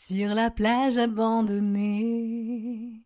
Sur 0.00 0.32
la 0.32 0.48
plage 0.48 0.96
abandonnée, 0.96 3.02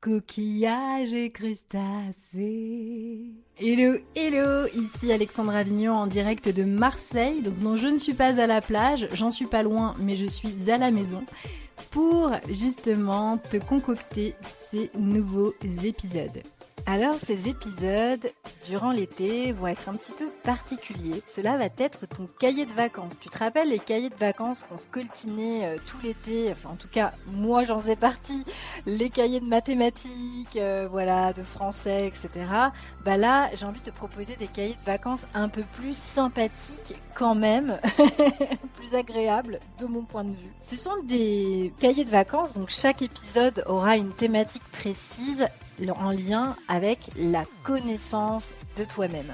coquillages 0.00 1.12
et 1.12 1.32
crustacés. 1.32 3.32
Hello, 3.58 3.98
hello, 4.14 4.68
ici 4.76 5.12
Alexandre 5.12 5.56
Avignon 5.56 5.94
en 5.94 6.06
direct 6.06 6.48
de 6.48 6.62
Marseille. 6.62 7.42
Donc 7.42 7.58
non, 7.60 7.76
je 7.76 7.88
ne 7.88 7.98
suis 7.98 8.14
pas 8.14 8.40
à 8.40 8.46
la 8.46 8.60
plage, 8.60 9.08
j'en 9.12 9.32
suis 9.32 9.46
pas 9.46 9.64
loin, 9.64 9.94
mais 9.98 10.14
je 10.14 10.26
suis 10.26 10.70
à 10.70 10.78
la 10.78 10.92
maison 10.92 11.24
pour 11.90 12.30
justement 12.48 13.36
te 13.36 13.56
concocter 13.56 14.36
ces 14.40 14.92
nouveaux 14.96 15.52
épisodes. 15.82 16.42
Alors 16.90 17.16
ces 17.16 17.50
épisodes, 17.50 18.32
durant 18.64 18.92
l'été, 18.92 19.52
vont 19.52 19.66
être 19.66 19.90
un 19.90 19.92
petit 19.92 20.12
peu 20.12 20.24
particuliers. 20.42 21.22
Cela 21.26 21.58
va 21.58 21.66
être 21.76 22.06
ton 22.06 22.26
cahier 22.40 22.64
de 22.64 22.72
vacances. 22.72 23.12
Tu 23.20 23.28
te 23.28 23.36
rappelles 23.36 23.68
les 23.68 23.78
cahiers 23.78 24.08
de 24.08 24.14
vacances 24.14 24.64
qu'on 24.66 24.78
se 24.78 24.86
coltinait 24.86 25.66
euh, 25.66 25.76
tout 25.86 25.98
l'été? 26.02 26.50
Enfin 26.50 26.70
en 26.70 26.76
tout 26.76 26.88
cas, 26.88 27.12
moi 27.26 27.64
j'en 27.64 27.78
faisais 27.78 27.94
partie. 27.94 28.42
Les 28.86 29.10
cahiers 29.10 29.40
de 29.40 29.44
mathématiques, 29.44 30.56
euh, 30.56 30.88
voilà, 30.90 31.34
de 31.34 31.42
français, 31.42 32.06
etc. 32.06 32.30
Bah 33.04 33.18
là, 33.18 33.50
j'ai 33.54 33.66
envie 33.66 33.80
de 33.80 33.90
te 33.90 33.94
proposer 33.94 34.36
des 34.36 34.46
cahiers 34.46 34.78
de 34.80 34.86
vacances 34.86 35.26
un 35.34 35.50
peu 35.50 35.64
plus 35.74 35.94
sympathiques 35.94 36.94
quand 37.14 37.34
même, 37.34 37.78
plus 38.76 38.94
agréables 38.94 39.60
de 39.78 39.84
mon 39.84 40.04
point 40.04 40.24
de 40.24 40.30
vue. 40.30 40.52
Ce 40.62 40.76
sont 40.76 41.02
des 41.02 41.70
cahiers 41.80 42.06
de 42.06 42.10
vacances, 42.10 42.54
donc 42.54 42.70
chaque 42.70 43.02
épisode 43.02 43.62
aura 43.66 43.98
une 43.98 44.14
thématique 44.14 44.64
précise 44.72 45.46
en 45.96 46.10
lien 46.10 46.56
avec 46.68 46.98
la 47.16 47.44
connaissance 47.62 48.52
de 48.76 48.84
toi-même. 48.84 49.32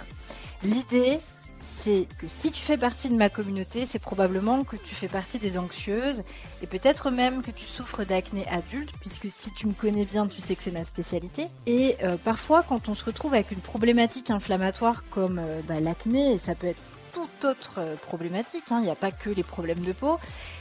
L'idée, 0.63 1.21
c'est 1.65 2.07
que 2.19 2.27
si 2.29 2.51
tu 2.51 2.61
fais 2.61 2.77
partie 2.77 3.09
de 3.09 3.17
ma 3.17 3.29
communauté, 3.29 3.87
c'est 3.89 3.99
probablement 3.99 4.65
que 4.65 4.77
tu 4.77 4.95
fais 4.95 5.09
partie 5.09 5.39
des 5.39 5.59
anxieuses 5.59 6.23
et 6.63 6.67
peut-être 6.67 7.11
même 7.11 7.43
que 7.43 7.51
tu 7.51 7.67
souffres 7.67 8.05
d'acné 8.05 8.47
adulte, 8.49 8.93
puisque 9.01 9.29
si 9.35 9.53
tu 9.55 9.67
me 9.67 9.73
connais 9.73 10.05
bien, 10.05 10.27
tu 10.27 10.41
sais 10.41 10.55
que 10.55 10.63
c'est 10.63 10.71
ma 10.71 10.85
spécialité. 10.85 11.47
Et 11.67 11.97
euh, 12.03 12.17
parfois, 12.23 12.63
quand 12.63 12.89
on 12.89 12.95
se 12.95 13.05
retrouve 13.05 13.35
avec 13.35 13.51
une 13.51 13.61
problématique 13.61 14.31
inflammatoire 14.31 15.05
comme 15.11 15.39
euh, 15.39 15.61
bah, 15.67 15.81
l'acné, 15.81 16.33
et 16.33 16.39
ça 16.39 16.55
peut 16.55 16.69
être 16.69 16.83
toute 17.13 17.45
autre 17.45 17.75
euh, 17.79 17.97
problématique, 17.97 18.65
hein, 18.71 18.79
il 18.81 18.85
n'y 18.85 18.91
a 18.91 18.97
pas 18.97 19.11
que 19.13 19.31
les 19.31 19.43
problèmes 19.43 19.83
de 19.83 19.93
peau, 19.93 20.19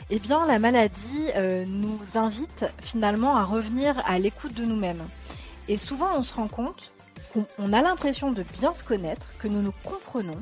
eh 0.09 0.20
bien 0.20 0.45
la 0.45 0.59
maladie 0.59 1.28
nous 1.66 2.00
invite 2.16 2.66
finalement 2.81 3.38
à 3.38 3.44
revenir 3.44 4.02
à 4.06 4.20
l'écoute 4.20 4.54
de 4.54 4.66
nous-mêmes. 4.66 5.04
Et 5.67 5.78
souvent, 5.78 6.09
on 6.16 6.23
se 6.23 6.33
rend 6.33 6.47
compte 6.47 6.94
qu'on 7.33 7.73
a 7.73 7.81
l'impression 7.81 8.31
de 8.31 8.44
bien 8.44 8.73
se 8.73 8.83
connaître, 8.83 9.28
que 9.39 9.47
nous 9.47 9.61
nous 9.61 9.73
comprenons, 9.83 10.38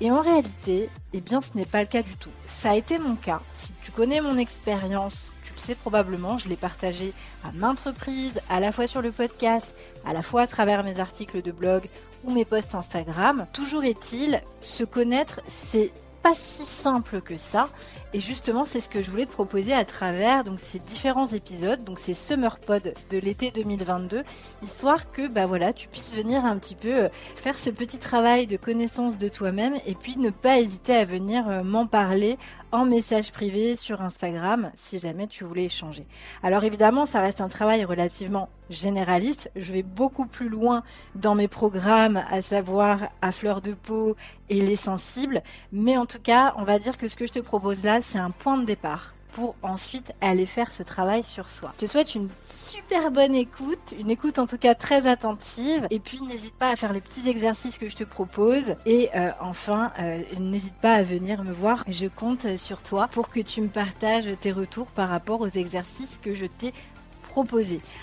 et 0.00 0.10
en 0.10 0.20
réalité, 0.20 0.90
eh 1.14 1.20
bien, 1.20 1.40
ce 1.40 1.56
n'est 1.56 1.64
pas 1.64 1.80
le 1.80 1.86
cas 1.86 2.02
du 2.02 2.14
tout. 2.16 2.30
Ça 2.44 2.72
a 2.72 2.74
été 2.74 2.98
mon 2.98 3.16
cas. 3.16 3.40
Si 3.54 3.72
tu 3.82 3.90
connais 3.90 4.20
mon 4.20 4.36
expérience, 4.36 5.30
tu 5.42 5.54
le 5.54 5.58
sais 5.58 5.74
probablement, 5.74 6.36
je 6.36 6.48
l'ai 6.48 6.56
partagé 6.56 7.14
à 7.44 7.52
maintes 7.52 7.80
reprises, 7.80 8.40
à 8.50 8.60
la 8.60 8.72
fois 8.72 8.86
sur 8.86 9.00
le 9.00 9.10
podcast, 9.10 9.74
à 10.04 10.12
la 10.12 10.20
fois 10.20 10.42
à 10.42 10.46
travers 10.46 10.84
mes 10.84 11.00
articles 11.00 11.40
de 11.40 11.50
blog 11.50 11.88
ou 12.24 12.32
mes 12.32 12.44
posts 12.44 12.74
Instagram. 12.74 13.46
Toujours 13.54 13.84
est-il, 13.84 14.42
se 14.60 14.84
connaître, 14.84 15.40
c'est 15.48 15.92
si 16.34 16.64
simple 16.64 17.20
que 17.20 17.36
ça. 17.36 17.68
Et 18.12 18.20
justement, 18.20 18.64
c'est 18.64 18.80
ce 18.80 18.88
que 18.88 19.02
je 19.02 19.10
voulais 19.10 19.26
te 19.26 19.32
proposer 19.32 19.74
à 19.74 19.84
travers 19.84 20.44
donc 20.44 20.60
ces 20.60 20.78
différents 20.78 21.26
épisodes, 21.26 21.84
donc 21.84 21.98
ces 21.98 22.14
Summer 22.14 22.58
Pod 22.58 22.94
de 23.10 23.18
l'été 23.18 23.50
2022, 23.50 24.22
histoire 24.62 25.10
que 25.10 25.26
bah 25.28 25.46
voilà, 25.46 25.72
tu 25.72 25.88
puisses 25.88 26.14
venir 26.14 26.44
un 26.44 26.56
petit 26.58 26.76
peu 26.76 27.04
euh, 27.04 27.08
faire 27.34 27.58
ce 27.58 27.68
petit 27.68 27.98
travail 27.98 28.46
de 28.46 28.56
connaissance 28.56 29.18
de 29.18 29.28
toi-même 29.28 29.74
et 29.86 29.94
puis 29.94 30.16
ne 30.16 30.30
pas 30.30 30.60
hésiter 30.60 30.94
à 30.94 31.04
venir 31.04 31.48
euh, 31.48 31.62
m'en 31.62 31.86
parler 31.86 32.38
en 32.72 32.84
message 32.84 33.32
privé 33.32 33.76
sur 33.76 34.02
Instagram 34.02 34.70
si 34.74 34.98
jamais 34.98 35.26
tu 35.26 35.44
voulais 35.44 35.64
échanger. 35.64 36.06
Alors 36.42 36.64
évidemment, 36.64 37.06
ça 37.06 37.20
reste 37.20 37.40
un 37.40 37.48
travail 37.48 37.84
relativement 37.84 38.48
généraliste. 38.70 39.50
Je 39.56 39.72
vais 39.72 39.82
beaucoup 39.82 40.26
plus 40.26 40.48
loin 40.48 40.82
dans 41.14 41.34
mes 41.34 41.48
programmes, 41.48 42.22
à 42.30 42.42
savoir 42.42 43.08
à 43.22 43.32
fleur 43.32 43.60
de 43.60 43.72
peau 43.72 44.16
et 44.48 44.60
les 44.60 44.76
sensibles. 44.76 45.42
Mais 45.72 45.96
en 45.96 46.06
tout 46.06 46.20
cas, 46.20 46.54
on 46.56 46.64
va 46.64 46.78
dire 46.78 46.96
que 46.96 47.08
ce 47.08 47.16
que 47.16 47.26
je 47.26 47.32
te 47.32 47.40
propose 47.40 47.84
là, 47.84 48.00
c'est 48.00 48.18
un 48.18 48.30
point 48.30 48.58
de 48.58 48.64
départ 48.64 49.15
pour 49.36 49.54
ensuite 49.62 50.14
aller 50.22 50.46
faire 50.46 50.72
ce 50.72 50.82
travail 50.82 51.22
sur 51.22 51.50
soi. 51.50 51.70
Je 51.74 51.84
te 51.84 51.90
souhaite 51.90 52.14
une 52.14 52.30
super 52.48 53.10
bonne 53.10 53.34
écoute, 53.34 53.92
une 54.00 54.10
écoute 54.10 54.38
en 54.38 54.46
tout 54.46 54.56
cas 54.56 54.74
très 54.74 55.06
attentive, 55.06 55.86
et 55.90 56.00
puis 56.00 56.22
n'hésite 56.22 56.54
pas 56.54 56.70
à 56.70 56.76
faire 56.76 56.94
les 56.94 57.02
petits 57.02 57.28
exercices 57.28 57.76
que 57.76 57.90
je 57.90 57.96
te 57.96 58.04
propose, 58.04 58.76
et 58.86 59.10
euh, 59.14 59.32
enfin 59.42 59.92
euh, 59.98 60.22
n'hésite 60.40 60.76
pas 60.76 60.94
à 60.94 61.02
venir 61.02 61.44
me 61.44 61.52
voir, 61.52 61.84
je 61.86 62.06
compte 62.06 62.56
sur 62.56 62.82
toi 62.82 63.08
pour 63.08 63.28
que 63.28 63.40
tu 63.40 63.60
me 63.60 63.68
partages 63.68 64.26
tes 64.40 64.52
retours 64.52 64.86
par 64.86 65.10
rapport 65.10 65.42
aux 65.42 65.50
exercices 65.50 66.16
que 66.16 66.34
je 66.34 66.46
t'ai 66.46 66.72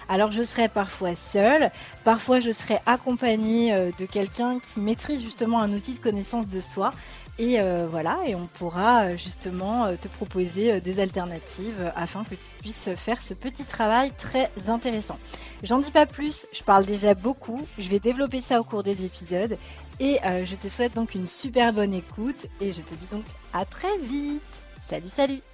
Alors 0.09 0.31
je 0.31 0.43
serai 0.43 0.67
parfois 0.67 1.15
seule, 1.15 1.71
parfois 2.03 2.39
je 2.39 2.51
serai 2.51 2.77
accompagnée 2.85 3.73
euh, 3.73 3.91
de 3.97 4.05
quelqu'un 4.05 4.59
qui 4.59 4.79
maîtrise 4.79 5.23
justement 5.23 5.59
un 5.59 5.71
outil 5.73 5.93
de 5.93 5.99
connaissance 5.99 6.47
de 6.49 6.61
soi 6.61 6.91
et 7.39 7.59
euh, 7.59 7.87
voilà, 7.89 8.19
et 8.27 8.35
on 8.35 8.45
pourra 8.45 9.05
euh, 9.05 9.17
justement 9.17 9.91
te 9.99 10.07
proposer 10.07 10.79
des 10.81 10.99
alternatives 10.99 11.91
afin 11.95 12.23
que 12.23 12.35
tu 12.35 12.37
puisses 12.61 12.89
faire 12.95 13.21
ce 13.21 13.33
petit 13.33 13.63
travail 13.63 14.11
très 14.17 14.51
intéressant. 14.67 15.17
J'en 15.63 15.79
dis 15.79 15.91
pas 15.91 16.05
plus, 16.05 16.45
je 16.53 16.61
parle 16.61 16.85
déjà 16.85 17.15
beaucoup, 17.15 17.61
je 17.79 17.89
vais 17.89 17.99
développer 17.99 18.41
ça 18.41 18.59
au 18.59 18.63
cours 18.63 18.83
des 18.83 19.03
épisodes 19.03 19.57
et 19.99 20.19
je 20.23 20.55
te 20.55 20.67
souhaite 20.67 20.93
donc 20.95 21.15
une 21.15 21.27
super 21.27 21.73
bonne 21.73 21.93
écoute 21.93 22.47
et 22.61 22.71
je 22.71 22.81
te 22.81 22.93
dis 22.93 23.07
donc 23.11 23.23
à 23.53 23.65
très 23.65 23.97
vite. 23.99 24.41
Salut, 24.79 25.09
salut 25.09 25.52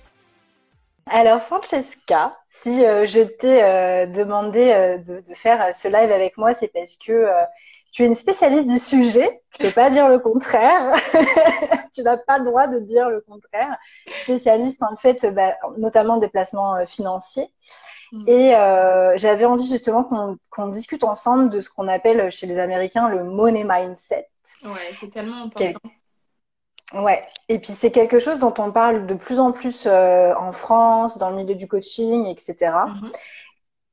alors 1.10 1.42
Francesca, 1.42 2.38
si 2.48 2.80
je 2.82 3.24
t'ai 3.24 4.08
demandé 4.08 5.00
de, 5.06 5.22
de, 5.22 5.34
faire 5.34 5.76
ce 5.76 5.88
live 5.88 6.12
avec 6.12 6.38
moi, 6.38 6.54
c'est 6.54 6.68
parce 6.68 6.96
que 6.96 7.28
tu 7.92 8.04
es 8.04 8.06
une 8.06 8.16
spécialiste 8.16 8.68
du 8.68 8.80
sujet. 8.80 9.42
Je 9.58 9.64
ne 9.64 9.70
peux 9.70 9.74
pas 9.74 9.90
dire 9.90 10.08
le 10.08 10.20
contraire. 10.20 10.94
tu 11.94 12.04
n'as 12.04 12.18
pas 12.18 12.38
le 12.38 12.46
droit 12.46 12.68
de 12.68 12.80
dire 12.80 13.10
le 13.10 13.22
contraire. 13.22 13.78
Spécialiste 14.24 14.84
en 14.84 14.96
fait, 14.96 15.26
bah, 15.26 15.56
notamment 15.78 16.18
des 16.18 16.28
placements 16.28 16.76
euh, 16.76 16.86
financiers. 16.86 17.48
Mm. 18.12 18.28
Et 18.28 18.56
euh, 18.56 19.18
j'avais 19.18 19.46
envie 19.46 19.68
justement 19.68 20.04
qu'on 20.52 20.68
discute 20.68 21.04
ensemble 21.04 21.50
de 21.50 21.62
ce 21.62 21.70
qu'on 21.70 21.88
appelle 21.88 22.30
chez 22.30 22.48
les 22.48 22.60
Américains 22.60 23.10
le 23.10 23.24
money 23.24 23.66
mindset. 23.68 24.28
Ouais, 24.64 24.94
c'est 25.00 25.10
tellement 25.10 25.44
important. 25.44 25.80
Ouais, 26.94 27.24
et 27.50 27.60
puis 27.60 27.74
c'est 27.74 27.92
quelque 27.92 28.18
chose 28.18 28.40
dont 28.40 28.54
on 28.58 28.72
parle 28.72 29.06
de 29.06 29.14
plus 29.14 29.40
en 29.40 29.52
plus 29.52 29.86
euh, 29.86 30.34
en 30.36 30.52
France, 30.52 31.18
dans 31.20 31.30
le 31.30 31.36
milieu 31.36 31.56
du 31.56 31.68
coaching, 31.68 32.26
etc. 32.26 32.72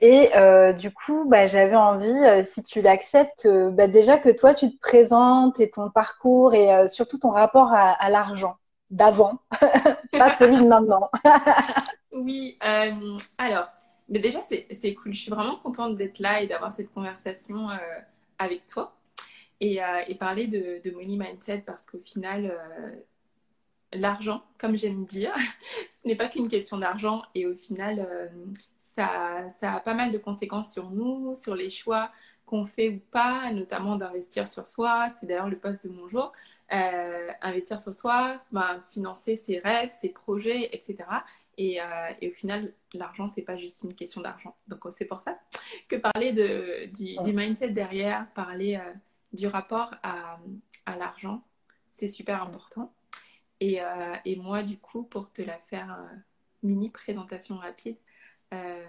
Et 0.01 0.31
euh, 0.37 0.73
du 0.73 0.93
coup, 0.93 1.25
bah, 1.27 1.47
j'avais 1.47 1.77
envie, 1.77 2.07
euh, 2.07 2.43
si 2.43 2.62
tu 2.62 2.83
l'acceptes, 2.83 3.47
euh, 3.47 3.71
bah, 3.71 3.87
déjà 3.87 4.19
que 4.19 4.29
toi, 4.29 4.55
tu 4.55 4.71
te 4.71 4.79
présentes 4.79 5.59
et 5.59 5.71
ton 5.71 5.91
parcours 5.91 6.55
et 6.55 6.87
surtout 6.89 7.19
ton 7.19 7.31
rapport 7.31 7.73
à, 7.73 8.11
l'argent 8.11 8.57
d'avant, 8.91 9.39
pas 10.13 10.37
celui 10.37 10.57
de 10.57 10.67
maintenant. 10.67 11.11
oui, 12.13 12.59
alors, 13.39 13.69
mais 14.09 14.19
déjà, 14.19 14.41
c'est 14.43 14.95
cool. 14.95 15.15
Je 15.15 15.23
suis 15.23 15.31
vraiment 15.31 15.57
contente 15.57 15.97
d'être 15.97 16.19
là 16.19 16.43
et 16.43 16.47
d'avoir 16.47 16.73
cette 16.73 16.93
conversation 16.93 17.69
avec 18.39 18.67
toi 18.67 18.93
et, 19.61 19.81
et 20.06 20.15
parler 20.15 20.47
de, 20.47 20.81
de, 20.83 20.91
money 20.91 21.17
mindset 21.17 21.62
parce 21.67 21.84
qu'au 21.87 21.99
final, 21.99 22.55
l'argent, 23.93 24.43
comme 24.59 24.77
j'aime 24.77 25.05
dire, 25.06 25.33
ce 26.03 26.09
n'est 26.09 26.17
pas 26.17 26.28
qu'une 26.28 26.49
question 26.49 26.78
d'argent 26.78 27.22
et 27.34 27.47
au 27.47 27.55
final, 27.55 28.31
ça, 28.78 29.47
a 29.62 29.81
pas 29.81 29.95
mal 29.95 30.12
de 30.12 30.19
conséquences 30.19 30.72
sur 30.72 30.91
nous, 30.91 31.34
sur 31.34 31.55
les 31.55 31.71
choix 31.71 32.11
qu'on 32.47 32.66
fait 32.66 32.89
ou 32.89 33.00
pas, 33.11 33.50
notamment 33.53 33.97
d'investir 33.97 34.49
sur 34.49 34.69
soi. 34.69 35.09
C'est 35.19 35.27
d'ailleurs 35.27 35.49
le 35.49 35.59
poste 35.59 35.84
de 35.84 35.91
mon 35.91 36.09
jour. 36.09 36.33
Euh, 36.72 37.31
investir 37.43 37.78
sur 37.78 37.95
soi, 37.95 38.41
ben, 38.50 38.83
financer 38.91 39.37
ses 39.37 39.59
rêves, 39.59 39.91
ses 39.93 40.09
projets, 40.09 40.69
etc. 40.75 40.97
Et, 41.59 41.81
euh, 41.81 41.84
et 42.21 42.28
au 42.28 42.33
final, 42.33 42.72
l'argent, 42.93 43.28
c'est 43.28 43.43
pas 43.43 43.57
juste 43.57 43.83
une 43.84 43.95
question 43.95 44.21
d'argent. 44.21 44.57
Donc, 44.66 44.81
c'est 44.91 45.04
pour 45.04 45.22
ça 45.22 45.39
que 45.89 45.97
parler 45.97 46.33
de, 46.33 46.86
du, 46.86 47.33
mindset 47.33 47.71
derrière, 47.71 48.27
parler 48.34 48.77
euh, 48.77 48.92
du 49.36 49.47
rapport 49.47 49.94
à, 50.03 50.38
l'argent, 50.98 51.44
c'est 51.92 52.09
super 52.09 52.42
important. 52.42 52.92
Et, 53.60 53.80
et, 54.24 54.36
moi, 54.36 54.62
du 54.62 54.78
coup, 54.78 55.03
pour 55.03 55.33
te 55.33 55.42
la 55.42 55.59
faire 55.59 55.98
mini 56.62 56.91
présentation 56.91 57.56
rapide, 57.56 57.97
euh, 58.54 58.84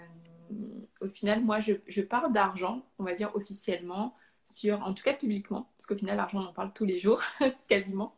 au 1.01 1.07
final, 1.09 1.43
moi, 1.43 1.59
je, 1.59 2.01
parle 2.01 2.31
d'argent, 2.33 2.85
on 2.99 3.03
va 3.03 3.13
dire 3.13 3.35
officiellement, 3.35 4.15
sur, 4.45 4.81
en 4.81 4.93
tout 4.93 5.03
cas 5.03 5.13
publiquement, 5.13 5.69
parce 5.77 5.87
qu'au 5.87 5.97
final, 5.97 6.15
l'argent, 6.15 6.39
on 6.39 6.45
en 6.45 6.53
parle 6.53 6.71
tous 6.73 6.85
les 6.85 6.99
jours, 6.99 7.21
quasiment. 7.67 8.15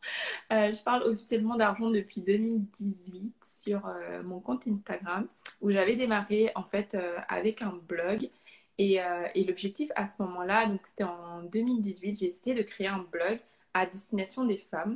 Euh, 0.52 0.72
je 0.72 0.82
parle 0.84 1.04
officiellement 1.04 1.56
d'argent 1.56 1.90
depuis 1.90 2.22
2018 2.22 3.34
sur 3.44 3.88
euh, 3.88 4.22
mon 4.24 4.40
compte 4.40 4.68
Instagram, 4.68 5.28
où 5.62 5.72
j'avais 5.72 5.96
démarré 5.96 6.52
en 6.56 6.64
fait 6.64 6.96
avec 7.28 7.62
un 7.62 7.74
blog. 7.88 8.30
Et, 8.82 9.00
et 9.36 9.44
l'objectif 9.44 9.92
à 9.96 10.06
ce 10.06 10.14
moment-là, 10.20 10.66
donc 10.66 10.80
c'était 10.86 11.04
en 11.04 11.44
2018, 11.44 12.18
j'ai 12.20 12.28
essayé 12.28 12.56
de 12.56 12.62
créer 12.62 12.88
un 12.88 13.06
blog 13.12 13.38
à 13.74 13.86
destination 13.86 14.46
des 14.46 14.56
femmes 14.56 14.96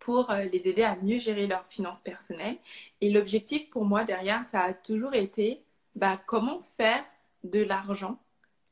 pour 0.00 0.30
les 0.52 0.68
aider 0.68 0.82
à 0.82 0.96
mieux 0.96 1.18
gérer 1.18 1.46
leurs 1.46 1.66
finances 1.66 2.02
personnelles. 2.02 2.58
Et 3.00 3.10
l'objectif 3.10 3.70
pour 3.70 3.86
moi 3.86 4.04
derrière, 4.04 4.46
ça 4.46 4.60
a 4.60 4.74
toujours 4.74 5.14
été 5.14 5.62
bah, 5.94 6.20
comment 6.26 6.60
faire 6.76 7.02
de 7.42 7.60
l'argent 7.60 8.18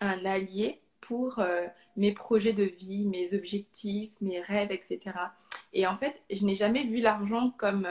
un 0.00 0.25
allié 0.26 0.82
pour 1.00 1.42
mes 1.96 2.12
projets 2.12 2.52
de 2.52 2.64
vie, 2.64 3.06
mes 3.06 3.32
objectifs, 3.32 4.12
mes 4.20 4.42
rêves, 4.42 4.72
etc. 4.72 5.00
Et 5.72 5.86
en 5.86 5.96
fait, 5.96 6.22
je 6.30 6.44
n'ai 6.44 6.54
jamais 6.54 6.84
vu 6.84 6.98
l'argent 6.98 7.50
comme 7.56 7.88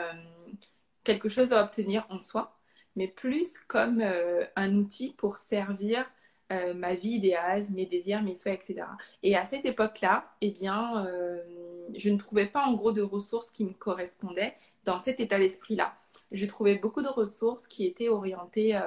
quelque 1.04 1.30
chose 1.30 1.54
à 1.54 1.64
obtenir 1.64 2.06
en 2.10 2.20
soi, 2.20 2.54
mais 2.96 3.08
plus 3.08 3.58
comme 3.68 4.02
euh, 4.02 4.44
un 4.56 4.76
outil 4.76 5.14
pour 5.18 5.38
servir 5.38 6.06
euh, 6.52 6.74
ma 6.74 6.96
vie 6.96 7.12
idéale, 7.12 7.68
mes 7.70 7.86
désirs, 7.86 8.22
mes 8.22 8.36
souhaits, 8.36 8.62
etc. 8.62 8.88
Et 9.24 9.36
à 9.36 9.46
cette 9.46 9.66
époque-là, 9.66 10.32
eh 10.42 10.52
bien, 10.52 11.06
euh, 11.06 11.42
je 11.96 12.10
ne 12.10 12.18
trouvais 12.18 12.48
pas 12.48 12.66
en 12.66 12.74
gros 12.74 12.92
de 12.92 13.02
ressources 13.02 13.52
qui 13.52 13.66
me 13.66 13.74
correspondaient 13.74 14.56
dans 14.86 15.00
cet 15.00 15.20
état 15.20 15.38
d'esprit-là. 15.38 15.96
Je 16.32 16.46
trouvais 16.46 16.76
beaucoup 16.76 17.02
de 17.02 17.08
ressources 17.08 17.68
qui 17.68 17.86
étaient 17.86 18.10
orientées 18.10 18.80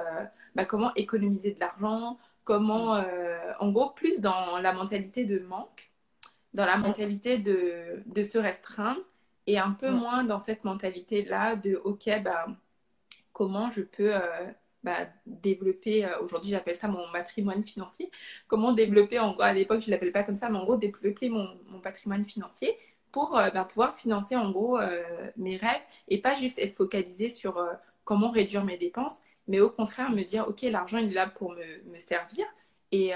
bah, 0.55 0.65
comment 0.65 0.93
économiser 0.95 1.51
de 1.51 1.59
l'argent, 1.59 2.17
comment, 2.43 3.03
en 3.59 3.71
gros, 3.71 3.89
plus 3.91 4.19
dans 4.19 4.57
la 4.59 4.73
mentalité 4.73 5.25
de 5.25 5.39
manque, 5.39 5.91
dans 6.53 6.65
la 6.65 6.77
mentalité 6.77 7.37
de, 7.37 8.03
de 8.05 8.23
se 8.23 8.37
restreindre 8.37 9.01
et 9.47 9.57
un 9.59 9.71
peu 9.71 9.91
moins 9.91 10.23
dans 10.23 10.39
cette 10.39 10.63
mentalité-là 10.63 11.55
de 11.55 11.75
OK, 11.83 12.09
bah, 12.23 12.47
comment 13.33 13.69
je 13.71 13.81
peux 13.81 14.15
euh, 14.15 14.51
bah, 14.83 15.07
développer, 15.25 16.05
euh, 16.05 16.19
aujourd'hui 16.21 16.49
j'appelle 16.51 16.75
ça 16.75 16.87
mon 16.87 17.11
patrimoine 17.11 17.63
financier, 17.63 18.11
comment 18.47 18.73
développer, 18.73 19.19
en 19.19 19.33
gros, 19.33 19.41
à 19.41 19.53
l'époque 19.53 19.81
je 19.81 19.87
ne 19.87 19.91
l'appelle 19.91 20.11
pas 20.11 20.23
comme 20.23 20.35
ça, 20.35 20.49
mais 20.49 20.57
en 20.57 20.63
gros 20.63 20.77
développer 20.77 21.29
mon, 21.29 21.47
patrimoine 21.81 22.23
financier 22.25 22.77
pour 23.11 23.37
euh, 23.37 23.49
bah, 23.49 23.65
pouvoir 23.65 23.95
financer 23.95 24.35
en 24.35 24.51
gros 24.51 24.79
mes 25.37 25.57
rêves 25.57 25.81
et 26.07 26.21
pas 26.21 26.33
juste 26.33 26.59
être 26.59 26.73
focalisé 26.73 27.29
sur 27.29 27.59
comment 28.03 28.31
réduire 28.31 28.63
mes 28.63 28.77
dépenses, 28.77 29.21
mais 29.47 29.59
au 29.59 29.69
contraire 29.69 30.11
me 30.11 30.23
dire 30.23 30.47
ok 30.47 30.61
l'argent 30.63 30.97
il 30.97 31.11
est 31.11 31.13
là 31.13 31.27
pour 31.27 31.53
me, 31.53 31.97
servir 31.99 32.45
et, 32.91 33.11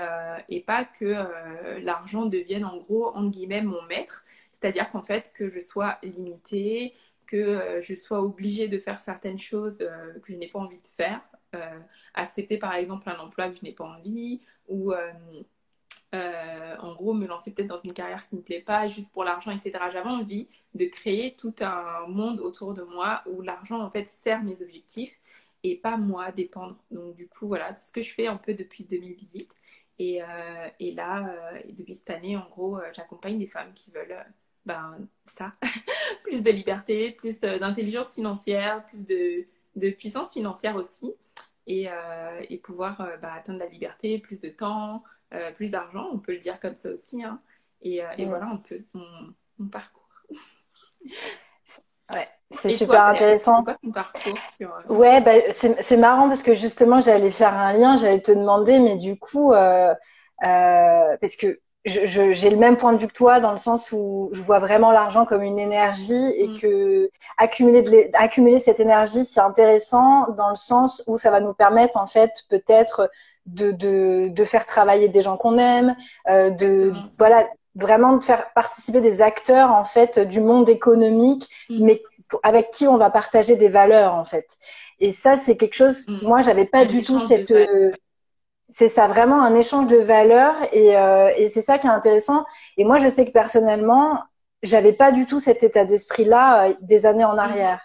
et, 0.49 0.61
pas 0.61 0.85
que 0.85 1.79
l'argent 1.81 2.25
devienne 2.25 2.65
en 2.65 2.77
gros 2.77 3.09
entre 3.15 3.29
guillemets 3.29 3.61
mon 3.61 3.81
maître 3.83 4.25
c'est-à-dire 4.55 4.89
qu'en 4.89 5.03
fait, 5.03 5.31
que 5.33 5.49
je 5.49 5.59
sois 5.59 5.97
limitée, 6.01 6.93
que 7.27 7.35
euh, 7.35 7.81
je 7.81 7.93
sois 7.93 8.21
obligée 8.21 8.67
de 8.67 8.79
faire 8.79 9.01
certaines 9.01 9.39
choses 9.39 9.79
euh, 9.81 10.13
que 10.19 10.31
je 10.31 10.37
n'ai 10.37 10.47
pas 10.47 10.59
envie 10.59 10.79
de 10.79 10.87
faire. 10.87 11.21
Euh, 11.55 11.79
accepter 12.13 12.57
par 12.57 12.73
exemple 12.75 13.09
un 13.09 13.17
emploi 13.19 13.49
que 13.49 13.57
je 13.57 13.63
n'ai 13.63 13.73
pas 13.73 13.85
envie 13.85 14.41
ou 14.67 14.93
en 16.13 16.93
gros 16.93 17.13
me 17.13 17.27
lancer 17.27 17.53
peut-être 17.53 17.67
dans 17.67 17.77
une 17.77 17.93
carrière 17.93 18.25
qui 18.29 18.35
ne 18.35 18.39
me 18.39 18.45
plaît 18.45 18.61
pas 18.61 18.87
juste 18.87 19.11
pour 19.11 19.25
l'argent, 19.25 19.51
etc. 19.51 19.73
J'avais 19.91 20.09
envie 20.09 20.47
de 20.73 20.85
créer 20.85 21.35
tout 21.35 21.53
un 21.59 22.07
monde 22.07 22.39
autour 22.39 22.73
de 22.73 22.83
moi 22.83 23.21
où 23.25 23.41
l'argent 23.41 23.81
en 23.81 23.89
fait 23.89 24.07
sert 24.07 24.41
mes 24.43 24.61
objectifs 24.61 25.19
et 25.63 25.75
pas 25.75 25.97
moi 25.97 26.31
dépendre. 26.31 26.77
Donc 26.91 27.15
du 27.15 27.27
coup 27.27 27.47
voilà, 27.47 27.73
c'est 27.73 27.87
ce 27.87 27.91
que 27.91 28.01
je 28.01 28.13
fais 28.13 28.27
un 28.27 28.37
peu 28.37 28.53
depuis 28.53 28.85
2018. 28.85 29.53
Et, 29.99 30.21
et 30.79 30.91
là, 30.93 31.35
depuis 31.69 31.95
cette 31.95 32.09
année, 32.09 32.37
en 32.37 32.47
gros, 32.49 32.79
j'accompagne 32.93 33.37
des 33.37 33.47
femmes 33.47 33.73
qui 33.73 33.91
veulent 33.91 34.25
ben, 34.65 34.97
ça, 35.25 35.51
plus 36.23 36.41
de 36.41 36.51
liberté, 36.51 37.11
plus 37.11 37.39
d'intelligence 37.39 38.15
financière, 38.15 38.83
plus 38.85 39.05
de, 39.05 39.45
puissance 39.91 40.33
financière 40.33 40.75
aussi, 40.75 41.13
et, 41.67 41.89
euh, 41.89 42.41
et 42.49 42.57
pouvoir 42.57 43.01
euh, 43.01 43.17
bah, 43.17 43.33
atteindre 43.33 43.59
la 43.59 43.67
liberté, 43.67 44.19
plus 44.19 44.39
de 44.39 44.49
temps, 44.49 45.03
euh, 45.33 45.51
plus 45.51 45.71
d'argent, 45.71 46.09
on 46.11 46.19
peut 46.19 46.33
le 46.33 46.39
dire 46.39 46.59
comme 46.59 46.75
ça 46.75 46.89
aussi. 46.89 47.23
Hein. 47.23 47.39
Et, 47.81 48.01
et 48.17 48.25
voilà 48.25 48.47
un 48.47 48.57
peu 48.57 48.83
mon, 48.93 49.67
parcours. 49.69 50.09
Ouais, 52.13 52.27
c'est 52.51 52.69
super 52.69 53.03
intéressant. 53.05 53.63
Quoi, 53.63 53.77
ton 53.81 53.91
parcours 53.91 54.37
Ouais, 54.89 55.21
bah, 55.21 55.31
c'est 55.51 55.97
marrant 55.97 56.27
parce 56.27 56.43
que 56.43 56.53
justement, 56.53 56.99
j'allais 56.99 57.31
faire 57.31 57.57
un 57.57 57.73
lien, 57.73 57.95
j'allais 57.95 58.21
te 58.21 58.31
demander, 58.31 58.77
mais 58.77 58.95
du 58.97 59.17
coup, 59.17 59.49
parce 59.49 61.35
que 61.35 61.59
j'ai 61.85 62.49
le 62.49 62.57
même 62.57 62.77
point 62.77 62.93
de 62.93 62.97
vue 62.97 63.07
que 63.07 63.13
toi 63.13 63.39
dans 63.39 63.51
le 63.51 63.57
sens 63.57 63.91
où 63.91 64.29
je 64.33 64.41
vois 64.41 64.57
vraiment 64.57 64.91
l'argent 64.91 65.25
comme 65.25 65.43
une 65.43 65.59
énergie 65.59 66.31
et 66.35 66.47
mm. 66.47 66.59
que 66.59 67.09
accumuler, 67.37 67.81
de 67.83 68.09
accumuler 68.13 68.59
cette 68.59 68.79
énergie, 68.79 69.23
c'est 69.23 69.39
intéressant 69.39 70.31
dans 70.31 70.49
le 70.49 70.55
sens 70.55 71.03
où 71.05 71.17
ça 71.17 71.29
va 71.29 71.41
nous 71.41 71.53
permettre 71.53 71.99
en 71.99 72.07
fait 72.07 72.31
peut-être 72.49 73.09
de, 73.45 73.71
de, 73.71 74.29
de, 74.29 74.43
faire 74.43 74.65
travailler 74.65 75.09
des 75.09 75.21
gens 75.21 75.37
qu'on 75.37 75.59
aime, 75.59 75.95
euh, 76.27 76.49
de 76.49 76.93
voilà 77.19 77.47
vraiment 77.75 78.17
de 78.17 78.25
faire 78.25 78.51
participer 78.53 79.01
des 79.01 79.21
acteurs 79.21 79.71
en 79.71 79.83
fait 79.83 80.17
du 80.17 80.39
monde 80.39 80.67
économique, 80.69 81.47
mm. 81.69 81.85
mais 81.85 82.01
avec 82.41 82.71
qui 82.71 82.87
on 82.87 82.97
va 82.97 83.11
partager 83.11 83.55
des 83.57 83.69
valeurs 83.69 84.15
en 84.15 84.25
fait. 84.25 84.57
Et 84.99 85.11
ça 85.11 85.37
c'est 85.37 85.55
quelque 85.55 85.75
chose. 85.75 86.07
Mm. 86.07 86.17
Moi 86.23 86.41
j'avais 86.41 86.65
pas 86.65 86.85
du 86.85 87.03
tout 87.03 87.19
cette 87.19 87.53
c'est 88.65 88.89
ça 88.89 89.07
vraiment 89.07 89.41
un 89.41 89.55
échange 89.55 89.87
de 89.87 89.97
valeurs 89.97 90.55
et, 90.73 90.97
euh, 90.97 91.31
et 91.37 91.49
c'est 91.49 91.61
ça 91.61 91.77
qui 91.77 91.87
est 91.87 91.91
intéressant. 91.91 92.45
Et 92.77 92.83
moi, 92.83 92.97
je 92.97 93.07
sais 93.07 93.23
que 93.23 93.31
personnellement, 93.31 94.19
j'avais 94.63 94.93
pas 94.93 95.11
du 95.11 95.25
tout 95.25 95.39
cet 95.39 95.63
état 95.63 95.85
d'esprit-là 95.85 96.69
euh, 96.69 96.73
des 96.81 97.05
années 97.05 97.25
en 97.25 97.37
arrière. 97.37 97.81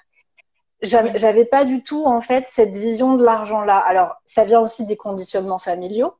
J'avais 0.82 1.44
pas 1.44 1.66
du 1.66 1.82
tout 1.82 2.04
en 2.06 2.22
fait 2.22 2.46
cette 2.48 2.74
vision 2.74 3.14
de 3.14 3.22
l'argent-là. 3.22 3.76
Alors, 3.76 4.14
ça 4.24 4.44
vient 4.44 4.60
aussi 4.60 4.86
des 4.86 4.96
conditionnements 4.96 5.58
familiaux. 5.58 6.14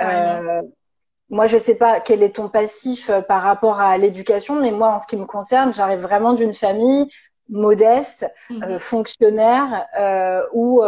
euh, 0.00 0.62
moi, 1.28 1.46
je 1.46 1.56
sais 1.56 1.76
pas 1.76 2.00
quel 2.00 2.24
est 2.24 2.34
ton 2.34 2.48
passif 2.48 3.08
euh, 3.08 3.20
par 3.20 3.40
rapport 3.42 3.80
à 3.80 3.96
l'éducation, 3.98 4.60
mais 4.60 4.72
moi, 4.72 4.88
en 4.88 4.98
ce 4.98 5.06
qui 5.06 5.16
me 5.16 5.26
concerne, 5.26 5.72
j'arrive 5.72 6.00
vraiment 6.00 6.32
d'une 6.32 6.54
famille 6.54 7.08
modeste, 7.48 8.28
mhm. 8.50 8.62
euh, 8.64 8.78
fonctionnaire, 8.80 9.86
où 10.52 10.82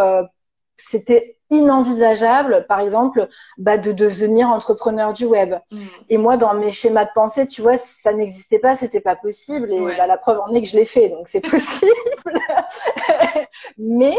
c'était 0.76 1.36
inenvisageable, 1.52 2.66
par 2.68 2.80
exemple, 2.80 3.28
bah, 3.58 3.78
de 3.78 3.92
devenir 3.92 4.48
entrepreneur 4.48 5.12
du 5.12 5.26
web. 5.26 5.54
Mm. 5.70 5.80
Et 6.08 6.18
moi, 6.18 6.36
dans 6.36 6.54
mes 6.54 6.72
schémas 6.72 7.04
de 7.04 7.10
pensée, 7.14 7.46
tu 7.46 7.62
vois, 7.62 7.76
ça 7.76 8.12
n'existait 8.12 8.58
pas, 8.58 8.74
c'était 8.74 9.00
pas 9.00 9.14
possible. 9.16 9.72
Et 9.72 9.96
bah, 9.96 10.06
la 10.06 10.16
preuve 10.16 10.40
en 10.40 10.52
est 10.52 10.62
que 10.62 10.68
je 10.68 10.76
l'ai 10.76 10.84
fait, 10.84 11.10
donc 11.10 11.28
c'est 11.28 11.40
possible. 11.50 11.92
Mais 13.78 14.16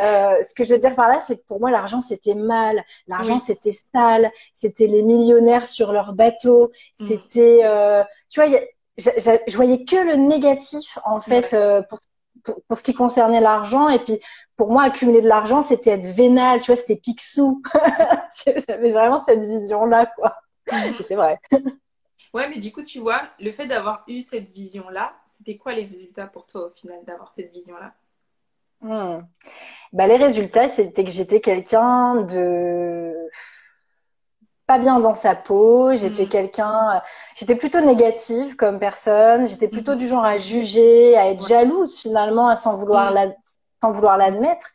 euh, 0.00 0.42
ce 0.42 0.54
que 0.54 0.64
je 0.64 0.74
veux 0.74 0.80
dire 0.80 0.94
par 0.94 1.08
là, 1.08 1.20
c'est 1.20 1.36
que 1.36 1.44
pour 1.46 1.60
moi, 1.60 1.70
l'argent, 1.70 2.00
c'était 2.00 2.34
mal. 2.34 2.84
L'argent, 3.08 3.38
c'était 3.38 3.74
sale. 3.94 4.30
C'était 4.52 4.86
les 4.86 5.02
millionnaires 5.02 5.66
sur 5.66 5.92
leur 5.92 6.12
bateau. 6.12 6.70
Mm. 7.00 7.06
C'était, 7.06 7.60
euh, 7.64 8.02
tu 8.28 8.40
vois, 8.40 8.58
je 8.98 9.56
voyais 9.56 9.84
que 9.84 9.96
le 9.96 10.16
négatif, 10.16 10.98
en 11.04 11.20
fait, 11.20 11.52
euh, 11.52 11.82
pour 11.82 11.98
pour, 12.68 12.78
ce 12.78 12.82
qui 12.82 12.94
concernait 12.94 13.40
l'argent. 13.40 13.88
Et 13.88 13.98
puis, 13.98 14.20
pour 14.56 14.70
moi, 14.70 14.84
accumuler 14.84 15.20
de 15.20 15.28
l'argent, 15.28 15.62
c'était 15.62 15.90
être 15.90 16.06
vénal, 16.14 16.60
tu 16.60 16.66
vois, 16.66 16.76
c'était 16.76 16.96
Picsou. 16.96 17.62
J'avais 18.68 18.92
vraiment 18.92 19.20
cette 19.20 19.44
vision-là, 19.44 20.06
quoi. 20.16 20.36
Mhm. 20.70 20.96
C'est 21.00 21.16
vrai. 21.16 21.38
Ouais, 22.34 22.48
mais 22.48 22.58
du 22.58 22.72
coup, 22.72 22.82
tu 22.82 22.98
vois, 22.98 23.22
le 23.40 23.50
fait 23.52 23.66
d'avoir 23.66 24.04
eu 24.08 24.20
cette 24.20 24.50
vision-là, 24.50 25.14
c'était 25.26 25.56
quoi 25.56 25.72
les 25.72 25.86
résultats 25.86 26.26
pour 26.26 26.46
toi 26.46 26.66
au 26.66 26.70
final 26.70 26.98
d'avoir 27.04 27.32
cette 27.32 27.50
vision-là? 27.52 27.94
Hmm. 28.80 29.22
bah, 29.92 30.06
Les 30.06 30.16
résultats, 30.16 30.68
c'était 30.68 31.04
que 31.04 31.10
j'étais 31.10 31.40
quelqu'un 31.40 32.16
de 32.22 33.14
pas 34.66 34.78
bien 34.78 34.98
dans 34.98 35.14
sa 35.14 35.34
peau, 35.34 35.94
j'étais 35.94 36.24
mm. 36.24 36.28
quelqu'un, 36.28 37.02
j'étais 37.34 37.54
plutôt 37.54 37.80
négative 37.80 38.56
comme 38.56 38.78
personne, 38.78 39.46
j'étais 39.46 39.68
plutôt 39.68 39.94
mm. 39.94 39.98
du 39.98 40.06
genre 40.06 40.24
à 40.24 40.38
juger, 40.38 41.16
à 41.16 41.30
être 41.30 41.46
jalouse 41.46 41.98
finalement, 41.98 42.48
à 42.48 42.56
sans 42.56 42.74
vouloir 42.74 43.10
mm. 43.10 43.14
la, 43.14 43.26
sans 43.82 43.92
vouloir 43.92 44.16
l'admettre. 44.16 44.68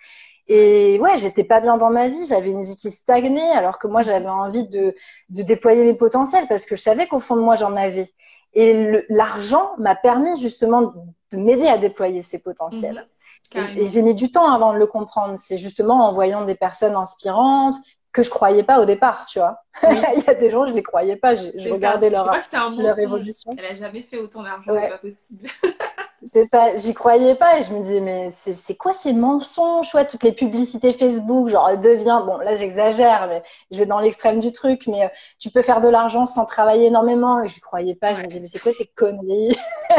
Et 0.47 0.99
ouais, 0.99 1.17
j'étais 1.17 1.43
pas 1.43 1.61
bien 1.61 1.77
dans 1.77 1.89
ma 1.89 2.07
vie, 2.07 2.25
j'avais 2.25 2.51
une 2.51 2.63
vie 2.63 2.75
qui 2.75 2.91
stagnait, 2.91 3.51
alors 3.51 3.79
que 3.79 3.87
moi 3.87 4.01
j'avais 4.01 4.27
envie 4.27 4.67
de, 4.67 4.95
de 5.29 5.43
déployer 5.43 5.83
mes 5.83 5.93
potentiels 5.93 6.47
parce 6.47 6.65
que 6.65 6.75
je 6.75 6.81
savais 6.81 7.07
qu'au 7.07 7.19
fond 7.19 7.35
de 7.35 7.41
moi 7.41 7.55
j'en 7.55 7.75
avais. 7.75 8.07
Et 8.53 9.05
l'argent 9.07 9.71
m'a 9.77 9.95
permis 9.95 10.39
justement 10.39 10.93
de 11.31 11.37
m'aider 11.37 11.67
à 11.67 11.77
déployer 11.77 12.21
ces 12.21 12.39
potentiels. 12.39 13.07
Mm-hmm. 13.53 13.77
Et, 13.77 13.83
et 13.83 13.87
j'ai 13.87 14.01
mis 14.01 14.13
du 14.13 14.29
temps 14.29 14.51
avant 14.51 14.73
de 14.73 14.77
le 14.77 14.87
comprendre. 14.87 15.35
C'est 15.37 15.57
justement 15.57 16.05
en 16.05 16.11
voyant 16.11 16.43
des 16.43 16.55
personnes 16.55 16.95
inspirantes, 16.95 17.75
que 18.13 18.23
je 18.23 18.29
croyais 18.29 18.63
pas 18.63 18.79
au 18.81 18.85
départ, 18.85 19.25
tu 19.25 19.39
vois. 19.39 19.63
il 19.83 20.23
y 20.23 20.29
a 20.29 20.33
des 20.33 20.49
gens, 20.49 20.65
je 20.65 20.73
les 20.73 20.83
croyais 20.83 21.15
pas, 21.15 21.35
je, 21.35 21.69
regardais 21.69 22.09
leur, 22.09 22.29
leur 22.77 22.99
évolution. 22.99 23.55
Elle 23.57 23.65
a 23.65 23.75
jamais 23.75 24.01
fait 24.01 24.17
autant 24.17 24.43
d'argent, 24.43 24.73
c'est 24.73 24.89
pas 24.89 24.97
possible. 24.97 25.47
c'est 26.25 26.43
ça, 26.43 26.75
j'y 26.75 26.93
croyais 26.93 27.35
pas 27.35 27.59
et 27.59 27.63
je 27.63 27.73
me 27.73 27.81
disais, 27.81 28.01
mais 28.01 28.29
c'est 28.31 28.75
quoi 28.75 28.93
ces 28.93 29.13
mensonges, 29.13 29.91
vois, 29.91 30.03
toutes 30.03 30.23
les 30.23 30.33
publicités 30.33 30.91
Facebook, 30.93 31.47
genre, 31.47 31.77
devient, 31.77 32.21
bon, 32.25 32.37
là 32.37 32.53
j'exagère, 32.55 33.27
mais 33.27 33.43
je 33.71 33.79
vais 33.79 33.85
dans 33.85 33.99
l'extrême 33.99 34.39
du 34.39 34.51
truc, 34.51 34.87
mais 34.87 35.05
euh, 35.05 35.09
tu 35.39 35.49
peux 35.49 35.61
faire 35.61 35.79
de 35.79 35.87
l'argent 35.87 36.25
sans 36.25 36.45
travailler 36.45 36.87
énormément 36.87 37.41
et 37.41 37.47
je 37.47 37.61
croyais 37.61 37.95
pas, 37.95 38.13
je 38.13 38.21
me 38.21 38.27
disais, 38.27 38.39
mais 38.41 38.47
c'est 38.47 38.59
quoi 38.59 38.73
ces 38.73 38.87
conneries? 38.87 39.57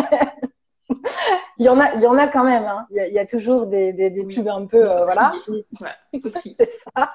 Il 1.59 1.64
y 1.64 1.69
en 1.69 1.81
a, 1.81 1.95
il 1.95 2.00
y 2.02 2.07
en 2.07 2.19
a 2.19 2.28
quand 2.28 2.45
même. 2.45 2.64
Hein. 2.64 2.87
Il, 2.90 2.97
y 2.97 3.00
a, 3.00 3.09
il, 3.09 3.14
y 3.14 3.19
a, 3.19 3.25
toujours 3.25 3.66
des, 3.66 3.92
des, 3.92 4.11
des 4.11 4.25
pubs 4.25 4.49
un 4.49 4.66
peu, 4.66 4.90
euh, 4.90 5.04
voilà. 5.04 5.33
c'est 6.12 6.71
ça. 6.71 7.11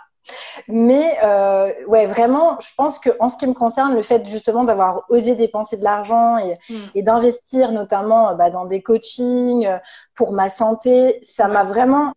Mais 0.68 1.18
euh, 1.24 1.72
ouais, 1.86 2.06
vraiment, 2.06 2.60
je 2.60 2.70
pense 2.76 3.00
que 3.00 3.10
en 3.20 3.30
ce 3.30 3.38
qui 3.38 3.48
me 3.48 3.54
concerne, 3.54 3.96
le 3.96 4.02
fait 4.02 4.26
justement 4.28 4.64
d'avoir 4.64 5.06
osé 5.10 5.36
dépenser 5.36 5.78
de 5.78 5.84
l'argent 5.84 6.38
et, 6.38 6.58
mm. 6.70 6.76
et 6.96 7.04
d'investir 7.04 7.72
notamment 7.72 8.36
bah, 8.36 8.50
dans 8.50 8.66
des 8.66 8.82
coachings 8.82 9.66
euh, 9.66 9.78
pour 10.16 10.32
ma 10.34 10.50
santé, 10.50 11.20
ça 11.24 11.48
m'a 11.48 11.64
vraiment. 11.64 12.14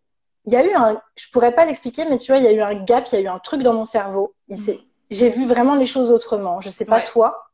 Il 0.47 0.53
y 0.53 0.57
a 0.57 0.65
eu 0.65 0.73
un, 0.73 1.01
je 1.17 1.27
pourrais 1.33 1.53
pas 1.53 1.65
l'expliquer, 1.65 2.07
mais 2.09 2.19
tu 2.19 2.33
vois, 2.33 2.39
il 2.39 2.45
y 2.45 2.49
a 2.49 2.53
eu 2.53 2.61
un 2.61 2.75
gap, 2.75 3.07
il 3.13 3.15
y 3.15 3.19
a 3.19 3.21
eu 3.21 3.29
un 3.29 3.39
truc 3.39 3.63
dans 3.63 3.75
mon 3.75 3.85
cerveau. 3.85 4.35
Mm. 4.49 4.57
J'ai 5.11 5.29
vu 5.29 5.47
vraiment 5.47 5.75
les 5.75 5.87
choses 5.87 6.11
autrement. 6.11 6.61
Je 6.61 6.71
sais 6.71 6.85
pas 6.85 7.01
toi. 7.01 7.51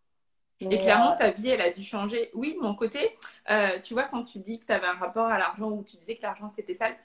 Et 0.60 0.78
clairement, 0.78 1.12
euh, 1.12 1.18
ta 1.18 1.30
vie, 1.30 1.50
elle 1.50 1.60
a 1.60 1.70
dû 1.70 1.82
changer. 1.82 2.30
Oui, 2.34 2.54
de 2.54 2.60
mon 2.60 2.75
côté, 2.75 3.16
euh, 3.50 3.78
tu 3.80 3.92
vois, 3.92 4.04
quand 4.04 4.22
tu 4.22 4.38
dis 4.38 4.58
que 4.58 4.64
tu 4.64 4.72
avais 4.72 4.86
un 4.86 4.94
rapport 4.94 5.26
à 5.26 5.38
l'argent 5.38 5.70
ou 5.70 5.82
tu 5.82 5.96
disais 5.98 6.16
que 6.16 6.22
l'argent 6.22 6.48
c'était 6.48 6.75
sale, 6.75 6.96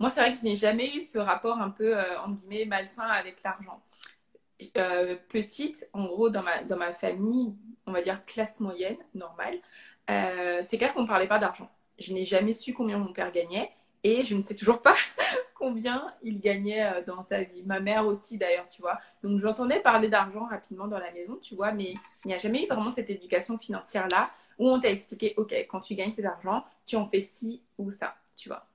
moi, 0.00 0.08
c'est 0.08 0.20
vrai 0.20 0.32
que 0.32 0.38
je 0.38 0.44
n'ai 0.44 0.56
jamais 0.56 0.96
eu 0.96 1.02
ce 1.02 1.18
rapport 1.18 1.58
un 1.58 1.68
peu, 1.68 1.96
euh, 1.96 2.18
entre 2.20 2.40
guillemets, 2.40 2.64
malsain 2.64 3.02
avec 3.02 3.42
l'argent. 3.44 3.82
Euh, 4.78 5.16
petite, 5.28 5.86
en 5.92 6.06
gros, 6.06 6.30
dans 6.30 6.42
ma, 6.42 6.64
dans 6.64 6.78
ma 6.78 6.94
famille, 6.94 7.54
on 7.86 7.92
va 7.92 8.00
dire 8.00 8.24
classe 8.24 8.60
moyenne, 8.60 8.96
normale, 9.14 9.58
euh, 10.08 10.62
c'est 10.64 10.78
clair 10.78 10.94
qu'on 10.94 11.02
ne 11.02 11.06
parlait 11.06 11.28
pas 11.28 11.38
d'argent. 11.38 11.70
Je 11.98 12.14
n'ai 12.14 12.24
jamais 12.24 12.54
su 12.54 12.72
combien 12.72 12.96
mon 12.96 13.12
père 13.12 13.30
gagnait 13.30 13.70
et 14.02 14.24
je 14.24 14.34
ne 14.34 14.42
sais 14.42 14.56
toujours 14.56 14.80
pas 14.80 14.94
combien 15.54 16.14
il 16.22 16.40
gagnait 16.40 17.02
dans 17.06 17.22
sa 17.22 17.42
vie. 17.42 17.62
Ma 17.66 17.80
mère 17.80 18.06
aussi, 18.06 18.38
d'ailleurs, 18.38 18.68
tu 18.70 18.80
vois. 18.80 18.98
Donc, 19.22 19.38
j'entendais 19.38 19.80
parler 19.80 20.08
d'argent 20.08 20.46
rapidement 20.46 20.88
dans 20.88 20.98
la 20.98 21.10
maison, 21.12 21.36
tu 21.42 21.54
vois, 21.54 21.72
mais 21.72 21.92
il 22.24 22.28
n'y 22.28 22.34
a 22.34 22.38
jamais 22.38 22.64
eu 22.64 22.66
vraiment 22.66 22.90
cette 22.90 23.10
éducation 23.10 23.58
financière-là 23.58 24.30
où 24.58 24.70
on 24.70 24.80
t'a 24.80 24.90
expliqué, 24.90 25.34
OK, 25.36 25.52
quand 25.68 25.80
tu 25.80 25.94
gagnes 25.94 26.12
cet 26.12 26.24
argent, 26.24 26.64
tu 26.86 26.96
en 26.96 27.06
fais 27.06 27.20
ci 27.20 27.62
ou 27.76 27.90
ça, 27.90 28.14
tu 28.34 28.48
vois. 28.48 28.69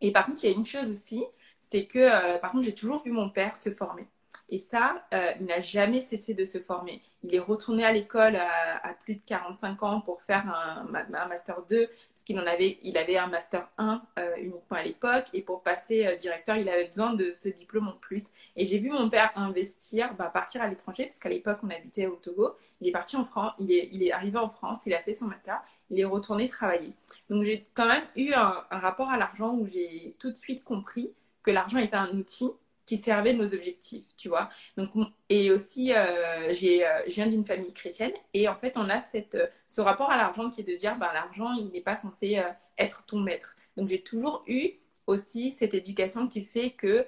Et 0.00 0.12
par 0.12 0.26
contre, 0.26 0.44
il 0.44 0.50
y 0.50 0.52
a 0.54 0.56
une 0.56 0.66
chose 0.66 0.90
aussi, 0.90 1.24
c'est 1.60 1.86
que, 1.86 1.98
euh, 1.98 2.38
par 2.38 2.52
contre, 2.52 2.64
j'ai 2.64 2.74
toujours 2.74 3.02
vu 3.02 3.10
mon 3.12 3.30
père 3.30 3.58
se 3.58 3.70
former. 3.72 4.06
Et 4.48 4.58
ça, 4.58 5.04
euh, 5.12 5.32
il 5.40 5.46
n'a 5.46 5.60
jamais 5.60 6.00
cessé 6.00 6.34
de 6.34 6.44
se 6.44 6.58
former. 6.58 7.02
Il 7.24 7.34
est 7.34 7.40
retourné 7.40 7.84
à 7.84 7.92
l'école 7.92 8.36
à, 8.36 8.94
plus 9.02 9.16
de 9.16 9.20
45 9.26 9.82
ans 9.82 10.00
pour 10.00 10.22
faire 10.22 10.46
un, 10.48 10.84
master 11.28 11.62
2, 11.68 11.86
parce 11.86 12.22
qu'il 12.24 12.38
en 12.38 12.46
avait, 12.46 12.78
il 12.82 12.96
avait 12.96 13.16
un 13.16 13.26
master 13.26 13.68
1 13.78 14.02
euh, 14.18 14.36
uniquement 14.36 14.76
à 14.76 14.84
l'époque, 14.84 15.24
et 15.32 15.42
pour 15.42 15.62
passer 15.62 16.16
directeur, 16.20 16.56
il 16.56 16.68
avait 16.68 16.86
besoin 16.86 17.14
de 17.14 17.32
ce 17.32 17.48
diplôme 17.48 17.88
en 17.88 17.96
plus. 17.96 18.26
Et 18.54 18.64
j'ai 18.66 18.78
vu 18.78 18.90
mon 18.90 19.10
père 19.10 19.32
investir, 19.34 20.14
bah, 20.14 20.30
partir 20.32 20.62
à 20.62 20.68
l'étranger, 20.68 21.06
parce 21.06 21.18
qu'à 21.18 21.28
l'époque, 21.28 21.58
on 21.64 21.70
habitait 21.70 22.06
au 22.06 22.14
Togo. 22.16 22.56
Il 22.80 22.88
est 22.88 22.92
parti 22.92 23.16
en 23.16 23.24
France, 23.24 23.52
il 23.58 23.72
est, 23.72 24.12
arrivé 24.12 24.38
en 24.38 24.50
France, 24.50 24.82
il 24.86 24.94
a 24.94 25.02
fait 25.02 25.12
son 25.12 25.26
master, 25.26 25.62
il 25.90 25.98
est 25.98 26.04
retourné 26.04 26.48
travailler. 26.48 26.94
Donc 27.30 27.44
j'ai 27.44 27.66
quand 27.74 27.86
même 27.86 28.04
eu 28.16 28.32
un, 28.34 28.64
rapport 28.70 29.08
à 29.10 29.16
l'argent 29.16 29.54
où 29.54 29.66
j'ai 29.66 30.14
tout 30.18 30.30
de 30.30 30.36
suite 30.36 30.62
compris 30.62 31.12
que 31.42 31.50
l'argent 31.50 31.78
était 31.78 31.96
un 31.96 32.10
outil 32.10 32.50
qui 32.86 32.96
servait 32.96 33.34
nos 33.34 33.52
objectifs, 33.52 34.04
tu 34.16 34.28
vois. 34.28 34.48
Donc, 34.76 34.90
et 35.28 35.50
aussi, 35.50 35.92
euh, 35.92 36.52
j'ai, 36.52 36.86
euh, 36.86 37.00
je 37.08 37.14
viens 37.14 37.26
d'une 37.26 37.44
famille 37.44 37.72
chrétienne 37.72 38.12
et 38.32 38.48
en 38.48 38.54
fait, 38.54 38.76
on 38.76 38.88
a 38.88 39.00
cette, 39.00 39.34
euh, 39.34 39.46
ce 39.66 39.80
rapport 39.80 40.10
à 40.10 40.16
l'argent 40.16 40.50
qui 40.50 40.60
est 40.60 40.64
de 40.64 40.76
dire, 40.76 40.96
ben, 40.96 41.10
l'argent, 41.12 41.52
il 41.52 41.70
n'est 41.72 41.80
pas 41.80 41.96
censé 41.96 42.40
être 42.78 43.04
ton 43.04 43.18
maître. 43.18 43.56
Donc, 43.76 43.88
j'ai 43.88 44.02
toujours 44.02 44.44
eu 44.46 44.70
aussi 45.06 45.52
cette 45.52 45.74
éducation 45.74 46.28
qui 46.28 46.42
fait 46.44 46.70
que 46.70 47.06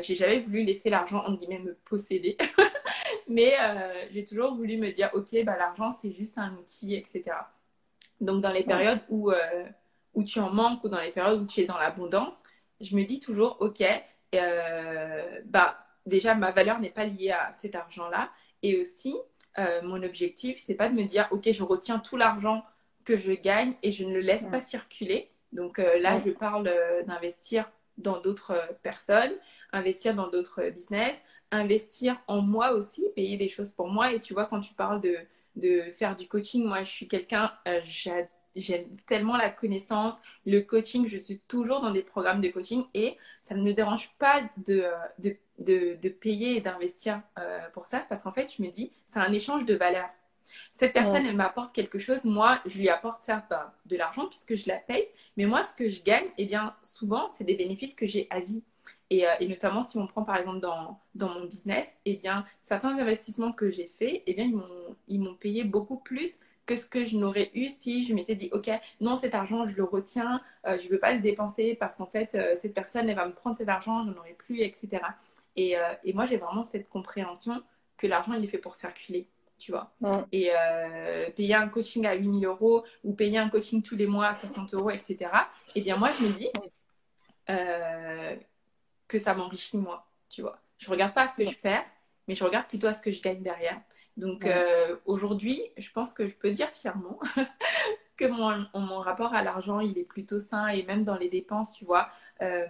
j'ai 0.00 0.16
jamais 0.16 0.40
voulu 0.40 0.64
laisser 0.64 0.90
l'argent, 0.90 1.22
en 1.24 1.34
guillemets, 1.34 1.60
me 1.60 1.74
posséder. 1.84 2.36
Mais 3.28 3.54
j'ai 4.10 4.24
toujours 4.24 4.56
voulu 4.56 4.78
me 4.78 4.90
dire, 4.90 5.10
OK, 5.14 5.28
bah, 5.44 5.56
l'argent, 5.56 5.90
c'est 5.90 6.10
juste 6.10 6.38
un 6.38 6.54
outil, 6.54 6.96
etc. 6.96 7.22
Donc, 8.20 8.40
dans 8.42 8.50
les 8.50 8.64
périodes 8.64 9.00
où, 9.08 9.30
où 10.14 10.24
tu 10.24 10.40
en 10.40 10.50
manques 10.50 10.82
ou 10.82 10.88
dans 10.88 11.00
les 11.00 11.12
périodes 11.12 11.40
où 11.40 11.46
tu 11.46 11.60
es 11.60 11.66
dans 11.66 11.78
l'abondance, 11.78 12.42
je 12.80 12.96
me 12.96 13.04
dis 13.04 13.20
toujours, 13.20 13.58
OK, 13.60 13.84
euh, 14.34 15.40
bah, 15.44 15.78
déjà, 16.06 16.34
ma 16.34 16.50
valeur 16.50 16.80
n'est 16.80 16.90
pas 16.90 17.04
liée 17.04 17.30
à 17.30 17.52
cet 17.52 17.74
argent-là. 17.74 18.30
Et 18.62 18.80
aussi, 18.80 19.16
euh, 19.58 19.82
mon 19.82 20.02
objectif, 20.02 20.58
c'est 20.58 20.74
pas 20.74 20.88
de 20.88 20.94
me 20.94 21.04
dire, 21.04 21.28
OK, 21.30 21.50
je 21.50 21.62
retiens 21.62 21.98
tout 21.98 22.16
l'argent 22.16 22.62
que 23.04 23.16
je 23.16 23.32
gagne 23.32 23.74
et 23.82 23.90
je 23.90 24.04
ne 24.04 24.12
le 24.12 24.20
laisse 24.20 24.46
pas 24.46 24.60
circuler. 24.60 25.30
Donc 25.52 25.78
là, 25.78 26.18
je 26.18 26.30
parle 26.30 26.70
d'investir 27.06 27.70
dans 27.96 28.20
d'autres 28.20 28.68
personnes, 28.82 29.32
investir 29.72 30.14
dans 30.14 30.28
d'autres 30.28 30.68
business, 30.68 31.16
investir 31.50 32.20
en 32.26 32.42
moi 32.42 32.72
aussi, 32.72 33.06
payer 33.16 33.38
des 33.38 33.48
choses 33.48 33.72
pour 33.72 33.88
moi. 33.88 34.12
Et 34.12 34.20
tu 34.20 34.34
vois, 34.34 34.44
quand 34.44 34.60
tu 34.60 34.74
parles 34.74 35.00
de 35.00 35.16
de 35.58 35.90
faire 35.92 36.16
du 36.16 36.26
coaching. 36.26 36.64
Moi, 36.64 36.82
je 36.82 36.90
suis 36.90 37.08
quelqu'un, 37.08 37.52
euh, 37.66 37.80
j'aime 38.58 38.86
tellement 39.06 39.36
la 39.36 39.50
connaissance, 39.50 40.14
le 40.46 40.60
coaching. 40.60 41.08
Je 41.08 41.16
suis 41.16 41.38
toujours 41.48 41.80
dans 41.80 41.90
des 41.90 42.02
programmes 42.02 42.40
de 42.40 42.48
coaching 42.48 42.84
et 42.94 43.16
ça 43.42 43.54
ne 43.54 43.62
me 43.62 43.72
dérange 43.72 44.10
pas 44.18 44.42
de, 44.66 44.84
de, 45.18 45.36
de, 45.58 46.08
payer 46.08 46.56
et 46.56 46.60
d'investir 46.60 47.22
euh, 47.38 47.60
pour 47.72 47.86
ça 47.86 48.00
parce 48.08 48.22
qu'en 48.22 48.32
fait, 48.32 48.52
je 48.56 48.62
me 48.62 48.70
dis, 48.70 48.92
c'est 49.04 49.20
un 49.20 49.32
échange 49.32 49.64
de 49.64 49.74
valeurs. 49.74 50.10
Cette 50.72 50.94
personne, 50.94 51.26
elle 51.26 51.36
m'apporte 51.36 51.74
quelque 51.74 51.98
chose. 51.98 52.24
Moi, 52.24 52.58
je 52.64 52.78
lui 52.78 52.88
apporte 52.88 53.20
certes 53.20 53.44
bah, 53.50 53.74
de 53.86 53.96
l'argent 53.96 54.26
puisque 54.26 54.54
je 54.54 54.66
la 54.68 54.76
paye. 54.76 55.06
Mais 55.36 55.44
moi, 55.44 55.62
ce 55.62 55.74
que 55.74 55.88
je 55.88 56.02
gagne, 56.02 56.26
eh 56.38 56.46
bien, 56.46 56.74
souvent, 56.82 57.30
c'est 57.32 57.44
des 57.44 57.54
bénéfices 57.54 57.94
que 57.94 58.06
j'ai 58.06 58.26
à 58.30 58.40
vie. 58.40 58.62
Et, 59.10 59.26
euh, 59.26 59.32
et, 59.40 59.48
notamment, 59.48 59.82
si 59.82 59.98
on 59.98 60.06
prend 60.06 60.22
par 60.22 60.36
exemple 60.36 60.60
dans, 60.60 61.00
dans 61.14 61.28
mon 61.30 61.44
business, 61.44 61.86
eh 62.04 62.16
bien, 62.16 62.44
certains 62.60 62.98
investissements 62.98 63.52
que 63.52 63.70
j'ai 63.70 63.86
faits, 63.86 64.22
eh 64.26 64.34
bien, 64.34 64.50
ils 65.06 65.20
m'ont 65.20 65.34
payé 65.34 65.64
beaucoup 65.64 65.98
plus 65.98 66.38
que 66.68 66.76
ce 66.76 66.86
que 66.86 67.04
je 67.06 67.16
n'aurais 67.16 67.50
eu 67.54 67.68
si 67.68 68.04
je 68.04 68.14
m'étais 68.14 68.34
dit, 68.34 68.50
OK, 68.52 68.70
non, 69.00 69.16
cet 69.16 69.34
argent, 69.34 69.66
je 69.66 69.74
le 69.74 69.84
retiens, 69.84 70.42
euh, 70.66 70.76
je 70.78 70.84
ne 70.84 70.90
veux 70.90 70.98
pas 70.98 71.14
le 71.14 71.20
dépenser 71.20 71.74
parce 71.74 71.96
qu'en 71.96 72.06
fait, 72.06 72.34
euh, 72.34 72.54
cette 72.56 72.74
personne, 72.74 73.08
elle 73.08 73.16
va 73.16 73.26
me 73.26 73.32
prendre 73.32 73.56
cet 73.56 73.70
argent, 73.70 74.04
je 74.04 74.10
n'en 74.10 74.18
aurai 74.18 74.34
plus, 74.34 74.60
etc. 74.60 75.02
Et, 75.56 75.74
et 76.04 76.12
moi, 76.12 76.24
j'ai 76.24 76.36
vraiment 76.36 76.62
cette 76.62 76.88
compréhension 76.88 77.60
que 77.96 78.06
l'argent, 78.06 78.32
il 78.34 78.44
est 78.44 78.48
fait 78.48 78.58
pour 78.58 78.76
circuler, 78.76 79.26
tu 79.58 79.72
vois. 79.72 79.92
Et 80.30 80.52
payer 81.34 81.54
un 81.56 81.66
coaching 81.68 82.06
à 82.06 82.14
8000 82.14 82.46
euros 82.46 82.84
ou 83.02 83.12
payer 83.12 83.38
un 83.38 83.48
coaching 83.48 83.82
tous 83.82 83.96
les 83.96 84.06
mois 84.06 84.28
à 84.28 84.34
60 84.34 84.72
euros, 84.74 84.90
etc. 84.90 85.32
Eh 85.74 85.80
bien, 85.80 85.96
moi, 85.96 86.10
je 86.12 86.26
me 86.26 86.32
dis, 86.32 86.48
que 89.08 89.18
ça 89.18 89.34
m'enrichit 89.34 89.78
moi, 89.78 90.06
tu 90.28 90.42
vois. 90.42 90.60
Je 90.76 90.88
regarde 90.88 91.12
pas 91.12 91.22
à 91.22 91.26
ce 91.26 91.34
que 91.34 91.44
je 91.44 91.56
perds, 91.56 91.86
mais 92.28 92.36
je 92.36 92.44
regarde 92.44 92.68
plutôt 92.68 92.86
à 92.86 92.92
ce 92.92 93.02
que 93.02 93.10
je 93.10 93.20
gagne 93.20 93.42
derrière. 93.42 93.80
Donc 94.18 94.46
euh, 94.46 94.96
aujourd'hui, 95.06 95.62
je 95.76 95.90
pense 95.92 96.12
que 96.12 96.26
je 96.26 96.34
peux 96.34 96.50
dire 96.50 96.68
fièrement 96.70 97.20
que 98.16 98.24
mon, 98.24 98.66
mon, 98.74 98.98
rapport 98.98 99.32
à 99.32 99.42
l'argent, 99.42 99.78
il 99.78 99.96
est 99.96 100.04
plutôt 100.04 100.40
sain 100.40 100.66
et 100.66 100.82
même 100.82 101.04
dans 101.04 101.16
les 101.16 101.28
dépenses, 101.28 101.74
tu 101.74 101.84
vois, 101.84 102.08
euh, 102.42 102.66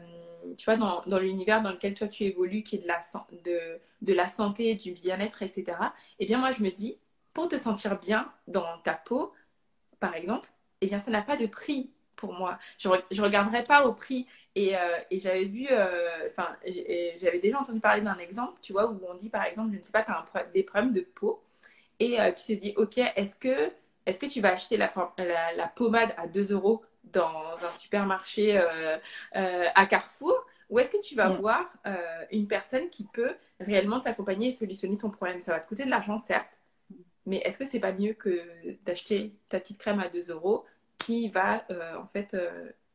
tu 0.58 0.66
vois, 0.66 0.76
dans, 0.76 1.02
dans 1.06 1.18
l'univers 1.18 1.62
dans 1.62 1.70
lequel 1.70 1.94
toi 1.94 2.06
tu 2.06 2.24
évolues, 2.24 2.62
qui 2.62 2.76
est 2.76 2.80
de 2.80 2.86
la, 2.86 3.00
de, 3.44 3.80
de 4.02 4.12
la 4.12 4.28
santé, 4.28 4.74
du 4.74 4.92
bien-être, 4.92 5.42
etc. 5.42 5.78
Eh 6.18 6.26
bien 6.26 6.38
moi, 6.38 6.52
je 6.52 6.62
me 6.62 6.70
dis, 6.70 6.98
pour 7.32 7.48
te 7.48 7.56
sentir 7.56 7.98
bien 7.98 8.30
dans 8.46 8.78
ta 8.84 8.92
peau, 8.92 9.32
par 10.00 10.14
exemple, 10.14 10.50
eh 10.82 10.86
bien 10.86 10.98
ça 10.98 11.10
n'a 11.10 11.22
pas 11.22 11.36
de 11.38 11.46
prix 11.46 11.90
pour 12.14 12.34
moi. 12.34 12.58
Je 12.76 12.88
ne 12.88 13.22
regarderai 13.22 13.64
pas 13.64 13.86
au 13.86 13.94
prix. 13.94 14.26
Et, 14.54 14.76
euh, 14.76 14.98
et 15.10 15.18
j'avais 15.18 15.44
vu, 15.44 15.66
euh, 15.70 16.28
enfin, 16.30 16.56
j'avais 17.20 17.38
déjà 17.38 17.60
entendu 17.60 17.80
parler 17.80 18.02
d'un 18.02 18.18
exemple, 18.18 18.58
tu 18.60 18.72
vois, 18.72 18.90
où 18.90 19.00
on 19.08 19.14
dit 19.14 19.30
par 19.30 19.44
exemple, 19.44 19.72
je 19.72 19.78
ne 19.78 19.82
sais 19.82 19.92
pas, 19.92 20.02
tu 20.02 20.10
as 20.10 20.44
des 20.44 20.62
problèmes 20.62 20.92
de 20.92 21.00
peau. 21.02 21.42
Et 22.00 22.20
euh, 22.20 22.32
tu 22.32 22.44
te 22.56 22.60
dis, 22.60 22.74
ok, 22.76 22.98
est-ce 22.98 23.36
que, 23.36 23.70
est 24.06 24.18
que 24.18 24.26
tu 24.26 24.40
vas 24.40 24.52
acheter 24.52 24.76
la, 24.76 24.90
la, 25.56 25.68
pommade 25.68 26.14
à 26.16 26.26
2 26.26 26.52
euros 26.52 26.82
dans 27.04 27.54
un 27.62 27.70
supermarché 27.72 28.58
à 29.32 29.86
Carrefour? 29.86 30.46
Ou 30.70 30.78
est-ce 30.78 30.90
que 30.90 31.00
tu 31.00 31.14
vas 31.14 31.30
voir 31.30 31.64
une 32.30 32.46
personne 32.46 32.88
qui 32.90 33.04
peut 33.04 33.34
réellement 33.60 34.00
t'accompagner 34.00 34.48
et 34.48 34.52
solutionner 34.52 34.96
ton 34.96 35.10
problème? 35.10 35.40
Ça 35.40 35.52
va 35.52 35.60
te 35.60 35.66
coûter 35.66 35.84
de 35.84 35.90
l'argent, 35.90 36.16
certes, 36.16 36.58
mais 37.26 37.38
est-ce 37.38 37.58
que 37.58 37.66
c'est 37.66 37.80
pas 37.80 37.92
mieux 37.92 38.14
que 38.14 38.42
d'acheter 38.84 39.34
ta 39.48 39.60
petite 39.60 39.78
crème 39.78 40.00
à 40.00 40.08
2 40.08 40.30
euros 40.30 40.64
qui 40.98 41.28
va 41.28 41.64
en 41.98 42.06
fait 42.06 42.36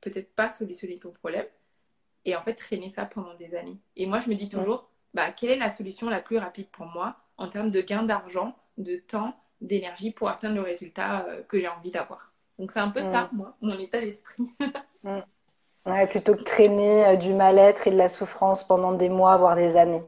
peut-être 0.03 0.33
pas 0.35 0.49
solutionner 0.49 0.99
ton 0.99 1.11
problème 1.11 1.45
et 2.25 2.35
en 2.35 2.41
fait 2.41 2.55
traîner 2.55 2.89
ça 2.89 3.05
pendant 3.05 3.33
des 3.35 3.55
années. 3.55 3.77
Et 3.95 4.05
moi, 4.05 4.19
je 4.19 4.29
me 4.29 4.35
dis 4.35 4.49
toujours, 4.49 4.89
bah, 5.13 5.31
quelle 5.31 5.51
est 5.51 5.57
la 5.57 5.69
solution 5.73 6.09
la 6.09 6.21
plus 6.21 6.37
rapide 6.37 6.69
pour 6.69 6.85
moi 6.87 7.17
en 7.37 7.49
termes 7.49 7.71
de 7.71 7.81
gain 7.81 8.03
d'argent, 8.03 8.55
de 8.77 8.97
temps, 8.97 9.35
d'énergie 9.61 10.11
pour 10.11 10.29
atteindre 10.29 10.55
le 10.55 10.61
résultat 10.61 11.25
euh, 11.27 11.43
que 11.43 11.59
j'ai 11.59 11.67
envie 11.67 11.91
d'avoir? 11.91 12.33
Donc 12.59 12.71
c'est 12.71 12.79
un 12.79 12.89
peu 12.89 13.03
ça, 13.03 13.29
moi, 13.33 13.57
mon 13.61 13.77
état 13.79 13.99
d'esprit. 13.99 14.45
ouais, 15.85 16.07
plutôt 16.07 16.35
que 16.35 16.43
traîner 16.43 17.05
euh, 17.05 17.15
du 17.15 17.33
mal-être 17.33 17.87
et 17.87 17.91
de 17.91 17.97
la 17.97 18.09
souffrance 18.09 18.65
pendant 18.65 18.93
des 18.93 19.09
mois, 19.09 19.37
voire 19.37 19.55
des 19.55 19.77
années. 19.77 20.03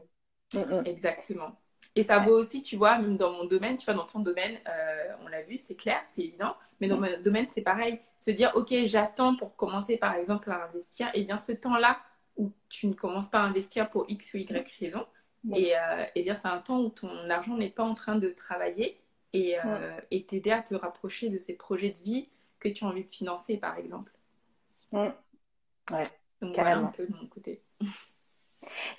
Exactement. 0.84 1.58
Et 1.96 2.02
ça 2.02 2.18
vaut 2.18 2.38
aussi, 2.38 2.62
tu 2.62 2.76
vois, 2.76 2.98
même 2.98 3.16
dans 3.16 3.32
mon 3.32 3.46
domaine, 3.46 3.78
tu 3.78 3.86
vois, 3.86 3.94
dans 3.94 4.04
ton 4.04 4.20
domaine, 4.20 4.58
euh, 4.68 5.14
on 5.24 5.28
l'a 5.28 5.40
vu, 5.42 5.56
c'est 5.56 5.74
clair, 5.74 6.02
c'est 6.08 6.20
évident. 6.20 6.54
Mais 6.78 6.88
dans 6.88 7.00
mon 7.00 7.08
domaine, 7.22 7.46
c'est 7.50 7.62
pareil. 7.62 7.98
Se 8.18 8.30
dire, 8.30 8.52
OK, 8.54 8.72
j'attends 8.84 9.34
pour 9.34 9.56
commencer, 9.56 9.96
par 9.96 10.14
exemple, 10.14 10.50
à 10.50 10.64
investir. 10.64 11.08
Et 11.14 11.24
bien, 11.24 11.38
ce 11.38 11.52
temps-là 11.52 11.98
où 12.36 12.52
tu 12.68 12.86
ne 12.86 12.92
commences 12.92 13.28
pas 13.28 13.38
à 13.38 13.44
investir 13.44 13.88
pour 13.88 14.04
X 14.10 14.34
ou 14.34 14.36
Y 14.36 14.70
raison, 14.78 15.06
et, 15.54 15.74
euh, 15.74 16.04
bien, 16.16 16.34
c'est 16.34 16.48
un 16.48 16.58
temps 16.58 16.80
où 16.80 16.90
ton 16.90 17.30
argent 17.30 17.56
n'est 17.56 17.70
pas 17.70 17.84
en 17.84 17.94
train 17.94 18.16
de 18.16 18.28
travailler 18.28 19.00
et, 19.32 19.56
euh, 19.64 19.96
t'aider 20.28 20.50
à 20.50 20.60
te 20.60 20.74
rapprocher 20.74 21.30
de 21.30 21.38
ces 21.38 21.54
projets 21.54 21.90
de 21.90 21.98
vie 21.98 22.28
que 22.58 22.68
tu 22.68 22.84
as 22.84 22.88
envie 22.88 23.04
de 23.04 23.10
financer, 23.10 23.56
par 23.56 23.78
exemple. 23.78 24.12
Ouais. 24.92 25.14
Donc, 26.42 26.54
voilà 26.54 26.76
un 26.76 26.86
peu 26.86 27.06
de 27.06 27.16
mon 27.16 27.26
côté. 27.26 27.62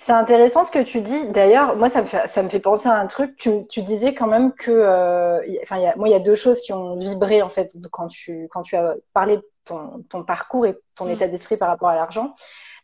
C'est 0.00 0.12
intéressant 0.12 0.64
ce 0.64 0.70
que 0.70 0.82
tu 0.82 1.00
dis. 1.00 1.28
D'ailleurs, 1.28 1.76
moi, 1.76 1.88
ça 1.88 2.00
me 2.00 2.06
fait, 2.06 2.26
ça 2.26 2.42
me 2.42 2.48
fait 2.48 2.60
penser 2.60 2.88
à 2.88 2.94
un 2.94 3.06
truc. 3.06 3.36
Tu, 3.36 3.66
tu 3.68 3.82
disais 3.82 4.14
quand 4.14 4.26
même 4.26 4.52
que, 4.52 4.70
euh, 4.70 5.40
enfin, 5.62 5.78
y 5.78 5.86
a, 5.86 5.94
moi, 5.96 6.08
il 6.08 6.12
y 6.12 6.14
a 6.14 6.20
deux 6.20 6.34
choses 6.34 6.60
qui 6.60 6.72
ont 6.72 6.96
vibré 6.96 7.42
en 7.42 7.48
fait 7.48 7.76
quand 7.90 8.08
tu, 8.08 8.48
quand 8.50 8.62
tu 8.62 8.76
as 8.76 8.94
parlé 9.12 9.36
de 9.36 9.48
ton, 9.64 10.02
ton 10.08 10.24
parcours 10.24 10.66
et 10.66 10.78
ton 10.94 11.06
mm. 11.06 11.10
état 11.10 11.28
d'esprit 11.28 11.56
par 11.56 11.68
rapport 11.68 11.88
à 11.88 11.94
l'argent. 11.94 12.34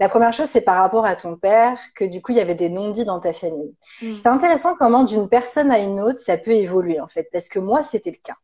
La 0.01 0.09
première 0.09 0.33
chose, 0.33 0.49
c'est 0.49 0.61
par 0.61 0.77
rapport 0.77 1.07
à 1.07 1.17
ton 1.17 1.37
père, 1.37 1.79
que 1.95 2.05
du 2.05 2.21
coup, 2.21 2.33
il 2.33 2.39
y 2.39 2.41
avait 2.41 2.55
des 2.55 2.69
non-dits 2.69 3.05
dans 3.05 3.21
ta 3.21 3.33
famille. 3.33 3.75
Mm. 4.03 4.17
C'est 4.17 4.29
intéressant 4.29 4.75
comment 4.75 5.05
d'une 5.05 5.29
personne 5.29 5.71
à 5.71 5.79
une 5.79 6.01
autre, 6.01 6.19
ça 6.19 6.37
peut 6.37 6.53
évoluer 6.53 7.01
en 7.01 7.07
fait, 7.07 7.29
parce 7.33 7.49
que 7.49 7.59
moi, 7.59 7.83
c'était 7.83 8.11
le 8.11 8.19
cas. 8.23 8.37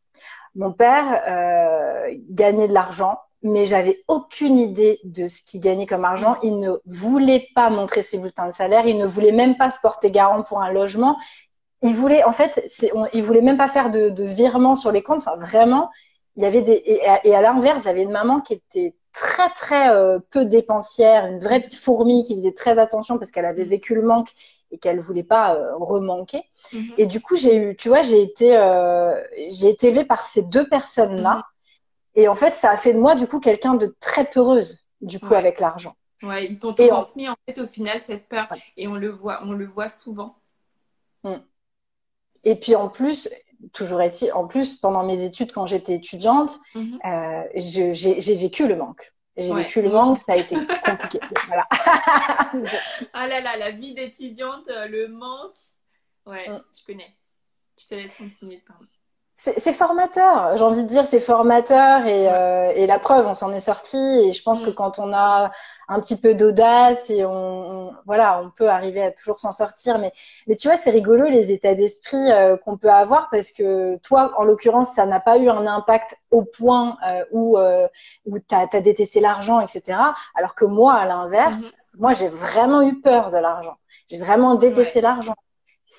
Mon 0.55 0.73
père 0.73 1.23
euh, 1.29 2.15
gagnait 2.31 2.69
de 2.69 2.75
l'argent, 2.75 3.19
mais 3.43 3.65
j'avais 3.65 4.03
aucune 4.09 4.59
idée 4.59 5.01
de 5.05 5.27
ce 5.27 5.43
qu'il 5.43 5.61
gagnait 5.61 5.87
comme 5.87 6.05
argent. 6.05 6.37
Il 6.43 6.59
ne 6.59 6.73
voulait 6.87 7.49
pas 7.55 7.71
montrer 7.71 8.03
ses 8.03 8.19
bulletins 8.19 8.47
de 8.47 8.53
salaire, 8.53 8.87
il 8.87 8.99
ne 8.99 9.07
voulait 9.07 9.33
même 9.33 9.57
pas 9.57 9.71
se 9.71 9.81
porter 9.81 10.11
garant 10.11 10.43
pour 10.43 10.61
un 10.63 10.73
logement. 10.73 11.17
Il 11.83 11.95
voulait, 11.95 12.25
en 12.25 12.33
fait, 12.33 12.71
on, 12.95 13.07
il 13.15 13.23
voulait 13.23 13.41
même 13.41 13.57
pas 13.57 13.69
faire 13.69 13.91
de, 13.91 14.11
de 14.11 14.25
virement 14.25 14.75
sur 14.75 14.93
les 14.93 15.03
comptes. 15.03 15.23
Enfin, 15.27 15.37
vraiment, 15.37 15.91
il 16.37 16.43
y 16.43 16.47
avait 16.47 16.63
des 16.63 16.83
et 16.85 17.07
à, 17.07 17.21
à 17.39 17.43
l'inverse, 17.43 17.85
j'avais 17.85 18.03
une 18.03 18.11
maman 18.11 18.41
qui 18.41 18.55
était 18.55 18.95
très 19.13 19.49
très 19.51 19.91
euh, 19.91 20.19
peu 20.31 20.45
dépensière, 20.45 21.27
une 21.27 21.39
vraie 21.39 21.61
petite 21.61 21.81
fourmi 21.81 22.23
qui 22.23 22.35
faisait 22.35 22.53
très 22.53 22.79
attention 22.79 23.19
parce 23.19 23.31
qu'elle 23.31 23.47
avait 23.47 23.65
vécu 23.65 23.95
le 23.95 24.03
manque 24.03 24.31
et 24.71 24.79
qu'elle 24.79 25.01
voulait 25.01 25.25
pas 25.25 25.55
euh, 25.55 25.75
remanquer. 25.77 26.45
Mm-hmm. 26.73 26.95
Et 26.99 27.07
du 27.07 27.21
coup, 27.21 27.37
j'ai 27.37 27.57
eu, 27.57 27.77
tu 27.77 27.89
vois, 27.89 28.03
j'ai 28.03 28.23
été 28.23 28.57
euh, 28.57 29.21
j'ai 29.49 29.71
été 29.71 29.89
élevée 29.89 30.05
par 30.05 30.27
ces 30.27 30.43
deux 30.43 30.69
personnes 30.69 31.17
là. 31.23 31.47
Et 32.15 32.29
en 32.29 32.35
fait, 32.35 32.55
ça 32.55 32.71
a 32.71 32.77
fait 32.77 32.93
de 32.93 32.99
moi, 32.99 33.15
du 33.15 33.27
coup, 33.27 33.41
quelqu'un 33.41 33.75
de 33.75 33.95
très 34.01 34.25
peureuse, 34.25 34.81
du 35.01 35.21
coup, 35.21 35.35
avec 35.35 35.61
l'argent. 35.61 35.97
Ouais, 36.23 36.47
ils 36.47 36.59
t'ont 36.59 36.75
transmis, 36.75 37.29
en 37.29 37.37
fait, 37.47 37.61
au 37.61 37.67
final, 37.67 38.01
cette 38.03 38.29
peur. 38.29 38.49
Et 38.77 38.89
on 38.89 38.95
le 38.95 39.09
voit, 39.09 39.41
on 39.45 39.53
le 39.53 39.67
voit 39.67 39.89
souvent. 39.89 40.37
Mm. 41.25 41.37
Et 42.45 42.57
puis, 42.57 42.75
en 42.75 42.89
plus, 42.89 43.29
toujours 43.73 44.03
est-il, 44.03 44.33
en 44.33 44.47
plus, 44.47 44.75
pendant 44.75 45.05
mes 45.05 45.25
études, 45.25 45.53
quand 45.53 45.67
j'étais 45.67 45.95
étudiante, 45.95 46.59
mm-hmm. 46.75 46.99
euh, 47.07 47.49
j'ai 47.55 48.37
vécu 48.37 48.67
le 48.67 48.77
manque. 48.77 49.13
J'ai 49.37 49.55
vécu 49.55 49.81
le 49.81 49.91
manque, 49.91 50.19
ça 50.19 50.33
a 50.33 50.37
été 50.37 50.57
compliqué. 50.85 51.21
voilà. 51.47 51.67
ah 51.71 53.27
là 53.27 53.41
là, 53.41 53.57
la 53.57 53.71
vie 53.71 53.95
d'étudiante, 53.95 54.69
euh, 54.69 54.87
le 54.87 55.09
manque. 55.09 55.57
Ouais, 56.27 56.49
mm. 56.49 56.63
je 56.79 56.85
connais. 56.85 57.17
Je 57.79 57.87
te 57.87 57.95
laisse 57.95 58.15
continuer, 58.17 58.63
pardon 58.67 58.87
c'est 59.43 59.73
formateur, 59.73 60.55
j'ai 60.59 60.65
envie 60.65 60.83
de 60.83 60.89
dire, 60.89 61.07
c'est 61.07 61.19
formateur 61.19 62.05
et, 62.05 62.29
euh, 62.29 62.73
et, 62.75 62.87
la 62.87 62.99
preuve, 62.99 63.27
on 63.27 63.33
s'en 63.33 63.53
est 63.55 63.61
sorti 63.61 63.97
et 63.97 64.33
je 64.35 64.43
pense 64.43 64.61
que 64.61 64.69
mm. 64.69 64.75
quand 64.75 64.99
on 64.99 65.15
a 65.15 65.51
un 65.89 66.01
petit 66.01 66.17
peu 66.17 66.35
d'audace 66.35 67.09
et 67.09 67.25
on, 67.25 67.95
voilà, 68.05 68.43
on 68.43 68.51
peut 68.51 68.69
arriver 68.69 69.03
à 69.03 69.11
toujours 69.11 69.39
s'en 69.39 69.51
sortir. 69.51 69.99
Mais, 69.99 70.13
mais 70.47 70.57
tu 70.57 70.69
vois, 70.69 70.77
c'est 70.77 70.91
rigolo 70.91 71.25
les 71.25 71.53
états 71.53 71.75
d'esprit 71.75 72.31
euh, 72.31 72.59
qu'on 72.59 72.77
peut 72.77 72.91
avoir 72.91 73.31
parce 73.31 73.51
que 73.51 73.97
toi, 74.03 74.35
en 74.37 74.45
l'occurrence, 74.45 74.93
ça 74.95 75.07
n'a 75.07 75.21
pas 75.21 75.39
eu 75.39 75.49
un 75.49 75.67
impact 75.67 76.17
au 76.31 76.45
point 76.45 76.99
euh, 77.09 77.25
où 77.33 77.57
euh, 77.57 77.89
où 78.27 78.39
t'as 78.41 78.67
as 78.71 78.81
détesté 78.81 79.21
l'argent, 79.21 79.59
etc. 79.61 79.99
Alors 80.35 80.55
que 80.55 80.67
moi, 80.67 80.95
à 80.95 81.07
l'inverse, 81.07 81.63
mm-hmm. 81.63 81.99
moi, 81.99 82.13
j'ai 82.13 82.29
vraiment 82.29 82.83
eu 82.83 83.01
peur 83.01 83.31
de 83.31 83.39
l'argent. 83.39 83.77
J'ai 84.09 84.19
vraiment 84.19 84.57
détesté 84.57 85.01
l'argent 85.01 85.35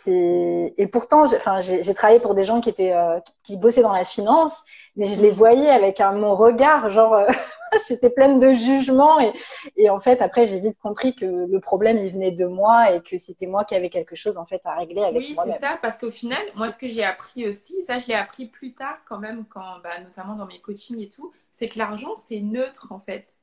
et 0.07 0.88
pourtant 0.88 1.25
j'ai 1.25 1.93
travaillé 1.93 2.19
pour 2.19 2.33
des 2.33 2.43
gens 2.43 2.62
qui 2.62 2.69
étaient 2.69 2.93
euh, 2.93 3.19
qui 3.43 3.57
bossaient 3.57 3.81
dans 3.81 3.93
la 3.93 4.05
finance 4.05 4.63
mais 4.95 5.05
je 5.05 5.21
les 5.21 5.31
mm. 5.31 5.36
voyais 5.36 5.69
avec 5.69 6.00
un 6.00 6.13
mon 6.13 6.33
regard 6.33 6.89
genre 6.89 7.13
euh, 7.13 7.27
j'étais 7.88 8.10
pleine 8.10 8.39
de 8.39 8.53
jugement 8.53 9.19
et, 9.19 9.33
et 9.77 9.89
en 9.89 10.00
fait 10.00 10.21
après 10.21 10.48
j'ai 10.48 10.60
vite 10.60 10.77
compris 10.79 11.15
que 11.15 11.25
le 11.25 11.60
problème 11.60 11.98
il 11.98 12.12
venait 12.12 12.31
de 12.31 12.45
moi 12.45 12.93
et 12.93 13.01
que 13.01 13.17
c'était 13.17 13.45
moi 13.45 13.63
qui 13.63 13.75
avais 13.75 13.89
quelque 13.89 14.15
chose 14.15 14.38
en 14.38 14.45
fait 14.45 14.62
à 14.65 14.75
régler 14.75 15.03
avec 15.03 15.36
moi 15.36 15.43
oui 15.45 15.51
c'est 15.53 15.60
ça 15.60 15.77
parce 15.81 15.98
qu'au 15.98 16.12
final 16.12 16.41
moi 16.55 16.71
ce 16.71 16.77
que 16.77 16.88
j'ai 16.88 17.03
appris 17.03 17.48
aussi 17.48 17.83
ça 17.83 18.00
je 18.00 18.07
l'ai 18.07 18.15
appris 18.15 18.45
plus 18.45 18.74
tard 18.74 18.98
quand 19.05 19.19
même 19.19 19.45
quand 19.50 19.79
bah, 19.83 20.00
notamment 20.03 20.36
dans 20.36 20.48
mes 20.48 20.60
coachings 20.60 21.00
et 21.00 21.10
tout 21.10 21.31
c'est 21.51 21.69
que 21.69 21.77
l'argent 21.77 22.15
c'est 22.15 22.39
neutre 22.39 22.91
en 22.91 23.00
fait 23.00 23.36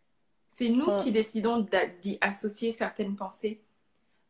c'est 0.51 0.69
nous 0.69 0.91
mm. 0.91 1.03
qui 1.03 1.13
décidons 1.13 1.67
d'y 2.03 2.19
associer 2.21 2.73
certaines 2.73 3.15
pensées 3.15 3.61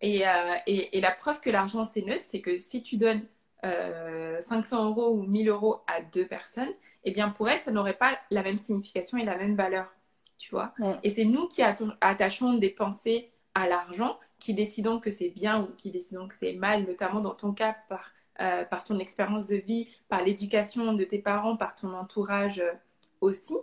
euh, 0.02 0.54
et, 0.66 0.96
et, 0.96 1.00
la 1.00 1.10
preuve 1.10 1.40
que 1.40 1.50
l'argent 1.50 1.84
c'est 1.84 2.02
neutre, 2.02 2.24
c'est 2.26 2.40
que 2.40 2.58
si 2.58 2.82
tu 2.82 2.96
donnes 2.96 3.22
euh, 3.64 4.40
500 4.40 4.90
euros 4.90 5.10
ou 5.10 5.22
1000 5.22 5.48
euros 5.48 5.80
à 5.88 6.00
deux 6.00 6.26
personnes, 6.26 6.72
eh 7.04 7.10
bien 7.10 7.30
pour 7.30 7.48
elles, 7.48 7.58
ça 7.60 7.72
n'aurait 7.72 7.96
pas 7.96 8.18
la 8.30 8.42
même 8.42 8.58
signification 8.58 9.18
et 9.18 9.24
la 9.24 9.36
même 9.36 9.56
valeur, 9.56 9.92
tu 10.38 10.50
vois. 10.50 10.74
Et 11.02 11.10
c'est 11.10 11.24
nous 11.24 11.48
qui 11.48 11.62
attachons 11.62 12.54
des 12.54 12.70
pensées 12.70 13.32
à 13.54 13.68
l'argent, 13.68 14.18
qui 14.38 14.54
décidons 14.54 15.00
que 15.00 15.10
c'est 15.10 15.30
bien 15.30 15.62
ou 15.62 15.74
qui 15.74 15.90
décidons 15.90 16.28
que 16.28 16.36
c'est 16.36 16.52
mal, 16.52 16.84
notamment 16.86 17.20
dans 17.20 17.34
ton 17.34 17.52
cas 17.52 17.76
par, 17.88 18.12
euh, 18.40 18.64
par 18.64 18.84
ton 18.84 18.98
expérience 19.00 19.48
de 19.48 19.56
vie, 19.56 19.88
par 20.08 20.22
l'éducation 20.22 20.92
de 20.92 21.02
tes 21.02 21.18
parents, 21.18 21.56
par 21.56 21.74
ton 21.74 21.92
entourage 21.94 22.60
euh, 22.60 22.72
aussi. 23.20 23.56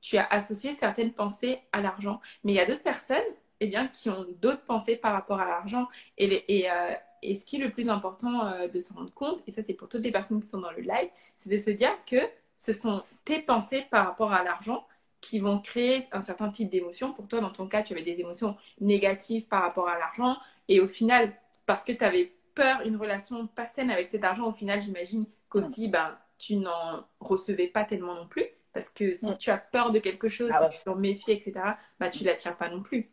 Tu 0.00 0.16
as 0.16 0.26
associé 0.26 0.72
certaines 0.72 1.12
pensées 1.12 1.60
à 1.72 1.82
l'argent. 1.82 2.20
Mais 2.42 2.52
il 2.52 2.54
y 2.56 2.60
a 2.60 2.66
d'autres 2.66 2.82
personnes 2.82 3.18
eh 3.60 3.66
bien, 3.66 3.88
qui 3.88 4.10
ont 4.10 4.26
d'autres 4.40 4.64
pensées 4.64 4.96
par 4.96 5.12
rapport 5.12 5.40
à 5.40 5.46
l'argent. 5.46 5.88
Et, 6.18 6.44
et, 6.48 6.70
euh, 6.70 6.94
et, 7.22 7.34
ce 7.34 7.44
qui 7.44 7.56
est 7.56 7.64
le 7.64 7.70
plus 7.70 7.88
important 7.88 8.46
euh, 8.46 8.68
de 8.68 8.80
se 8.80 8.92
rendre 8.92 9.12
compte, 9.12 9.42
et 9.46 9.50
ça 9.50 9.62
c'est 9.62 9.74
pour 9.74 9.88
toutes 9.88 10.02
les 10.02 10.12
personnes 10.12 10.42
qui 10.42 10.48
sont 10.48 10.60
dans 10.60 10.70
le 10.70 10.80
live, 10.80 11.08
c'est 11.36 11.50
de 11.50 11.56
se 11.56 11.70
dire 11.70 11.92
que 12.06 12.16
ce 12.56 12.72
sont 12.72 13.02
tes 13.24 13.40
pensées 13.40 13.86
par 13.90 14.06
rapport 14.06 14.32
à 14.32 14.42
l'argent 14.44 14.86
qui 15.20 15.38
vont 15.38 15.58
créer 15.58 16.04
un 16.12 16.20
certain 16.20 16.50
type 16.50 16.68
d'émotion. 16.68 17.12
Pour 17.12 17.26
toi, 17.26 17.40
dans 17.40 17.50
ton 17.50 17.66
cas, 17.66 17.82
tu 17.82 17.94
avais 17.94 18.02
des 18.02 18.20
émotions 18.20 18.56
négatives 18.80 19.46
par 19.46 19.62
rapport 19.62 19.88
à 19.88 19.98
l'argent. 19.98 20.36
Et 20.68 20.80
au 20.80 20.86
final, 20.86 21.32
parce 21.64 21.82
que 21.82 21.92
tu 21.92 22.04
avais 22.04 22.32
peur, 22.54 22.82
une 22.82 22.96
relation 22.96 23.46
pas 23.46 23.66
saine 23.66 23.90
avec 23.90 24.10
cet 24.10 24.22
argent, 24.22 24.46
au 24.46 24.52
final, 24.52 24.82
j'imagine 24.82 25.24
qu'aussi, 25.48 25.88
ben, 25.88 26.18
tu 26.36 26.56
n'en 26.56 27.06
recevais 27.20 27.68
pas 27.68 27.84
tellement 27.84 28.14
non 28.14 28.26
plus. 28.26 28.44
Parce 28.74 28.90
que 28.90 29.14
si 29.14 29.34
tu 29.38 29.50
as 29.50 29.56
peur 29.56 29.92
de 29.92 29.98
quelque 29.98 30.28
chose, 30.28 30.50
ah 30.52 30.68
si 30.70 30.78
tu 30.78 30.84
t'en 30.84 30.96
méfies, 30.96 31.32
etc., 31.32 31.52
bah, 31.98 32.10
tu 32.10 32.24
l'attires 32.24 32.56
pas 32.56 32.68
non 32.68 32.82
plus 32.82 33.10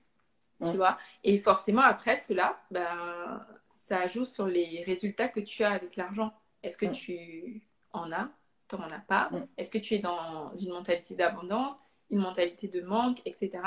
tu 0.63 0.77
vois. 0.77 0.97
Et 1.23 1.39
forcément, 1.39 1.81
après 1.81 2.17
cela, 2.17 2.59
ben, 2.71 3.45
ça 3.69 4.07
joue 4.07 4.25
sur 4.25 4.47
les 4.47 4.83
résultats 4.85 5.27
que 5.27 5.39
tu 5.39 5.63
as 5.63 5.71
avec 5.71 5.95
l'argent. 5.95 6.33
Est-ce 6.63 6.77
que 6.77 6.85
tu 6.85 7.61
en 7.93 8.11
as? 8.11 8.29
Tu 8.69 8.75
n'en 8.77 8.91
as 8.91 8.99
pas? 8.99 9.29
Est-ce 9.57 9.69
que 9.69 9.77
tu 9.77 9.95
es 9.95 9.99
dans 9.99 10.55
une 10.55 10.71
mentalité 10.71 11.15
d'abondance, 11.15 11.73
une 12.09 12.19
mentalité 12.19 12.67
de 12.67 12.81
manque, 12.81 13.21
etc. 13.25 13.59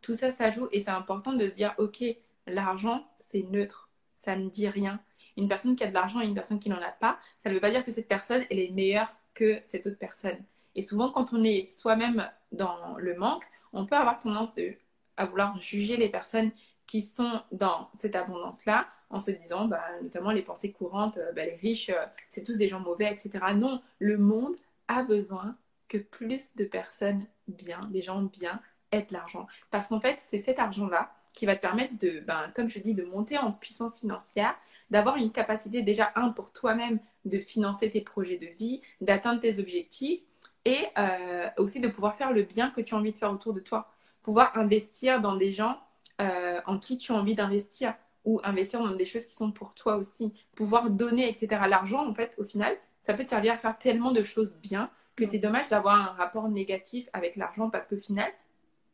Tout 0.00 0.14
ça, 0.14 0.32
ça 0.32 0.50
joue 0.50 0.68
et 0.72 0.80
c'est 0.80 0.90
important 0.90 1.32
de 1.32 1.48
se 1.48 1.54
dire, 1.54 1.74
OK, 1.78 2.04
l'argent, 2.46 3.06
c'est 3.18 3.42
neutre, 3.42 3.88
ça 4.16 4.36
ne 4.36 4.48
dit 4.48 4.68
rien. 4.68 5.00
Une 5.36 5.48
personne 5.48 5.74
qui 5.76 5.84
a 5.84 5.86
de 5.86 5.94
l'argent 5.94 6.20
et 6.20 6.26
une 6.26 6.34
personne 6.34 6.58
qui 6.58 6.68
n'en 6.68 6.82
a 6.82 6.90
pas, 6.90 7.18
ça 7.38 7.48
ne 7.48 7.54
veut 7.54 7.60
pas 7.60 7.70
dire 7.70 7.84
que 7.84 7.90
cette 7.90 8.08
personne, 8.08 8.44
elle 8.50 8.58
est 8.58 8.70
meilleure 8.70 9.12
que 9.34 9.60
cette 9.64 9.86
autre 9.86 9.98
personne. 9.98 10.44
Et 10.74 10.82
souvent, 10.82 11.10
quand 11.10 11.32
on 11.32 11.42
est 11.44 11.70
soi-même 11.70 12.28
dans 12.50 12.96
le 12.98 13.14
manque, 13.16 13.44
on 13.72 13.86
peut 13.86 13.96
avoir 13.96 14.18
tendance 14.18 14.54
de 14.54 14.74
à 15.22 15.26
vouloir 15.26 15.58
juger 15.58 15.96
les 15.96 16.08
personnes 16.08 16.50
qui 16.86 17.00
sont 17.00 17.40
dans 17.52 17.88
cette 17.94 18.16
abondance-là 18.16 18.86
en 19.08 19.20
se 19.20 19.30
disant, 19.30 19.66
bah, 19.66 19.84
notamment 20.02 20.30
les 20.30 20.42
pensées 20.42 20.72
courantes, 20.72 21.18
euh, 21.18 21.32
bah, 21.32 21.44
les 21.44 21.56
riches, 21.56 21.90
euh, 21.90 22.04
c'est 22.28 22.42
tous 22.42 22.56
des 22.56 22.68
gens 22.68 22.80
mauvais, 22.80 23.10
etc. 23.10 23.30
Non, 23.54 23.80
le 23.98 24.18
monde 24.18 24.56
a 24.88 25.02
besoin 25.02 25.52
que 25.88 25.98
plus 25.98 26.56
de 26.56 26.64
personnes 26.64 27.24
bien, 27.46 27.80
des 27.90 28.02
gens 28.02 28.22
bien, 28.22 28.58
aient 28.90 29.02
de 29.02 29.12
l'argent. 29.12 29.46
Parce 29.70 29.86
qu'en 29.88 30.00
fait, 30.00 30.16
c'est 30.18 30.38
cet 30.38 30.58
argent-là 30.58 31.12
qui 31.34 31.46
va 31.46 31.56
te 31.56 31.60
permettre 31.60 31.96
de, 31.98 32.20
ben, 32.20 32.50
comme 32.54 32.68
je 32.68 32.78
dis, 32.78 32.94
de 32.94 33.04
monter 33.04 33.38
en 33.38 33.52
puissance 33.52 34.00
financière, 34.00 34.54
d'avoir 34.90 35.16
une 35.16 35.30
capacité 35.30 35.82
déjà, 35.82 36.12
un, 36.16 36.30
pour 36.30 36.52
toi-même 36.52 36.98
de 37.24 37.38
financer 37.38 37.90
tes 37.90 38.00
projets 38.00 38.38
de 38.38 38.46
vie, 38.58 38.82
d'atteindre 39.00 39.40
tes 39.40 39.58
objectifs 39.58 40.20
et 40.64 40.86
euh, 40.98 41.48
aussi 41.56 41.80
de 41.80 41.88
pouvoir 41.88 42.16
faire 42.16 42.32
le 42.32 42.42
bien 42.42 42.70
que 42.70 42.80
tu 42.80 42.94
as 42.94 42.98
envie 42.98 43.12
de 43.12 43.18
faire 43.18 43.32
autour 43.32 43.52
de 43.52 43.60
toi 43.60 43.91
pouvoir 44.22 44.56
investir 44.56 45.20
dans 45.20 45.36
des 45.36 45.50
gens 45.50 45.78
euh, 46.20 46.60
en 46.66 46.78
qui 46.78 46.98
tu 46.98 47.12
as 47.12 47.14
envie 47.14 47.34
d'investir 47.34 47.94
ou 48.24 48.40
investir 48.44 48.80
dans 48.80 48.94
des 48.94 49.04
choses 49.04 49.26
qui 49.26 49.34
sont 49.34 49.50
pour 49.50 49.74
toi 49.74 49.96
aussi, 49.96 50.32
pouvoir 50.56 50.90
donner, 50.90 51.28
etc. 51.28 51.62
L'argent, 51.68 52.06
en 52.06 52.14
fait, 52.14 52.34
au 52.38 52.44
final, 52.44 52.76
ça 53.00 53.14
peut 53.14 53.24
te 53.24 53.30
servir 53.30 53.52
à 53.54 53.58
faire 53.58 53.76
tellement 53.78 54.12
de 54.12 54.22
choses 54.22 54.56
bien 54.56 54.90
que 55.16 55.26
c'est 55.26 55.38
dommage 55.38 55.68
d'avoir 55.68 55.96
un 55.96 56.12
rapport 56.12 56.48
négatif 56.48 57.08
avec 57.12 57.36
l'argent 57.36 57.68
parce 57.68 57.86
qu'au 57.86 57.96
final, 57.96 58.30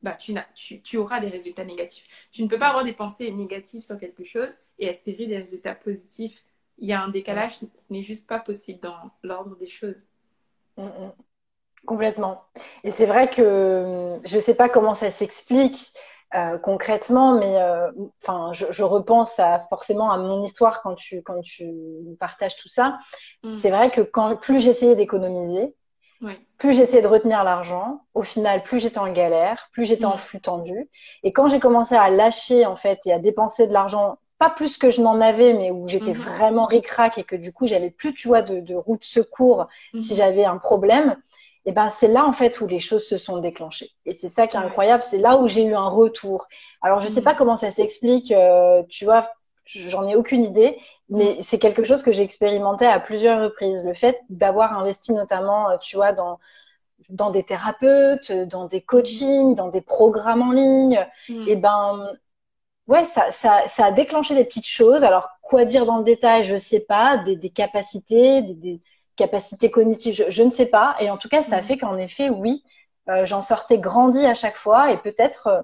bah, 0.03 0.13
tu, 0.13 0.35
tu, 0.55 0.81
tu, 0.81 0.97
auras 0.97 1.21
des 1.21 1.29
résultats 1.29 1.65
négatifs. 1.65 2.07
Tu 2.31 2.43
ne 2.43 2.49
peux 2.49 2.59
pas 2.59 2.69
avoir 2.69 2.85
des 2.85 2.93
pensées 2.93 3.31
négatives 3.33 3.83
sur 3.83 3.99
quelque 3.99 4.25
chose 4.25 4.51
et 4.79 4.87
espérer 4.87 5.27
des 5.27 5.39
résultats 5.39 5.75
positifs. 5.75 6.45
Il 6.79 6.89
y 6.89 6.93
a 6.93 7.03
un 7.03 7.09
décalage, 7.09 7.59
ce 7.59 7.93
n'est 7.93 8.03
juste 8.03 8.27
pas 8.27 8.39
possible 8.39 8.81
dans 8.81 9.11
l'ordre 9.23 9.57
des 9.57 9.67
choses. 9.67 10.07
Mm, 10.77 10.85
mm. 10.85 11.13
Complètement. 11.87 12.43
Et 12.85 12.91
c'est 12.91 13.07
vrai 13.07 13.29
que 13.31 14.19
je 14.25 14.37
ne 14.37 14.41
sais 14.41 14.55
pas 14.55 14.69
comment 14.69 14.95
ça 14.95 15.11
s'explique 15.11 15.93
euh, 16.35 16.59
concrètement, 16.59 17.39
mais 17.39 17.57
euh, 17.57 17.91
enfin, 18.23 18.53
je, 18.53 18.67
je, 18.71 18.83
repense 18.83 19.39
à, 19.39 19.61
forcément 19.71 20.11
à 20.11 20.19
mon 20.19 20.43
histoire 20.43 20.83
quand 20.83 20.95
tu 20.95 21.23
quand 21.23 21.41
tu 21.41 21.73
partages 22.21 22.57
tout 22.57 22.69
ça. 22.69 22.99
Mm. 23.45 23.57
C'est 23.57 23.71
vrai 23.71 23.91
que 23.91 24.03
quand 24.03 24.37
plus 24.37 24.61
j'essayais 24.61 24.95
d'économiser, 24.95 25.75
plus 26.59 26.75
j'essayais 26.75 27.01
de 27.01 27.07
retenir 27.07 27.45
l'argent, 27.45 28.03
au 28.13 28.25
final, 28.25 28.63
plus 28.63 28.81
j'étais 28.81 28.99
en 28.99 29.11
galère, 29.11 29.69
plus 29.73 29.87
j'étais 29.87 30.05
en 30.05 30.17
mm. 30.17 30.19
flux 30.19 30.41
tendu. 30.41 30.91
Et 31.23 31.33
quand 31.33 31.49
j'ai 31.49 31.61
commencé 31.61 31.95
à 31.95 32.11
lâcher 32.11 32.67
en 32.67 32.77
fait 32.77 33.01
et 33.07 33.13
à 33.13 33.19
dépenser 33.19 33.67
de 33.67 33.73
l'argent 33.73 34.19
pas 34.39 34.51
plus 34.51 34.77
que 34.79 34.91
je 34.91 35.01
n'en 35.01 35.21
avais, 35.21 35.53
mais 35.53 35.71
où 35.71 35.89
j'étais 35.89 36.13
Mhm. 36.13 36.23
vraiment 36.23 36.65
ric-rac 36.67 37.19
et 37.19 37.25
que 37.25 37.35
du 37.35 37.53
coup, 37.53 37.67
j'avais 37.67 37.91
plus, 37.91 38.15
tu 38.15 38.29
vois, 38.29 38.43
de, 38.43 38.61
de 38.61 38.75
roue 38.75 38.97
de 38.97 39.05
secours 39.05 39.67
si 39.99 40.15
j'avais 40.15 40.45
un 40.45 40.59
problème, 40.59 41.17
et 41.69 41.73
ben 41.73 41.91
c'est 41.91 42.09
là 42.09 42.27
en 42.27 42.33
fait 42.33 42.61
où 42.63 42.67
les 42.67 42.81
choses 42.81 43.07
se 43.07 43.19
sont 43.19 43.39
déclenchées. 43.39 43.91
Et 44.07 44.15
c'est 44.15 44.31
ça 44.31 44.49
qui 44.49 44.57
est 44.57 44.61
incroyable, 44.61 45.03
c'est 45.05 45.19
là 45.19 45.39
où 45.39 45.49
j'ai 45.49 45.65
eu 45.65 45.75
un 45.75 45.89
retour. 45.89 46.49
Alors 46.83 47.01
je 47.01 47.09
sais 47.09 47.21
Mhm. 47.21 47.25
pas 47.25 47.35
comment 47.35 47.57
ça 47.57 47.71
s'explique, 47.71 48.33
euh, 48.33 48.83
tu 48.91 49.05
vois, 49.05 49.31
j'en 49.67 50.09
ai 50.09 50.17
aucune 50.17 50.45
idée, 50.45 50.79
mais 51.11 51.43
c'est 51.43 51.59
quelque 51.61 51.85
chose 51.85 52.03
que 52.03 52.13
j'ai 52.13 52.23
expérimenté 52.23 52.87
à 52.87 53.01
plusieurs 53.01 53.41
reprises. 53.43 53.85
Le 53.87 53.95
fait 53.95 54.19
d'avoir 54.31 54.79
investi 54.79 55.13
notamment, 55.13 55.71
euh, 55.71 55.79
tu 55.79 55.97
vois, 55.97 56.13
dans 56.15 56.39
dans 57.11 57.31
des 57.31 57.45
thérapeutes, 57.45 58.33
dans 58.33 58.67
des 58.67 58.83
coachings, 58.83 59.55
dans 59.55 59.69
des 59.69 59.81
programmes 59.83 60.43
en 60.43 60.53
ligne, 60.53 61.07
Mhm. 61.29 61.47
et 61.47 61.57
ben 61.57 62.13
ouais, 62.87 63.05
ça, 63.05 63.31
ça, 63.31 63.67
ça 63.69 63.87
a 63.87 63.93
déclenché 63.93 64.35
des 64.35 64.45
petites 64.45 64.67
choses. 64.67 65.05
Alors, 65.05 65.29
quoi 65.43 65.65
dire 65.65 65.87
dans 65.87 65.99
le 65.99 66.05
détail, 66.05 66.45
je 66.45 66.57
sais 66.57 66.81
pas, 66.81 67.19
des, 67.19 67.37
des 67.37 67.51
capacités, 67.51 68.43
des, 68.43 68.55
des 68.55 68.83
capacités 69.19 69.71
cognitives, 69.73 70.15
je, 70.17 70.31
je 70.31 70.45
ne 70.45 70.51
sais 70.53 70.67
pas. 70.67 70.97
Et 71.01 71.11
en 71.11 71.19
tout 71.19 71.29
cas, 71.31 71.43
ça 71.43 71.59
a 71.59 71.63
Mhm. 71.63 71.63
fait 71.63 71.79
qu'en 71.79 71.99
effet, 71.99 72.31
oui, 72.31 72.65
euh, 73.11 73.27
j'en 73.27 73.43
sortais 73.43 73.79
grandi 73.81 74.25
à 74.27 74.35
chaque 74.35 74.57
fois 74.57 74.93
et 74.93 74.99
peut-être 74.99 75.49
euh, 75.49 75.63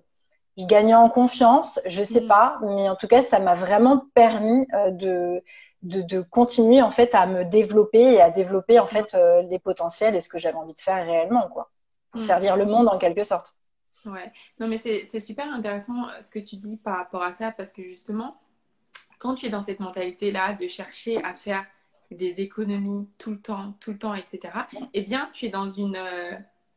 je 0.59 0.65
gagnais 0.67 0.95
en 0.95 1.09
confiance, 1.11 1.81
je 1.87 2.03
sais 2.05 2.21
Mhm. 2.21 2.27
pas, 2.27 2.59
mais 2.63 2.89
en 2.89 2.97
tout 2.97 3.09
cas, 3.09 3.23
ça 3.23 3.41
m'a 3.41 3.55
vraiment 3.55 4.05
permis 4.15 4.67
euh, 4.75 4.91
de, 4.93 5.43
de, 5.83 6.03
de 6.03 6.21
continuer 6.23 6.83
en 6.83 6.91
fait 6.91 7.15
à 7.15 7.27
me 7.27 7.45
développer 7.45 8.01
et 8.15 8.21
à 8.23 8.31
développer 8.31 8.79
en 8.81 8.87
fait 8.87 9.15
euh, 9.15 9.43
les 9.43 9.59
potentiels 9.59 10.15
et 10.17 10.21
ce 10.21 10.29
que 10.29 10.39
j'avais 10.39 10.57
envie 10.59 10.75
de 10.75 10.81
faire 10.81 11.05
réellement, 11.07 11.49
quoi, 11.49 11.71
pour 12.13 12.23
servir 12.23 12.57
le 12.57 12.67
monde 12.67 12.89
en 12.89 12.99
quelque 12.99 13.25
sorte. 13.25 13.55
Ouais, 14.05 14.31
non 14.61 14.69
mais 14.69 14.77
c'est 14.77 15.19
super 15.21 15.51
intéressant 15.51 16.09
ce 16.21 16.29
que 16.31 16.39
tu 16.39 16.57
dis 16.57 16.77
par 16.77 16.99
rapport 16.99 17.23
à 17.23 17.33
ça 17.33 17.53
parce 17.53 17.73
que 17.73 17.83
justement, 17.83 18.39
quand 19.19 19.37
tu 19.37 19.47
es 19.47 19.51
dans 19.51 19.63
cette 19.63 19.81
mentalité-là 19.81 20.55
de 20.55 20.69
chercher 20.69 21.23
à 21.25 21.35
faire 21.35 21.67
des 22.17 22.41
économies 22.41 23.09
tout 23.19 23.31
le 23.33 23.41
temps, 23.41 23.77
tout 23.81 23.93
le 23.93 23.99
temps, 23.99 24.15
etc., 24.15 24.41
eh 24.93 25.03
bien, 25.03 25.31
tu 25.33 25.47
es 25.47 25.51
dans 25.51 25.69
une, 25.69 25.97
euh, 25.97 26.33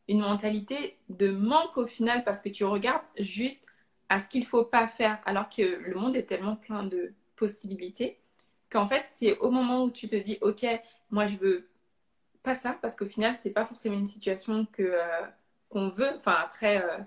une 0.08 0.20
mentalité 0.20 0.98
de 1.10 1.30
manque 1.30 1.78
au 1.78 1.88
final 1.88 2.24
parce 2.24 2.42
que 2.42 2.50
tu 2.50 2.64
regardes 2.66 3.04
juste 3.20 3.64
à 4.10 4.20
ce 4.20 4.28
qu'il 4.30 4.46
faut 4.46 4.64
pas 4.64 4.88
faire 4.88 5.20
alors 5.26 5.50
que 5.50 5.62
le 5.62 5.96
monde 5.96 6.16
est 6.16 6.24
tellement 6.24 6.56
plein 6.56 6.84
de 6.84 7.14
possibilités 7.36 8.18
qu'en 8.70 8.88
fait, 8.88 9.06
c'est 9.14 9.38
au 9.40 9.52
moment 9.52 9.84
où 9.84 9.92
tu 9.92 10.08
te 10.08 10.16
dis, 10.16 10.38
OK, 10.42 10.66
moi 11.12 11.28
je 11.28 11.38
veux 11.38 11.70
pas 12.44 12.56
ça 12.56 12.78
parce 12.82 12.96
qu'au 12.96 13.06
final, 13.06 13.36
c'est 13.44 13.50
pas 13.52 13.66
forcément 13.66 13.98
une 13.98 14.08
situation 14.08 14.66
que, 14.72 14.84
euh, 14.84 15.26
qu'on 15.70 15.90
veut. 15.90 16.12
Enfin, 16.16 16.36
après, 16.42 16.82
euh, 16.84 16.98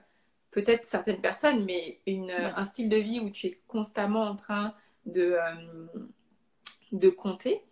peut-être 0.50 0.84
certaines 0.84 1.20
personnes, 1.20 1.64
mais 1.64 2.00
une, 2.06 2.30
Ouais. 2.30 2.52
un 2.56 2.64
style 2.64 2.88
de 2.88 2.96
vie 2.96 3.20
où 3.20 3.30
tu 3.30 3.46
es 3.46 3.60
constamment 3.68 4.22
en 4.24 4.36
train 4.36 4.74
de, 5.06 5.36
de 6.92 7.08
compter, 7.08 7.62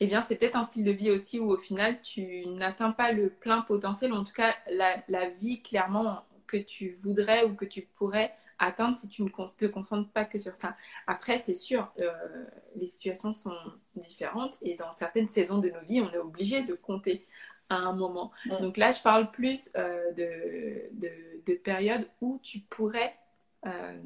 eh 0.00 0.06
bien, 0.06 0.22
c'est 0.22 0.36
peut-être 0.36 0.56
un 0.56 0.62
style 0.62 0.84
de 0.84 0.92
vie 0.92 1.10
aussi 1.10 1.40
où 1.40 1.50
au 1.50 1.56
final, 1.56 2.00
tu 2.02 2.46
n'atteins 2.46 2.92
pas 2.92 3.12
le 3.12 3.30
plein 3.30 3.62
potentiel, 3.62 4.12
en 4.12 4.24
tout 4.24 4.32
cas, 4.32 4.54
la, 4.70 5.02
la 5.08 5.28
vie 5.28 5.62
clairement 5.62 6.24
que 6.46 6.56
tu 6.56 6.90
voudrais 7.02 7.44
ou 7.44 7.54
que 7.54 7.64
tu 7.64 7.82
pourrais 7.82 8.32
atteindre 8.58 8.96
si 8.96 9.08
tu 9.08 9.22
ne 9.22 9.28
te 9.28 9.66
concentres 9.66 10.10
pas 10.10 10.24
que 10.24 10.38
sur 10.38 10.56
ça. 10.56 10.72
Après, 11.06 11.38
c'est 11.38 11.54
sûr, 11.54 11.92
euh, 12.00 12.12
les 12.76 12.86
situations 12.86 13.32
sont 13.32 13.56
différentes 13.96 14.56
et 14.62 14.76
dans 14.76 14.90
certaines 14.92 15.28
saisons 15.28 15.58
de 15.58 15.68
nos 15.68 15.80
vies, 15.88 16.00
on 16.00 16.10
est 16.12 16.18
obligé 16.18 16.62
de 16.62 16.74
compter 16.74 17.26
à 17.68 17.76
un 17.76 17.92
moment. 17.92 18.32
Donc 18.60 18.76
là, 18.76 18.92
je 18.92 19.00
parle 19.02 19.30
plus 19.30 19.68
euh, 19.76 20.12
de, 20.12 20.88
de, 20.92 21.10
de 21.46 21.54
périodes 21.54 22.08
où 22.20 22.40
tu 22.42 22.60
pourrais 22.60 23.14
euh, 23.66 24.00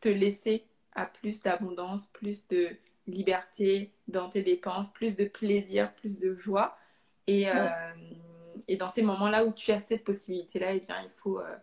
te 0.00 0.08
laisser 0.08 0.64
à 0.94 1.06
plus 1.06 1.42
d'abondance, 1.42 2.06
plus 2.06 2.46
de 2.48 2.70
liberté 3.06 3.92
dans 4.08 4.28
tes 4.28 4.42
dépenses, 4.42 4.92
plus 4.92 5.16
de 5.16 5.24
plaisir, 5.24 5.92
plus 5.94 6.18
de 6.18 6.34
joie. 6.34 6.76
Et, 7.26 7.48
euh, 7.48 7.68
et 8.68 8.76
dans 8.76 8.88
ces 8.88 9.02
moments-là 9.02 9.44
où 9.44 9.52
tu 9.52 9.70
as 9.72 9.80
cette 9.80 10.04
possibilité-là, 10.04 10.74
eh 10.74 10.80
bien, 10.80 11.02
il 11.02 11.10
faut, 11.16 11.40
euh, 11.40 11.56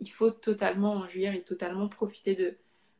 il 0.00 0.10
faut 0.10 0.30
totalement 0.30 0.92
en 0.92 1.08
jouir 1.08 1.34
et 1.34 1.42
totalement 1.42 1.88
profiter 1.88 2.34
de, 2.34 2.56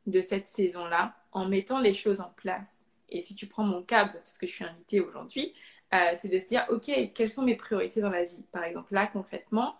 de 0.06 0.20
cette 0.20 0.48
saison-là 0.48 1.16
en 1.32 1.46
mettant 1.46 1.80
les 1.80 1.94
choses 1.94 2.20
en 2.20 2.30
place. 2.30 2.78
Et 3.08 3.20
si 3.20 3.34
tu 3.34 3.46
prends 3.46 3.64
mon 3.64 3.82
câble, 3.82 4.12
parce 4.14 4.38
que 4.38 4.46
je 4.46 4.52
suis 4.52 4.64
invitée 4.64 5.00
aujourd'hui, 5.00 5.54
euh, 5.94 6.12
c'est 6.16 6.28
de 6.28 6.38
se 6.38 6.48
dire, 6.48 6.66
OK, 6.70 6.90
quelles 7.14 7.30
sont 7.30 7.42
mes 7.42 7.56
priorités 7.56 8.00
dans 8.00 8.10
la 8.10 8.24
vie? 8.24 8.44
Par 8.52 8.64
exemple, 8.64 8.92
là, 8.92 9.06
concrètement, 9.06 9.76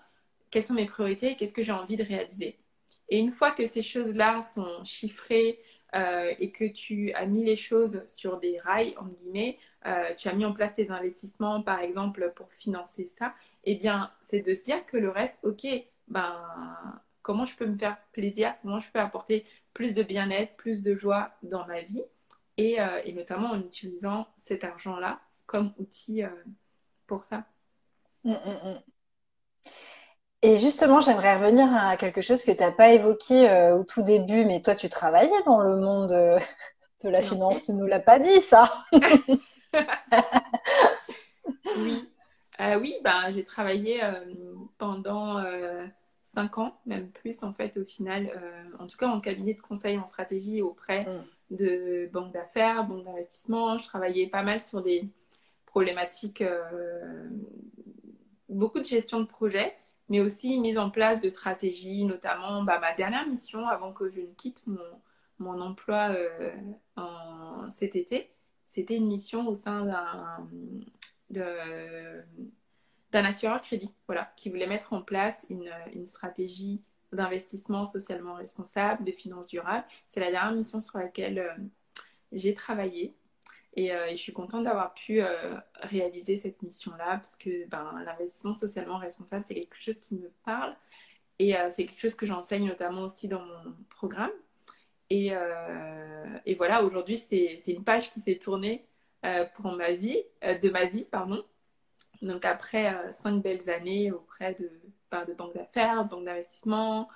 quelles 0.50 0.62
sont 0.62 0.74
mes 0.74 0.86
priorités 0.86 1.32
et 1.32 1.36
qu'est-ce 1.36 1.52
que 1.52 1.62
j'ai 1.62 1.72
envie 1.72 1.96
de 1.96 2.04
réaliser? 2.04 2.58
Et 3.08 3.18
une 3.18 3.32
fois 3.32 3.50
que 3.50 3.64
ces 3.66 3.82
choses-là 3.82 4.42
sont 4.42 4.84
chiffrées 4.84 5.60
euh, 5.94 6.34
et 6.38 6.50
que 6.50 6.64
tu 6.64 7.12
as 7.12 7.26
mis 7.26 7.44
les 7.44 7.56
choses 7.56 8.04
sur 8.06 8.38
des 8.38 8.58
rails, 8.58 8.94
entre 8.98 9.16
guillemets, 9.16 9.58
euh, 9.86 10.14
tu 10.14 10.28
as 10.28 10.32
mis 10.32 10.44
en 10.44 10.52
place 10.52 10.74
tes 10.74 10.90
investissements, 10.90 11.62
par 11.62 11.80
exemple, 11.80 12.32
pour 12.34 12.52
financer 12.52 13.06
ça, 13.06 13.34
eh 13.64 13.76
bien, 13.76 14.10
c'est 14.20 14.40
de 14.40 14.52
se 14.52 14.64
dire 14.64 14.84
que 14.86 14.96
le 14.96 15.10
reste, 15.10 15.38
OK, 15.42 15.66
ben, 16.08 16.76
comment 17.22 17.44
je 17.44 17.56
peux 17.56 17.66
me 17.66 17.78
faire 17.78 17.96
plaisir, 18.12 18.54
comment 18.62 18.80
je 18.80 18.90
peux 18.90 19.00
apporter 19.00 19.44
plus 19.74 19.94
de 19.94 20.02
bien-être, 20.02 20.56
plus 20.56 20.82
de 20.82 20.94
joie 20.94 21.32
dans 21.42 21.66
ma 21.66 21.82
vie, 21.82 22.02
et, 22.56 22.80
euh, 22.80 23.00
notamment 23.12 23.50
en 23.50 23.60
utilisant 23.60 24.26
cet 24.36 24.64
argent-là 24.64 25.20
comme 25.46 25.72
outil 25.78 26.22
pour 27.06 27.24
ça. 27.24 27.44
Mm, 28.24 28.32
mm, 28.32 28.34
mm. 28.34 28.95
Et 30.46 30.58
justement, 30.58 31.00
j'aimerais 31.00 31.34
revenir 31.34 31.66
à 31.74 31.96
quelque 31.96 32.20
chose 32.20 32.44
que 32.44 32.52
tu 32.52 32.60
n'as 32.60 32.70
pas 32.70 32.92
évoqué 32.92 33.50
euh, 33.50 33.76
au 33.76 33.82
tout 33.82 34.02
début, 34.02 34.44
mais 34.44 34.62
toi, 34.62 34.76
tu 34.76 34.88
travaillais 34.88 35.42
dans 35.44 35.58
le 35.60 35.74
monde 35.74 36.12
euh, 36.12 36.38
de 37.02 37.08
la 37.08 37.20
finance, 37.20 37.64
tu 37.64 37.72
nous 37.72 37.84
l'as 37.86 37.98
pas 37.98 38.20
dit, 38.20 38.40
ça. 38.40 38.72
Oui, 41.78 42.08
Euh, 42.60 42.78
oui 42.78 42.94
ben, 43.02 43.30
j'ai 43.32 43.42
travaillé 43.42 44.00
pendant 44.78 45.38
euh, 45.38 45.84
cinq 46.22 46.58
ans, 46.58 46.78
même 46.86 47.10
plus 47.10 47.42
en 47.42 47.52
fait 47.52 47.76
au 47.76 47.84
final, 47.84 48.30
en 48.78 48.86
tout 48.86 48.96
cas 48.96 49.08
en 49.08 49.20
cabinet 49.20 49.52
de 49.54 49.60
conseil 49.60 49.98
en 49.98 50.06
stratégie 50.06 50.62
auprès 50.62 51.04
Mm. 51.04 51.56
de 51.56 52.08
banques 52.12 52.32
d'affaires, 52.32 52.84
banques 52.84 53.04
d'investissement. 53.04 53.78
Je 53.78 53.84
travaillais 53.86 54.28
pas 54.28 54.42
mal 54.42 54.60
sur 54.60 54.80
des 54.80 55.08
problématiques, 55.66 56.42
beaucoup 58.48 58.78
de 58.78 58.84
gestion 58.84 59.20
de 59.20 59.26
projet, 59.26 59.74
mais 60.08 60.20
aussi 60.20 60.58
mise 60.58 60.78
en 60.78 60.90
place 60.90 61.20
de 61.20 61.28
stratégies, 61.28 62.04
notamment 62.04 62.62
bah, 62.62 62.78
ma 62.78 62.94
dernière 62.94 63.26
mission 63.26 63.66
avant 63.66 63.92
que 63.92 64.08
je 64.08 64.20
ne 64.20 64.32
quitte 64.34 64.66
mon, 64.66 64.78
mon 65.38 65.60
emploi 65.60 66.10
euh, 66.10 66.50
cet 67.68 67.96
été. 67.96 68.30
C'était 68.66 68.96
une 68.96 69.06
mission 69.06 69.46
au 69.46 69.54
sein 69.54 69.84
d'un 71.30 73.24
assureur 73.24 73.60
crédit, 73.60 73.94
voilà, 74.06 74.32
qui 74.36 74.50
voulait 74.50 74.66
mettre 74.66 74.92
en 74.92 75.02
place 75.02 75.46
une, 75.50 75.70
une 75.94 76.06
stratégie 76.06 76.82
d'investissement 77.12 77.84
socialement 77.84 78.34
responsable, 78.34 79.04
de 79.04 79.12
finances 79.12 79.48
durables. 79.48 79.86
C'est 80.06 80.20
la 80.20 80.30
dernière 80.30 80.54
mission 80.54 80.80
sur 80.80 80.98
laquelle 80.98 81.38
euh, 81.38 81.54
j'ai 82.32 82.54
travaillé. 82.54 83.14
Et, 83.76 83.92
euh, 83.92 84.06
et 84.06 84.16
je 84.16 84.22
suis 84.22 84.32
contente 84.32 84.64
d'avoir 84.64 84.94
pu 84.94 85.20
euh, 85.20 85.54
réaliser 85.82 86.38
cette 86.38 86.62
mission-là 86.62 87.16
parce 87.16 87.36
que 87.36 87.68
ben, 87.68 88.02
l'investissement 88.04 88.54
socialement 88.54 88.96
responsable, 88.96 89.44
c'est 89.44 89.54
quelque 89.54 89.76
chose 89.78 90.00
qui 90.00 90.14
me 90.14 90.30
parle 90.44 90.74
et 91.38 91.56
euh, 91.58 91.68
c'est 91.70 91.84
quelque 91.84 92.00
chose 92.00 92.14
que 92.14 92.24
j'enseigne 92.24 92.66
notamment 92.66 93.02
aussi 93.02 93.28
dans 93.28 93.44
mon 93.44 93.74
programme. 93.90 94.30
Et, 95.10 95.32
voilà, 96.56 96.82
aujourd'hui, 96.82 97.16
c'est 97.18 97.62
une 97.68 97.84
page 97.84 98.12
qui 98.12 98.20
s'est 98.20 98.38
tournée 98.38 98.86
pour 99.54 99.72
ma 99.72 99.92
vie, 99.92 100.22
de 100.42 100.70
ma 100.70 100.86
vie, 100.86 101.04
pardon. 101.04 101.44
Donc 102.22 102.44
après 102.44 103.12
cinq 103.12 103.42
belles 103.42 103.68
années 103.70 104.10
auprès 104.10 104.54
de, 104.54 104.70
ben, 105.10 105.24
de 105.26 105.34
banques 105.34 105.54
d'affaires, 105.54 106.04
banques 106.06 106.24
d'investissement, 106.24 107.08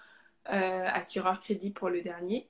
assureur 0.45 1.41
crédit 1.41 1.71
pour 1.71 1.89
le 1.89 2.03
dernier. 2.03 2.50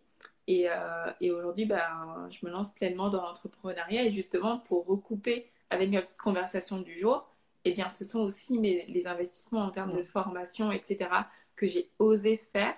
Et, 0.50 0.68
euh, 0.68 1.12
et 1.20 1.30
aujourd'hui, 1.30 1.64
ben, 1.64 2.28
je 2.28 2.44
me 2.44 2.50
lance 2.50 2.72
pleinement 2.72 3.08
dans 3.08 3.22
l'entrepreneuriat 3.22 4.02
et 4.02 4.10
justement 4.10 4.58
pour 4.58 4.84
recouper 4.84 5.48
avec 5.70 5.90
notre 5.90 6.08
conversation 6.16 6.80
du 6.80 6.98
jour, 6.98 7.24
eh 7.64 7.70
bien, 7.70 7.88
ce 7.88 8.04
sont 8.04 8.18
aussi 8.18 8.58
mes, 8.58 8.84
les 8.86 9.06
investissements 9.06 9.60
en 9.60 9.70
termes 9.70 9.96
de 9.96 10.02
formation, 10.02 10.72
etc., 10.72 11.08
que 11.54 11.68
j'ai 11.68 11.88
osé 12.00 12.36
faire 12.36 12.74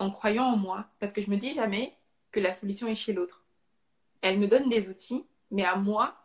en 0.00 0.10
croyant 0.10 0.46
en 0.46 0.56
moi. 0.56 0.86
Parce 0.98 1.12
que 1.12 1.20
je 1.20 1.30
me 1.30 1.36
dis 1.36 1.54
jamais 1.54 1.94
que 2.32 2.40
la 2.40 2.52
solution 2.52 2.88
est 2.88 2.96
chez 2.96 3.12
l'autre. 3.12 3.44
Elle 4.20 4.40
me 4.40 4.48
donne 4.48 4.68
des 4.68 4.88
outils, 4.88 5.24
mais 5.52 5.64
à 5.64 5.76
moi 5.76 6.16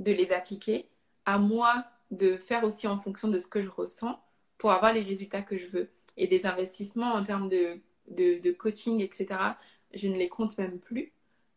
de 0.00 0.10
les 0.10 0.32
appliquer, 0.32 0.88
à 1.24 1.38
moi 1.38 1.84
de 2.10 2.36
faire 2.36 2.64
aussi 2.64 2.88
en 2.88 2.98
fonction 2.98 3.28
de 3.28 3.38
ce 3.38 3.46
que 3.46 3.62
je 3.62 3.70
ressens 3.70 4.20
pour 4.58 4.72
avoir 4.72 4.92
les 4.92 5.02
résultats 5.02 5.42
que 5.42 5.56
je 5.56 5.68
veux. 5.68 5.88
Et 6.16 6.26
des 6.26 6.46
investissements 6.46 7.12
en 7.12 7.22
termes 7.22 7.48
de, 7.48 7.78
de, 8.08 8.40
de 8.40 8.50
coaching, 8.50 9.00
etc., 9.00 9.54
je 9.96 10.08
ne 10.08 10.16
les 10.16 10.28
compte 10.28 10.56
même 10.58 10.78
plus. 10.78 11.12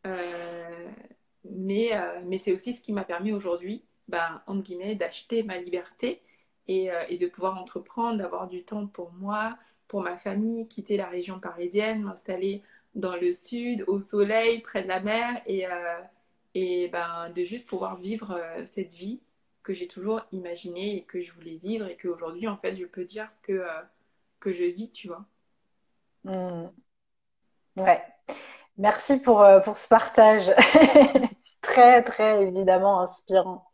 Euh, 0.05 0.89
mais 1.45 1.95
euh, 1.95 2.21
mais 2.25 2.37
c'est 2.37 2.53
aussi 2.53 2.73
ce 2.73 2.81
qui 2.81 2.93
m'a 2.93 3.03
permis 3.03 3.33
aujourd'hui, 3.33 3.83
ben, 4.07 4.41
entre 4.47 4.63
guillemets, 4.63 4.95
d'acheter 4.95 5.43
ma 5.43 5.57
liberté 5.57 6.21
et, 6.67 6.91
euh, 6.91 7.03
et 7.09 7.17
de 7.17 7.27
pouvoir 7.27 7.57
entreprendre, 7.59 8.17
d'avoir 8.17 8.47
du 8.47 8.63
temps 8.63 8.87
pour 8.87 9.11
moi, 9.13 9.57
pour 9.87 10.01
ma 10.01 10.17
famille, 10.17 10.67
quitter 10.67 10.97
la 10.97 11.07
région 11.07 11.39
parisienne, 11.39 12.03
m'installer 12.03 12.63
dans 12.95 13.15
le 13.15 13.31
sud, 13.33 13.83
au 13.87 14.01
soleil, 14.01 14.61
près 14.61 14.83
de 14.83 14.87
la 14.87 14.99
mer, 14.99 15.41
et, 15.45 15.65
et 16.55 16.87
ben, 16.89 17.29
de 17.31 17.43
juste 17.43 17.67
pouvoir 17.67 17.97
vivre 17.97 18.39
cette 18.65 18.93
vie 18.93 19.21
que 19.63 19.73
j'ai 19.73 19.87
toujours 19.87 20.21
imaginée 20.31 20.97
et 20.97 21.03
que 21.03 21.21
je 21.21 21.31
voulais 21.33 21.57
vivre, 21.57 21.87
et 21.87 21.97
qu'aujourd'hui, 21.97 22.47
en 22.47 22.57
fait, 22.57 22.75
je 22.75 22.85
peux 22.85 23.05
dire 23.05 23.31
que, 23.43 23.63
que 24.39 24.53
je 24.53 24.63
vis, 24.63 24.91
tu 24.91 25.07
vois. 25.07 25.25
Mmh. 26.23 26.69
Ouais. 27.77 28.01
Merci 28.79 29.17
pour, 29.19 29.45
pour 29.63 29.77
ce 29.77 29.87
partage. 29.87 30.51
très, 31.61 32.03
très 32.03 32.43
évidemment 32.43 33.01
inspirant. 33.01 33.65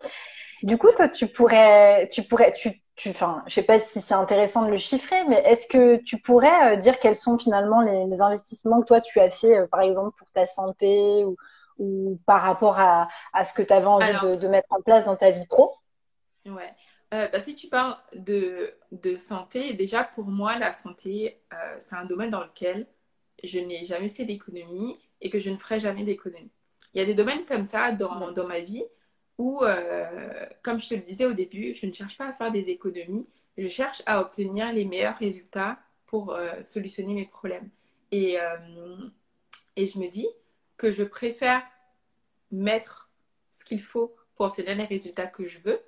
Du 0.64 0.78
coup, 0.78 0.92
toi, 0.92 1.08
tu 1.08 1.28
pourrais, 1.28 2.10
tu 2.10 2.24
pourrais, 2.24 2.54
tu, 2.54 2.82
tu, 2.96 3.10
enfin, 3.10 3.44
je 3.48 3.54
sais 3.54 3.64
pas 3.64 3.78
si 3.80 4.02
c'est 4.02 4.14
intéressant 4.14 4.64
de 4.64 4.72
le 4.72 4.78
chiffrer, 4.78 5.24
mais 5.28 5.42
est-ce 5.46 5.68
que 5.68 5.98
tu 5.98 6.20
pourrais 6.20 6.74
euh, 6.74 6.76
dire 6.78 7.00
quels 7.00 7.16
sont 7.16 7.38
finalement 7.38 7.82
les, 7.82 8.22
investissements 8.22 8.82
que 8.82 8.88
toi 8.88 9.02
tu 9.02 9.20
as 9.20 9.30
fait, 9.30 9.60
euh, 9.60 9.68
par 9.68 9.82
exemple 9.82 10.16
pour 10.18 10.32
ta 10.32 10.46
santé 10.46 11.24
ou, 11.26 11.36
ou 11.78 12.20
par 12.26 12.42
rapport 12.42 12.80
à, 12.80 13.10
à 13.34 13.46
ce 13.46 13.54
que 13.54 13.62
tu 13.62 13.74
avais 13.74 13.86
envie 13.86 14.18
de, 14.24 14.36
de, 14.36 14.48
mettre 14.48 14.72
en 14.72 14.82
place 14.82 15.06
dans 15.06 15.16
ta 15.16 15.32
vie 15.32 15.46
pro? 15.46 15.76
Ouais. 16.46 16.74
Euh, 17.14 17.28
bah, 17.28 17.40
si 17.40 17.54
tu 17.54 17.68
parles 17.68 17.98
de, 18.16 18.74
de, 18.92 19.18
santé, 19.18 19.74
déjà 19.74 20.04
pour 20.04 20.26
moi, 20.26 20.58
la 20.58 20.74
santé, 20.74 21.42
c'est 21.78 21.96
un 21.96 22.06
domaine 22.06 22.30
dans 22.30 22.44
lequel 22.44 22.88
je 23.44 23.60
n'ai 23.60 23.86
jamais 23.86 24.10
fait 24.10 24.26
d'économie 24.26 24.98
et 25.22 25.30
que 25.30 25.40
je 25.40 25.50
ne 25.50 25.58
ferai 25.58 25.80
jamais 25.80 26.04
d'économie. 26.04 26.52
Il 26.94 27.00
y 27.00 27.02
a 27.02 27.06
des 27.06 27.14
domaines 27.14 27.46
comme 27.46 27.64
ça 27.64 27.92
dans, 27.92 28.32
dans 28.32 28.48
ma 28.48 28.62
vie 28.62 28.84
où, 29.38 29.62
euh, 29.64 30.46
comme 30.64 30.80
je 30.80 30.90
te 30.90 30.96
le 30.96 31.02
disais 31.02 31.26
au 31.26 31.34
début, 31.34 31.74
je 31.74 31.86
ne 31.86 31.94
cherche 31.94 32.18
pas 32.18 32.28
à 32.28 32.32
faire 32.32 32.52
des 32.52 32.62
économies, 32.62 33.28
je 33.58 33.68
cherche 33.68 34.02
à 34.06 34.22
obtenir 34.22 34.72
les 34.72 34.86
meilleurs 34.86 35.18
résultats 35.18 35.80
pour 36.06 36.34
euh, 36.34 36.62
solutionner 36.64 37.14
mes 37.14 37.26
problèmes. 37.26 37.70
Et, 38.12 38.40
euh, 38.40 38.98
et 39.76 39.86
je 39.86 40.00
me 40.00 40.08
dis 40.08 40.28
que 40.78 40.92
je 40.92 41.04
préfère 41.04 41.64
mettre 42.52 43.10
ce 43.52 43.66
qu'il 43.66 43.82
faut 43.82 44.16
pour 44.36 44.46
obtenir 44.46 44.76
les 44.76 44.86
résultats 44.86 45.28
que 45.28 45.48
je 45.48 45.60
veux, 45.60 45.82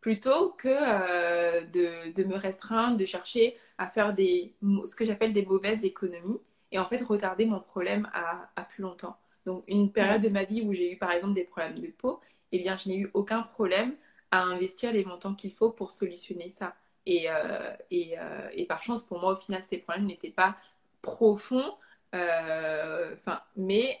plutôt 0.00 0.50
que 0.50 1.64
de, 1.66 2.12
de, 2.12 2.24
me 2.24 2.36
restreindre, 2.36 2.96
de 2.96 3.04
chercher 3.04 3.56
à 3.76 3.88
faire 3.88 4.14
des, 4.14 4.54
ce 4.84 4.94
que 4.94 5.04
j'appelle 5.04 5.32
des 5.32 5.44
mauvaises 5.44 5.84
économies, 5.84 6.38
et 6.72 6.78
en 6.78 6.86
fait 6.86 7.02
retarder 7.02 7.46
mon 7.46 7.60
problème 7.60 8.08
à, 8.12 8.62
plus 8.64 8.82
longtemps. 8.82 9.16
Donc 9.44 9.64
une 9.68 9.92
période 9.92 10.22
de 10.22 10.28
ma 10.28 10.44
vie 10.44 10.62
où 10.62 10.72
j'ai 10.72 10.92
eu 10.92 10.96
par 10.96 11.12
exemple 11.12 11.34
des 11.34 11.44
problèmes 11.44 11.78
de 11.78 11.86
peau, 11.88 12.20
eh 12.52 12.58
bien, 12.58 12.76
je 12.76 12.88
n'ai 12.88 12.96
eu 12.96 13.10
aucun 13.14 13.42
problème 13.42 13.94
à 14.30 14.42
investir 14.42 14.92
les 14.92 15.04
montants 15.04 15.34
qu'il 15.34 15.52
faut 15.52 15.70
pour 15.70 15.92
solutionner 15.92 16.48
ça. 16.48 16.74
Et, 17.06 17.30
euh, 17.30 17.74
et, 17.90 18.18
euh, 18.18 18.48
et, 18.52 18.66
par 18.66 18.82
chance, 18.82 19.02
pour 19.02 19.20
moi, 19.20 19.32
au 19.32 19.36
final, 19.36 19.62
ces 19.62 19.78
problèmes 19.78 20.06
n'étaient 20.06 20.30
pas 20.30 20.56
profonds, 21.02 21.74
euh, 22.14 23.14
mais 23.56 24.00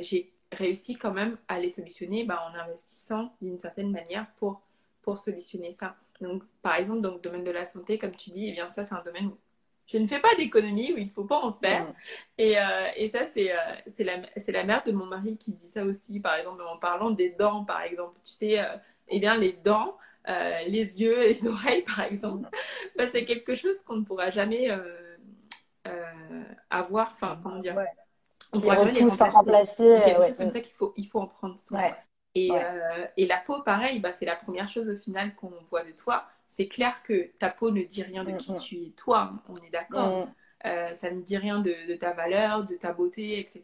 j'ai 0.00 0.32
réussi 0.52 0.96
quand 0.96 1.12
même 1.12 1.36
à 1.48 1.58
les 1.58 1.68
solutionner 1.68 2.24
bah, 2.24 2.42
en 2.50 2.54
investissant 2.58 3.34
d'une 3.42 3.58
certaine 3.58 3.90
manière 3.90 4.26
pour, 4.38 4.62
pour 5.02 5.18
solutionner 5.18 5.72
ça. 5.72 5.96
Donc, 6.20 6.44
par 6.62 6.76
exemple, 6.76 7.00
dans 7.00 7.14
le 7.14 7.20
domaine 7.20 7.44
de 7.44 7.50
la 7.50 7.66
santé, 7.66 7.98
comme 7.98 8.14
tu 8.16 8.30
dis, 8.30 8.48
eh 8.48 8.52
bien, 8.52 8.68
ça, 8.68 8.84
c'est 8.84 8.94
un 8.94 9.02
domaine 9.02 9.30
je 9.86 9.98
ne 9.98 10.06
fais 10.06 10.18
pas 10.18 10.34
d'économie 10.36 10.92
où 10.92 10.98
il 10.98 11.06
ne 11.06 11.10
faut 11.10 11.24
pas 11.24 11.38
en 11.38 11.52
faire. 11.52 11.86
Et, 12.38 12.58
euh, 12.58 12.88
et, 12.96 13.08
ça, 13.08 13.24
c'est 13.24 13.52
euh, 13.52 13.56
c'est 13.94 14.04
la, 14.04 14.16
la, 14.48 14.64
mère 14.64 14.82
de 14.84 14.92
mon 14.92 15.06
mari 15.06 15.36
qui 15.36 15.52
dit 15.52 15.68
ça 15.68 15.84
aussi, 15.84 16.18
par 16.20 16.34
exemple, 16.34 16.62
en 16.62 16.76
parlant 16.76 17.10
des 17.10 17.30
dents, 17.30 17.64
par 17.64 17.82
exemple. 17.82 18.18
Tu 18.24 18.32
sais, 18.32 18.60
euh, 18.60 18.76
eh 19.08 19.20
bien, 19.20 19.36
les 19.36 19.52
dents, 19.52 19.96
les 20.26 21.00
yeux, 21.00 21.20
les 21.20 21.46
oreilles, 21.46 21.82
par 21.82 22.00
exemple, 22.00 22.48
bah, 22.96 23.06
c'est 23.06 23.24
quelque 23.24 23.54
chose 23.54 23.76
qu'on 23.84 23.96
ne 23.96 24.04
pourra 24.04 24.30
jamais 24.30 24.68
avoir. 26.68 27.12
Enfin, 27.12 27.38
comment 27.42 27.60
dire? 27.60 27.76
On 28.52 28.56
ne 28.56 28.62
pourra 28.62 28.76
jamais 28.76 28.92
les 28.92 29.04
remplacer. 29.04 30.00
c'est 30.20 30.36
comme 30.36 30.50
ça 30.50 30.60
qu'il 30.60 30.74
faut, 30.74 30.94
il 30.96 31.06
faut 31.06 31.20
en 31.20 31.28
prendre 31.28 31.56
soin. 31.58 31.92
Et, 32.34 32.50
et, 33.16 33.26
la 33.26 33.36
peau, 33.38 33.62
pareil, 33.62 34.00
bah, 34.00 34.12
c'est 34.12 34.26
la 34.26 34.36
première 34.36 34.68
chose 34.68 34.88
au 34.88 34.96
final 34.96 35.36
qu'on 35.36 35.52
voit 35.70 35.84
de 35.84 35.92
toi 35.92 36.26
c'est 36.48 36.68
clair 36.68 37.02
que 37.02 37.30
ta 37.38 37.50
peau 37.50 37.70
ne 37.70 37.82
dit 37.82 38.02
rien 38.02 38.24
de 38.24 38.32
qui 38.32 38.52
mm, 38.52 38.56
mm. 38.56 38.58
tu 38.58 38.76
es 38.76 38.90
toi, 38.90 39.32
on 39.48 39.56
est 39.56 39.70
d'accord. 39.70 40.26
Mm. 40.26 40.34
Euh, 40.64 40.94
ça 40.94 41.10
ne 41.10 41.20
dit 41.20 41.36
rien 41.36 41.60
de, 41.60 41.94
ta 41.96 42.12
valeur, 42.12 42.64
de 42.64 42.74
ta 42.74 42.92
beauté, 42.92 43.38
etc. 43.38 43.62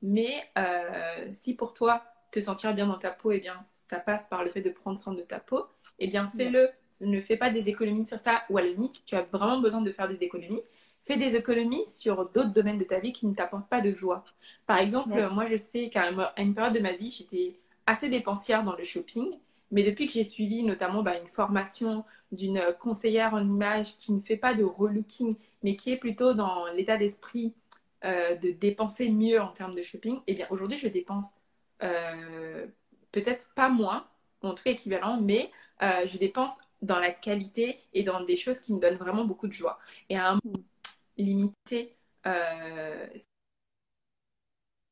Mais 0.00 0.44
euh, 0.58 1.28
si 1.32 1.54
pour 1.54 1.74
toi, 1.74 2.02
te 2.30 2.40
sentir 2.40 2.74
bien 2.74 2.86
dans 2.86 2.98
ta 2.98 3.10
peau, 3.10 3.32
et 3.32 3.36
eh 3.36 3.40
bien, 3.40 3.56
ça 3.88 3.98
passe 3.98 4.26
par 4.26 4.42
le 4.42 4.50
fait 4.50 4.62
de 4.62 4.70
prendre 4.70 4.98
soin 4.98 5.12
de 5.14 5.22
ta 5.22 5.38
peau, 5.38 5.60
et 5.98 6.06
eh 6.06 6.06
bien, 6.08 6.28
fais-le. 6.28 6.70
Ne 7.00 7.20
fais 7.20 7.36
pas 7.36 7.50
des 7.50 7.68
économies 7.68 8.04
sur 8.04 8.18
ça, 8.18 8.42
ou 8.48 8.58
à 8.58 8.62
la 8.62 8.68
limite, 8.68 9.04
tu 9.04 9.14
as 9.14 9.22
vraiment 9.22 9.60
besoin 9.60 9.82
de 9.82 9.90
faire 9.90 10.08
des 10.08 10.22
économies, 10.22 10.62
fais 11.02 11.16
des 11.16 11.36
économies 11.36 11.86
sur 11.86 12.30
d'autres 12.30 12.52
domaines 12.52 12.78
de 12.78 12.84
ta 12.84 13.00
vie 13.00 13.12
qui 13.12 13.26
ne 13.26 13.34
t'apportent 13.34 13.68
pas 13.68 13.80
de 13.80 13.92
joie. 13.92 14.24
Par 14.66 14.78
exemple, 14.78 15.28
moi, 15.30 15.46
je 15.46 15.56
sais 15.56 15.90
qu'à 15.90 16.10
une 16.38 16.54
période 16.54 16.74
de 16.74 16.80
ma 16.80 16.92
vie, 16.92 17.10
j'étais 17.10 17.56
assez 17.86 18.08
dépensière 18.08 18.62
dans 18.62 18.76
le 18.76 18.84
shopping. 18.84 19.36
Mais 19.72 19.82
depuis 19.82 20.06
que 20.06 20.12
j'ai 20.12 20.24
suivi 20.24 20.62
notamment 20.62 21.02
bah, 21.02 21.18
une 21.18 21.26
formation 21.26 22.04
d'une 22.30 22.62
conseillère 22.78 23.34
en 23.34 23.44
image 23.46 23.96
qui 23.98 24.12
ne 24.12 24.20
fait 24.20 24.36
pas 24.36 24.54
de 24.54 24.62
relooking, 24.62 25.36
mais 25.62 25.76
qui 25.76 25.90
est 25.90 25.96
plutôt 25.96 26.34
dans 26.34 26.66
l'état 26.74 26.96
d'esprit 26.96 27.54
euh, 28.04 28.34
de 28.36 28.50
dépenser 28.50 29.08
mieux 29.10 29.40
en 29.40 29.48
termes 29.52 29.74
de 29.76 29.82
shopping, 29.82 30.20
eh 30.26 30.34
bien 30.34 30.46
aujourd'hui 30.50 30.76
je 30.76 30.88
dépense 30.88 31.30
euh, 31.82 32.66
peut-être 33.12 33.48
pas 33.54 33.68
moins, 33.68 34.08
en 34.42 34.54
tout 34.54 34.64
cas 34.64 34.72
équivalent, 34.72 35.20
mais 35.20 35.50
euh, 35.82 36.04
je 36.06 36.18
dépense 36.18 36.58
dans 36.82 36.98
la 36.98 37.12
qualité 37.12 37.80
et 37.92 38.02
dans 38.02 38.20
des 38.24 38.36
choses 38.36 38.60
qui 38.60 38.74
me 38.74 38.80
donnent 38.80 38.96
vraiment 38.96 39.24
beaucoup 39.24 39.46
de 39.46 39.52
joie. 39.52 39.78
Et 40.08 40.16
à 40.16 40.30
un 40.30 40.40
moment 40.44 40.64
limité 41.16 41.96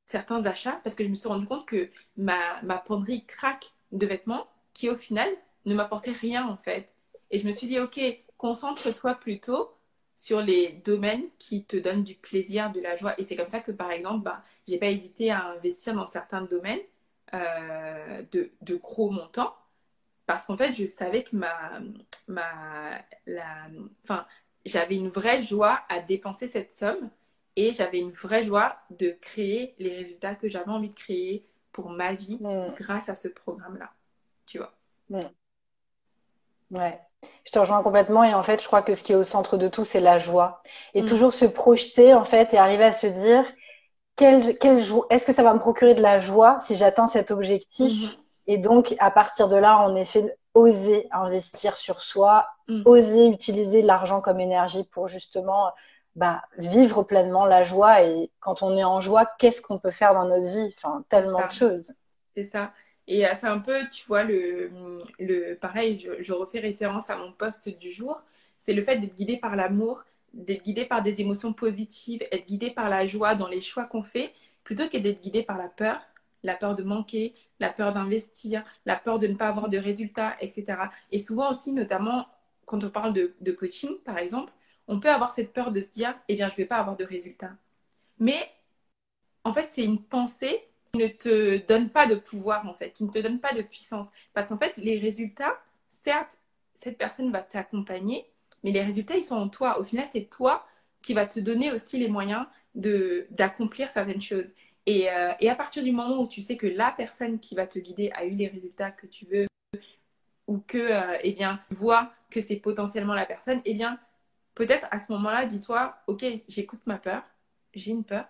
certains 0.06 0.44
achats 0.46 0.80
parce 0.84 0.94
que 0.94 1.04
je 1.04 1.08
me 1.08 1.14
suis 1.14 1.28
rendu 1.28 1.46
compte 1.46 1.66
que 1.66 1.90
ma, 2.16 2.60
ma 2.62 2.78
penderie 2.78 3.24
craque 3.26 3.72
de 3.92 4.06
vêtements 4.06 4.48
qui 4.80 4.88
au 4.88 4.96
final 4.96 5.28
ne 5.66 5.74
m'apportait 5.74 6.10
rien 6.10 6.48
en 6.48 6.56
fait. 6.56 6.88
Et 7.30 7.38
je 7.38 7.46
me 7.46 7.52
suis 7.52 7.66
dit, 7.66 7.78
ok, 7.78 8.00
concentre-toi 8.38 9.14
plutôt 9.14 9.74
sur 10.16 10.40
les 10.40 10.72
domaines 10.84 11.24
qui 11.38 11.64
te 11.64 11.76
donnent 11.76 12.02
du 12.02 12.14
plaisir, 12.14 12.72
de 12.72 12.80
la 12.80 12.96
joie. 12.96 13.14
Et 13.20 13.24
c'est 13.24 13.36
comme 13.36 13.46
ça 13.46 13.60
que, 13.60 13.72
par 13.72 13.90
exemple, 13.90 14.24
bah, 14.24 14.42
j'ai 14.66 14.78
pas 14.78 14.88
hésité 14.88 15.30
à 15.30 15.48
investir 15.48 15.94
dans 15.94 16.06
certains 16.06 16.42
domaines 16.42 16.80
euh, 17.34 18.22
de, 18.32 18.52
de, 18.62 18.76
gros 18.76 19.10
montants. 19.10 19.54
Parce 20.26 20.46
qu'en 20.46 20.56
fait, 20.56 20.72
je 20.72 20.86
savais 20.86 21.24
que 21.24 21.36
ma, 21.36 21.80
ma, 22.26 23.02
la, 23.26 23.66
enfin, 24.04 24.26
j'avais 24.64 24.96
une 24.96 25.10
vraie 25.10 25.42
joie 25.42 25.80
à 25.90 26.00
dépenser 26.00 26.48
cette 26.48 26.72
somme 26.72 27.10
et 27.56 27.74
j'avais 27.74 27.98
une 27.98 28.12
vraie 28.12 28.42
joie 28.42 28.78
de 28.90 29.10
créer 29.20 29.74
les 29.78 29.94
résultats 29.94 30.34
que 30.34 30.48
j'avais 30.48 30.70
envie 30.70 30.90
de 30.90 30.94
créer 30.94 31.44
pour 31.72 31.90
ma 31.90 32.14
vie 32.14 32.40
grâce 32.76 33.10
à 33.10 33.14
ce 33.14 33.28
programme-là 33.28 33.92
tu 34.50 34.58
vois. 34.58 34.72
Ouais. 36.70 37.00
Je 37.44 37.50
te 37.50 37.58
rejoins 37.58 37.82
complètement 37.82 38.24
et 38.24 38.34
en 38.34 38.42
fait, 38.42 38.60
je 38.60 38.66
crois 38.66 38.82
que 38.82 38.94
ce 38.94 39.04
qui 39.04 39.12
est 39.12 39.16
au 39.16 39.24
centre 39.24 39.56
de 39.56 39.68
tout, 39.68 39.84
c'est 39.84 40.00
la 40.00 40.18
joie. 40.18 40.62
Et 40.94 41.02
mm. 41.02 41.06
toujours 41.06 41.34
se 41.34 41.44
projeter 41.44 42.14
en 42.14 42.24
fait 42.24 42.54
et 42.54 42.58
arriver 42.58 42.84
à 42.84 42.92
se 42.92 43.06
dire 43.06 43.44
quel, 44.16 44.58
quel 44.58 44.80
jour, 44.80 45.06
est-ce 45.10 45.26
que 45.26 45.32
ça 45.32 45.42
va 45.42 45.54
me 45.54 45.58
procurer 45.58 45.94
de 45.94 46.02
la 46.02 46.18
joie 46.18 46.58
si 46.60 46.76
j'atteins 46.76 47.06
cet 47.06 47.30
objectif? 47.30 47.92
Mm-hmm. 47.92 48.16
Et 48.46 48.58
donc, 48.58 48.94
à 48.98 49.10
partir 49.10 49.48
de 49.48 49.56
là, 49.56 49.78
en 49.78 49.94
effet, 49.94 50.36
oser 50.54 51.08
investir 51.12 51.76
sur 51.76 52.02
soi, 52.02 52.48
mm. 52.68 52.82
oser 52.86 53.26
utiliser 53.28 53.82
l'argent 53.82 54.20
comme 54.20 54.40
énergie 54.40 54.84
pour 54.90 55.06
justement 55.06 55.70
bah, 56.16 56.42
vivre 56.58 57.02
pleinement 57.02 57.44
la 57.44 57.62
joie. 57.62 58.02
Et 58.02 58.30
quand 58.40 58.62
on 58.62 58.76
est 58.76 58.84
en 58.84 59.00
joie, 59.00 59.26
qu'est-ce 59.38 59.60
qu'on 59.62 59.78
peut 59.78 59.92
faire 59.92 60.14
dans 60.14 60.24
notre 60.24 60.50
vie? 60.50 60.74
Enfin, 60.76 61.04
tellement 61.08 61.46
de 61.46 61.52
choses. 61.52 61.92
C'est 62.34 62.44
ça. 62.44 62.72
Et 63.10 63.26
euh, 63.26 63.34
c'est 63.40 63.48
un 63.48 63.60
peu, 63.60 63.88
tu 63.90 64.06
vois, 64.06 64.24
le, 64.24 64.70
le 65.20 65.56
pareil, 65.56 65.98
je, 66.20 66.32
refais 66.32 66.60
référence 66.60 67.10
à 67.10 67.16
mon 67.16 67.32
poste 67.32 67.68
du 67.68 67.90
jour, 67.92 68.22
c'est 68.58 68.72
le 68.74 68.84
fait 68.84 68.98
d'être 68.98 69.16
guidé 69.16 69.36
par 69.38 69.56
l'amour, 69.56 70.04
d'être 70.34 70.64
guidé 70.64 70.86
par 70.86 71.02
des 71.02 71.20
émotions 71.20 71.52
positives, 71.52 72.22
être 72.32 72.46
guidé 72.46 72.70
par 72.70 72.88
la 72.88 73.06
joie 73.06 73.34
dans 73.34 73.48
les 73.48 73.60
choix 73.62 73.84
qu'on 73.86 74.04
fait, 74.04 74.34
plutôt 74.64 74.88
que 74.88 74.96
d'être 74.98 75.22
guidé 75.22 75.42
par 75.42 75.58
la 75.58 75.68
peur, 75.68 76.00
la 76.44 76.54
peur 76.56 76.76
de 76.76 76.84
manquer, 76.84 77.34
la 77.60 77.70
peur 77.70 77.92
d'investir, 77.94 78.64
la 78.86 78.96
peur 78.96 79.18
de 79.18 79.28
ne 79.28 79.36
pas 79.36 79.48
avoir 79.48 79.68
de 79.70 79.78
résultats, 79.78 80.36
etc. 80.40 80.92
Et 81.12 81.18
souvent 81.20 81.50
aussi, 81.50 81.72
notamment 81.72 82.28
quand 82.66 82.84
on 82.84 82.90
parle 82.90 83.12
de, 83.14 83.34
de 83.42 83.52
coaching, 83.52 83.98
par 84.04 84.18
exemple, 84.18 84.52
on 84.88 85.00
peut 85.00 85.10
avoir 85.10 85.32
cette 85.32 85.52
peur 85.54 85.72
de 85.72 85.80
se 85.82 85.88
dire, 85.90 86.14
eh 86.28 86.36
bien, 86.36 86.48
je 86.48 86.54
ne 86.54 86.58
vais 86.58 86.66
pas 86.66 86.78
avoir 86.78 86.96
de 86.96 87.04
résultats. 87.04 87.52
Mais 88.20 88.50
en 89.44 89.52
fait, 89.52 89.68
c'est 89.72 89.84
une 89.84 90.02
pensée 90.02 90.69
ne 90.94 91.06
te 91.06 91.58
donne 91.66 91.90
pas 91.90 92.06
de 92.06 92.14
pouvoir, 92.16 92.66
en 92.66 92.74
fait, 92.74 92.92
qui 92.92 93.04
ne 93.04 93.10
te 93.10 93.18
donne 93.18 93.40
pas 93.40 93.52
de 93.52 93.62
puissance. 93.62 94.08
Parce 94.34 94.48
qu'en 94.48 94.58
fait, 94.58 94.76
les 94.76 94.98
résultats, 94.98 95.58
certes, 95.88 96.38
cette 96.74 96.98
personne 96.98 97.30
va 97.30 97.42
t'accompagner, 97.42 98.26
mais 98.64 98.72
les 98.72 98.82
résultats, 98.82 99.16
ils 99.16 99.24
sont 99.24 99.36
en 99.36 99.48
toi. 99.48 99.78
Au 99.78 99.84
final, 99.84 100.06
c'est 100.10 100.28
toi 100.28 100.66
qui 101.02 101.14
va 101.14 101.26
te 101.26 101.40
donner 101.40 101.72
aussi 101.72 101.98
les 101.98 102.08
moyens 102.08 102.46
d'accomplir 102.74 103.90
certaines 103.90 104.20
choses. 104.20 104.52
Et, 104.86 105.10
euh, 105.10 105.32
et, 105.40 105.50
à 105.50 105.54
partir 105.54 105.82
du 105.82 105.92
moment 105.92 106.20
où 106.20 106.26
tu 106.26 106.42
sais 106.42 106.56
que 106.56 106.66
la 106.66 106.90
personne 106.92 107.38
qui 107.38 107.54
va 107.54 107.66
te 107.66 107.78
guider 107.78 108.10
a 108.14 108.24
eu 108.24 108.30
les 108.30 108.48
résultats 108.48 108.90
que 108.90 109.06
tu 109.06 109.26
veux, 109.26 109.46
ou 110.46 110.58
que, 110.58 110.78
euh, 110.78 111.18
eh 111.22 111.32
bien, 111.32 111.60
vois 111.70 112.12
que 112.30 112.40
c'est 112.40 112.56
potentiellement 112.56 113.14
la 113.14 113.26
personne, 113.26 113.60
eh 113.64 113.74
bien, 113.74 114.00
peut-être 114.54 114.86
à 114.90 114.98
ce 114.98 115.04
moment-là, 115.12 115.46
dis-toi, 115.46 115.96
OK, 116.06 116.24
j'écoute 116.48 116.80
ma 116.86 116.98
peur, 116.98 117.22
j'ai 117.74 117.92
une 117.92 118.04
peur, 118.04 118.26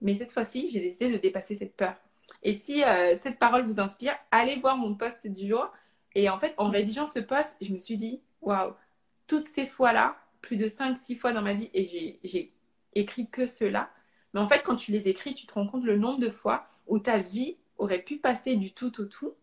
Mais 0.00 0.14
cette 0.14 0.32
fois-ci, 0.32 0.68
j'ai 0.70 0.80
décidé 0.80 1.10
de 1.10 1.18
dépasser 1.18 1.56
cette 1.56 1.76
peur. 1.76 1.94
Et 2.42 2.52
si 2.52 2.84
euh, 2.84 3.14
cette 3.16 3.38
parole 3.38 3.66
vous 3.66 3.80
inspire, 3.80 4.16
allez 4.30 4.56
voir 4.56 4.76
mon 4.76 4.94
post 4.94 5.26
du 5.26 5.48
jour. 5.48 5.70
Et 6.14 6.28
en 6.28 6.38
fait, 6.38 6.54
en 6.56 6.70
rédigeant 6.70 7.06
ce 7.06 7.18
post, 7.18 7.56
je 7.60 7.72
me 7.72 7.78
suis 7.78 7.96
dit, 7.96 8.20
waouh, 8.40 8.74
toutes 9.26 9.48
ces 9.54 9.66
fois-là, 9.66 10.16
plus 10.40 10.56
de 10.56 10.68
5-6 10.68 11.16
fois 11.16 11.32
dans 11.32 11.42
ma 11.42 11.54
vie, 11.54 11.70
et 11.74 12.20
j'ai 12.24 12.52
écrit 12.94 13.28
que 13.28 13.46
cela. 13.46 13.90
Mais 14.32 14.40
en 14.40 14.48
fait, 14.48 14.62
quand 14.62 14.76
tu 14.76 14.92
les 14.92 15.08
écris, 15.08 15.34
tu 15.34 15.46
te 15.46 15.54
rends 15.54 15.66
compte 15.66 15.84
le 15.84 15.96
nombre 15.96 16.18
de 16.18 16.30
fois 16.30 16.68
où 16.86 16.98
ta 16.98 17.18
vie 17.18 17.56
aurait 17.78 18.02
pu 18.02 18.16
passer 18.18 18.56
du 18.56 18.72
tout 18.72 19.00
au 19.00 19.06
tout 19.06 19.34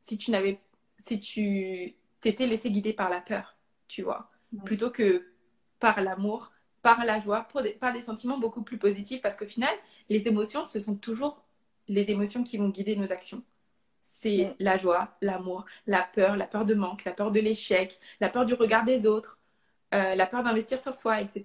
si 0.00 0.18
tu 0.18 0.30
n'avais, 0.30 0.60
si 0.98 1.20
tu 1.20 1.94
t'étais 2.20 2.46
laissé 2.46 2.70
guider 2.70 2.92
par 2.92 3.10
la 3.10 3.20
peur, 3.20 3.56
tu 3.88 4.02
vois, 4.02 4.30
plutôt 4.64 4.90
que 4.90 5.26
par 5.78 6.00
l'amour, 6.00 6.52
par 6.82 7.04
la 7.04 7.20
joie, 7.20 7.46
par 7.80 7.92
des 7.92 8.02
sentiments 8.02 8.38
beaucoup 8.38 8.62
plus 8.62 8.78
positifs, 8.78 9.20
parce 9.20 9.36
qu'au 9.36 9.46
final, 9.46 9.74
les 10.08 10.26
émotions, 10.28 10.64
ce 10.64 10.80
sont 10.80 10.96
toujours 10.96 11.42
les 11.88 12.10
émotions 12.10 12.42
qui 12.44 12.56
vont 12.56 12.68
guider 12.68 12.96
nos 12.96 13.12
actions. 13.12 13.42
C'est 14.02 14.54
la 14.58 14.76
joie, 14.76 15.16
l'amour, 15.20 15.66
la 15.86 16.02
peur, 16.02 16.36
la 16.36 16.46
peur 16.46 16.64
de 16.64 16.74
manque, 16.74 17.04
la 17.04 17.12
peur 17.12 17.30
de 17.30 17.40
l'échec, 17.40 17.98
la 18.20 18.28
peur 18.28 18.44
du 18.44 18.54
regard 18.54 18.84
des 18.84 19.06
autres, 19.06 19.38
euh, 19.94 20.14
la 20.14 20.26
peur 20.26 20.42
d'investir 20.42 20.80
sur 20.80 20.94
soi, 20.94 21.20
etc. 21.20 21.44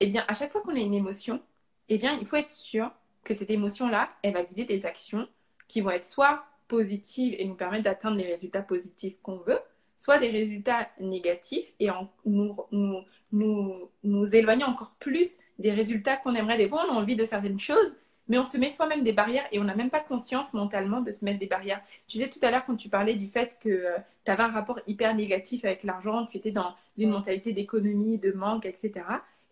Eh 0.00 0.06
bien, 0.08 0.24
à 0.28 0.34
chaque 0.34 0.52
fois 0.52 0.60
qu'on 0.60 0.74
a 0.74 0.80
une 0.80 0.94
émotion, 0.94 1.40
eh 1.88 1.98
bien, 1.98 2.18
il 2.20 2.26
faut 2.26 2.36
être 2.36 2.50
sûr 2.50 2.90
que 3.22 3.34
cette 3.34 3.50
émotion-là, 3.50 4.10
elle 4.22 4.34
va 4.34 4.42
guider 4.42 4.64
des 4.64 4.84
actions 4.84 5.28
qui 5.68 5.80
vont 5.80 5.90
être 5.90 6.04
soit 6.04 6.44
positives 6.68 7.34
et 7.38 7.44
nous 7.46 7.54
permettre 7.54 7.84
d'atteindre 7.84 8.16
les 8.16 8.26
résultats 8.26 8.62
positifs 8.62 9.16
qu'on 9.22 9.38
veut, 9.38 9.60
soit 9.96 10.18
des 10.18 10.30
résultats 10.30 10.88
négatifs 10.98 11.72
et 11.80 11.90
en, 11.90 12.10
nous, 12.24 12.56
nous, 12.72 13.04
nous, 13.34 13.90
nous 14.02 14.34
éloigner 14.34 14.64
encore 14.64 14.94
plus 14.98 15.36
des 15.58 15.72
résultats 15.72 16.16
qu'on 16.16 16.34
aimerait. 16.34 16.56
Des 16.56 16.68
fois, 16.68 16.86
on 16.88 16.94
a 16.94 16.96
envie 16.96 17.16
de 17.16 17.24
certaines 17.24 17.60
choses, 17.60 17.94
mais 18.28 18.38
on 18.38 18.44
se 18.44 18.56
met 18.56 18.70
soi-même 18.70 19.04
des 19.04 19.12
barrières 19.12 19.46
et 19.52 19.58
on 19.58 19.64
n'a 19.64 19.74
même 19.74 19.90
pas 19.90 20.00
conscience 20.00 20.54
mentalement 20.54 21.00
de 21.00 21.12
se 21.12 21.24
mettre 21.24 21.38
des 21.38 21.46
barrières. 21.46 21.82
Tu 22.06 22.18
disais 22.18 22.30
tout 22.30 22.38
à 22.42 22.50
l'heure 22.50 22.64
quand 22.64 22.76
tu 22.76 22.88
parlais 22.88 23.14
du 23.14 23.26
fait 23.26 23.58
que 23.60 23.68
euh, 23.68 23.98
tu 24.24 24.30
avais 24.30 24.44
un 24.44 24.52
rapport 24.52 24.80
hyper 24.86 25.14
négatif 25.14 25.64
avec 25.64 25.82
l'argent, 25.82 26.24
tu 26.24 26.38
étais 26.38 26.52
dans 26.52 26.74
une 26.96 27.10
mentalité 27.10 27.52
d'économie, 27.52 28.18
de 28.18 28.32
manque, 28.32 28.66
etc. 28.66 28.92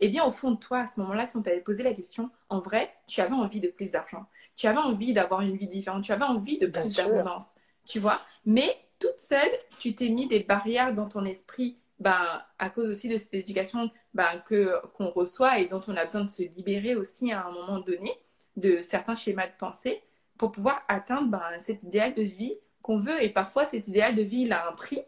Eh 0.01 0.09
bien, 0.09 0.25
au 0.25 0.31
fond 0.31 0.53
de 0.53 0.57
toi, 0.57 0.79
à 0.81 0.87
ce 0.87 0.99
moment-là, 1.01 1.27
si 1.27 1.37
on 1.37 1.42
t'avait 1.42 1.61
posé 1.61 1.83
la 1.83 1.92
question, 1.92 2.31
en 2.49 2.61
vrai, 2.61 2.92
tu 3.07 3.21
avais 3.21 3.35
envie 3.35 3.61
de 3.61 3.68
plus 3.68 3.90
d'argent. 3.90 4.27
Tu 4.57 4.66
avais 4.66 4.79
envie 4.79 5.12
d'avoir 5.12 5.42
une 5.42 5.57
vie 5.57 5.68
différente. 5.68 6.05
Tu 6.05 6.12
avais 6.12 6.25
envie 6.25 6.59
de 6.59 6.66
plus 6.66 6.95
d'abondance. 6.95 7.51
Tu 7.85 7.99
vois 7.99 8.21
Mais 8.45 8.77
toute 8.99 9.18
seule, 9.18 9.51
tu 9.79 9.95
t'es 9.95 10.09
mis 10.09 10.27
des 10.27 10.40
barrières 10.40 10.95
dans 10.95 11.09
ton 11.09 11.25
esprit 11.25 11.79
ben, 12.03 12.43
à 12.59 12.69
cause 12.69 12.91
aussi 12.91 13.09
de 13.09 13.17
cette 13.17 13.33
éducation 13.35 13.91
ben, 14.12 14.43
que, 14.45 14.81
qu'on 14.95 15.09
reçoit 15.09 15.59
et 15.61 15.67
dont 15.67 15.81
on 15.87 15.97
a 15.97 16.05
besoin 16.05 16.23
de 16.23 16.31
se 16.31 16.43
libérer 16.43 16.97
aussi 16.97 17.33
à 17.33 17.47
un 17.47 17.53
moment 17.53 17.79
donné 17.79 18.12
de 18.57 18.81
certains 18.81 19.15
schémas 19.15 19.47
de 19.47 19.53
pensée 19.59 20.03
pour 20.37 20.51
pouvoir 20.51 20.83
atteindre 20.88 21.29
ben, 21.29 21.59
cet 21.59 21.83
idéal 21.85 22.15
de 22.15 22.23
vie 22.23 22.57
qu'on 22.83 22.99
veut. 22.99 23.23
Et 23.23 23.29
parfois, 23.29 23.65
cet 23.67 23.87
idéal 23.87 24.17
de 24.17 24.23
vie, 24.23 24.43
il 24.43 24.53
a 24.53 24.69
un 24.69 24.73
prix 24.73 25.01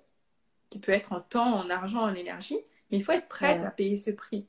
qui 0.70 0.78
peut 0.78 0.92
être 0.92 1.12
en 1.12 1.20
temps, 1.20 1.54
en 1.54 1.68
argent, 1.68 2.02
en 2.02 2.14
énergie, 2.14 2.58
mais 2.90 2.98
il 2.98 3.04
faut 3.04 3.12
être 3.12 3.28
prête 3.28 3.62
à 3.62 3.70
payer 3.70 3.96
ce 3.96 4.10
prix. 4.10 4.46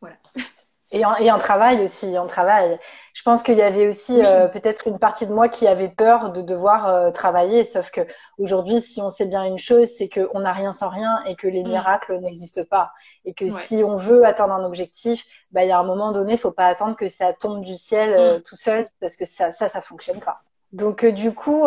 Voilà. 0.00 0.16
Et 0.92 1.04
en, 1.04 1.16
et 1.16 1.30
en, 1.30 1.38
travail 1.38 1.82
aussi, 1.82 2.16
en 2.18 2.26
travail. 2.26 2.78
Je 3.14 3.22
pense 3.22 3.42
qu'il 3.42 3.56
y 3.56 3.62
avait 3.62 3.86
aussi 3.88 4.24
euh, 4.24 4.48
peut-être 4.48 4.86
une 4.86 4.98
partie 4.98 5.26
de 5.26 5.32
moi 5.32 5.48
qui 5.48 5.66
avait 5.66 5.88
peur 5.88 6.32
de 6.32 6.42
devoir 6.42 6.88
euh, 6.88 7.10
travailler, 7.10 7.64
sauf 7.64 7.90
que 7.90 8.00
aujourd'hui, 8.38 8.80
si 8.80 9.00
on 9.00 9.10
sait 9.10 9.26
bien 9.26 9.44
une 9.44 9.58
chose, 9.58 9.88
c'est 9.88 10.08
qu'on 10.08 10.40
n'a 10.40 10.52
rien 10.52 10.72
sans 10.72 10.88
rien 10.88 11.22
et 11.24 11.36
que 11.36 11.46
les 11.46 11.62
mm. 11.62 11.68
miracles 11.68 12.18
n'existent 12.20 12.64
pas. 12.68 12.92
Et 13.24 13.32
que 13.32 13.48
si 13.48 13.82
on 13.84 13.96
veut 13.96 14.24
atteindre 14.24 14.54
un 14.54 14.64
objectif, 14.64 15.24
bah, 15.52 15.64
il 15.64 15.68
y 15.68 15.72
a 15.72 15.78
un 15.78 15.84
moment 15.84 16.12
donné, 16.12 16.34
il 16.34 16.38
faut 16.38 16.52
pas 16.52 16.66
attendre 16.66 16.96
que 16.96 17.08
ça 17.08 17.32
tombe 17.32 17.64
du 17.64 17.76
ciel 17.76 18.12
euh, 18.12 18.38
mm. 18.38 18.42
tout 18.42 18.56
seul, 18.56 18.84
parce 19.00 19.16
que 19.16 19.24
ça, 19.24 19.52
ça, 19.52 19.68
ça 19.68 19.80
fonctionne 19.80 20.20
pas. 20.20 20.42
Donc 20.74 21.06
du 21.06 21.32
coup, 21.32 21.64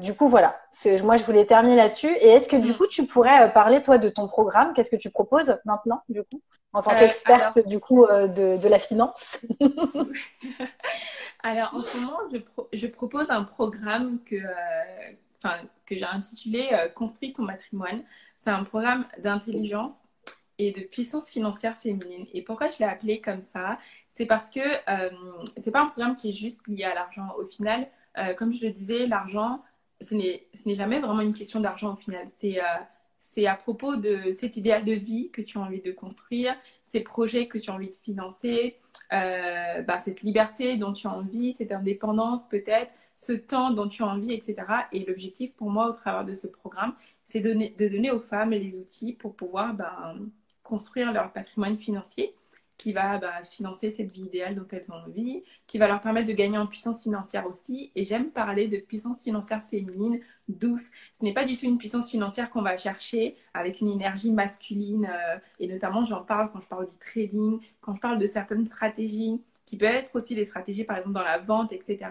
du 0.00 0.14
coup 0.14 0.28
voilà. 0.28 0.58
Moi, 1.02 1.16
je 1.18 1.24
voulais 1.24 1.46
terminer 1.46 1.76
là-dessus. 1.76 2.10
Et 2.20 2.28
est-ce 2.28 2.48
que 2.48 2.56
du 2.56 2.72
mm. 2.72 2.74
coup, 2.74 2.86
tu 2.86 3.06
pourrais 3.06 3.52
parler 3.52 3.82
toi 3.82 3.98
de 3.98 4.08
ton 4.08 4.26
programme? 4.26 4.72
Qu'est-ce 4.74 4.90
que 4.90 4.96
tu 4.96 5.10
proposes 5.10 5.56
maintenant, 5.64 6.02
du 6.08 6.22
coup? 6.24 6.40
En 6.74 6.82
tant 6.82 6.92
euh, 6.92 6.98
qu'experte 6.98 7.66
du 7.66 7.78
coup 7.78 8.04
euh, 8.04 8.26
de, 8.26 8.56
de, 8.56 8.68
la 8.68 8.80
finance? 8.80 9.38
Alors 11.44 11.72
en 11.72 11.78
ce 11.78 11.96
moment, 11.98 12.18
je, 12.32 12.38
je 12.72 12.86
propose 12.88 13.30
un 13.30 13.44
programme 13.44 14.18
que, 14.24 14.34
euh, 14.34 15.48
que 15.86 15.94
j'ai 15.94 16.04
intitulé 16.04 16.70
Construis 16.96 17.32
ton 17.32 17.44
matrimoine. 17.44 18.02
C'est 18.38 18.50
un 18.50 18.64
programme 18.64 19.06
d'intelligence 19.18 20.00
et 20.58 20.72
de 20.72 20.80
puissance 20.80 21.30
financière 21.30 21.76
féminine. 21.76 22.26
Et 22.34 22.42
pourquoi 22.42 22.68
je 22.68 22.78
l'ai 22.78 22.86
appelé 22.86 23.20
comme 23.20 23.40
ça? 23.40 23.78
C'est 24.08 24.26
parce 24.26 24.50
que 24.50 24.60
c'est 25.56 25.70
pas 25.70 25.82
un 25.82 25.86
programme 25.86 26.16
qui 26.16 26.30
est 26.30 26.32
juste 26.32 26.60
lié 26.66 26.84
à 26.84 26.94
l'argent. 26.94 27.28
Au 27.38 27.44
final, 27.44 27.86
comme 28.36 28.52
je 28.52 28.64
le 28.64 28.70
disais, 28.70 29.06
l'argent, 29.06 29.62
ce 30.00 30.14
n'est 30.14 30.46
jamais 30.66 31.00
vraiment 31.00 31.22
une 31.22 31.34
question 31.34 31.60
d'argent 31.60 31.94
au 31.94 31.96
final. 31.96 32.26
C'est 32.38 32.60
c'est 33.24 33.46
à 33.46 33.56
propos 33.56 33.96
de 33.96 34.32
cet 34.38 34.56
idéal 34.56 34.84
de 34.84 34.92
vie 34.92 35.30
que 35.30 35.40
tu 35.40 35.58
as 35.58 35.62
envie 35.62 35.80
de 35.80 35.90
construire, 35.90 36.54
ces 36.84 37.00
projets 37.00 37.48
que 37.48 37.58
tu 37.58 37.70
as 37.70 37.74
envie 37.74 37.88
de 37.88 37.94
financer, 37.94 38.76
euh, 39.12 39.82
bah, 39.82 39.98
cette 39.98 40.22
liberté 40.22 40.76
dont 40.76 40.92
tu 40.92 41.06
as 41.06 41.10
envie, 41.10 41.54
cette 41.54 41.72
indépendance 41.72 42.46
peut-être, 42.48 42.92
ce 43.14 43.32
temps 43.32 43.70
dont 43.70 43.88
tu 43.88 44.02
as 44.02 44.06
envie, 44.06 44.32
etc. 44.32 44.56
Et 44.92 45.04
l'objectif 45.04 45.52
pour 45.54 45.70
moi 45.70 45.88
au 45.88 45.92
travers 45.92 46.24
de 46.24 46.34
ce 46.34 46.46
programme, 46.46 46.94
c'est 47.24 47.40
de, 47.40 47.52
donner 47.88 48.10
aux 48.10 48.20
femmes 48.20 48.50
les 48.50 48.76
outils 48.78 49.14
pour 49.14 49.34
pouvoir 49.34 49.74
bah, 49.74 50.14
construire 50.62 51.12
leur 51.12 51.32
patrimoine 51.32 51.76
financier 51.76 52.34
qui 52.76 52.92
va 52.92 53.18
bah, 53.18 53.44
financer 53.44 53.90
cette 53.90 54.10
vie 54.12 54.22
idéale 54.22 54.56
dont 54.56 54.66
elles 54.72 54.90
ont 54.92 54.96
envie, 54.96 55.44
qui 55.66 55.78
va 55.78 55.86
leur 55.86 56.00
permettre 56.00 56.28
de 56.28 56.32
gagner 56.32 56.58
en 56.58 56.66
puissance 56.66 57.02
financière 57.02 57.46
aussi. 57.46 57.92
Et 57.94 58.04
j'aime 58.04 58.30
parler 58.30 58.68
de 58.68 58.78
puissance 58.78 59.22
financière 59.22 59.62
féminine 59.68 60.20
douce. 60.48 60.84
Ce 61.12 61.24
n'est 61.24 61.32
pas 61.32 61.44
du 61.44 61.56
tout 61.56 61.66
une 61.66 61.78
puissance 61.78 62.10
financière 62.10 62.50
qu'on 62.50 62.62
va 62.62 62.76
chercher 62.76 63.36
avec 63.54 63.80
une 63.80 63.88
énergie 63.88 64.32
masculine. 64.32 65.06
Euh, 65.06 65.38
et 65.60 65.68
notamment, 65.68 66.04
j'en 66.04 66.22
parle 66.22 66.50
quand 66.52 66.60
je 66.60 66.68
parle 66.68 66.88
du 66.88 66.96
trading, 66.98 67.60
quand 67.80 67.94
je 67.94 68.00
parle 68.00 68.18
de 68.18 68.26
certaines 68.26 68.66
stratégies 68.66 69.40
qui 69.66 69.76
peuvent 69.76 69.94
être 69.94 70.14
aussi 70.14 70.34
des 70.34 70.44
stratégies, 70.44 70.84
par 70.84 70.98
exemple, 70.98 71.14
dans 71.14 71.22
la 71.22 71.38
vente, 71.38 71.72
etc., 71.72 72.10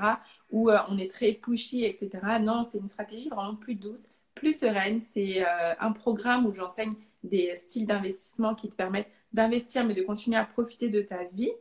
où 0.50 0.70
euh, 0.70 0.80
on 0.90 0.98
est 0.98 1.10
très 1.10 1.34
pushy, 1.34 1.86
etc. 1.86 2.10
Non, 2.42 2.64
c'est 2.64 2.80
une 2.80 2.88
stratégie 2.88 3.30
vraiment 3.30 3.56
plus 3.56 3.76
douce, 3.76 4.08
plus 4.34 4.58
sereine. 4.58 5.02
C'est 5.02 5.46
euh, 5.46 5.76
un 5.80 5.92
programme 5.92 6.46
où 6.46 6.54
j'enseigne 6.54 6.94
des 7.24 7.56
styles 7.56 7.86
d'investissement 7.86 8.56
qui 8.56 8.70
te 8.70 8.76
permettent 8.76 9.12
d'investir, 9.34 9.84
mais 9.84 9.94
de 9.94 10.04
continuer 10.04 10.38
à 10.38 10.46
profiter 10.46 10.90
de 10.90 11.02
ta 11.02 11.24
vie 11.26 11.52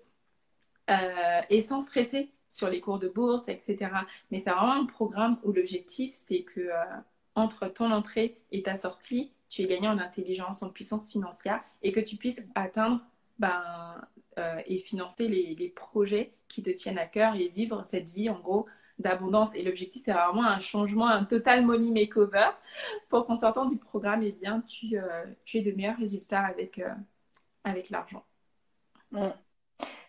euh, 0.90 1.40
et 1.50 1.62
sans 1.62 1.80
stresser 1.80 2.30
sur 2.48 2.68
les 2.68 2.80
cours 2.80 2.98
de 2.98 3.08
bourse, 3.08 3.48
etc. 3.48 3.90
Mais 4.30 4.40
c'est 4.40 4.50
vraiment 4.50 4.72
un 4.72 4.84
programme 4.84 5.38
où 5.42 5.52
l'objectif, 5.52 6.12
c'est 6.14 6.42
que 6.42 6.60
euh, 6.60 6.84
entre 7.34 7.66
ton 7.68 7.90
entrée 7.90 8.38
et 8.50 8.62
ta 8.62 8.76
sortie, 8.76 9.32
tu 9.48 9.62
es 9.62 9.66
gagné 9.66 9.88
en 9.88 9.98
intelligence, 9.98 10.62
en 10.62 10.70
puissance 10.70 11.08
financière 11.08 11.62
et 11.82 11.92
que 11.92 12.00
tu 12.00 12.16
puisses 12.16 12.44
atteindre 12.54 13.00
ben, 13.38 13.62
euh, 14.38 14.60
et 14.66 14.78
financer 14.78 15.28
les, 15.28 15.54
les, 15.54 15.68
projets 15.68 16.34
qui 16.48 16.62
te 16.62 16.70
tiennent 16.70 16.98
à 16.98 17.06
cœur 17.06 17.34
et 17.36 17.48
vivre 17.48 17.82
cette 17.84 18.10
vie 18.10 18.28
en 18.28 18.38
gros 18.38 18.66
d'abondance. 18.98 19.54
Et 19.54 19.62
l'objectif, 19.62 20.02
c'est 20.04 20.12
vraiment 20.12 20.44
un 20.44 20.58
changement, 20.58 21.08
un 21.08 21.24
total 21.24 21.64
money 21.64 21.90
makeover 21.90 22.50
pour 23.08 23.26
qu'en 23.26 23.36
sortant 23.36 23.64
du 23.66 23.78
programme, 23.78 24.22
eh 24.22 24.32
bien, 24.32 24.60
tu, 24.62 24.96
tu 25.44 25.58
aies 25.58 25.62
de 25.62 25.72
meilleurs 25.72 25.98
résultats 25.98 26.44
avec, 26.44 26.80
avec 27.64 27.90
l'argent. 27.90 28.24
Mm. 29.10 29.28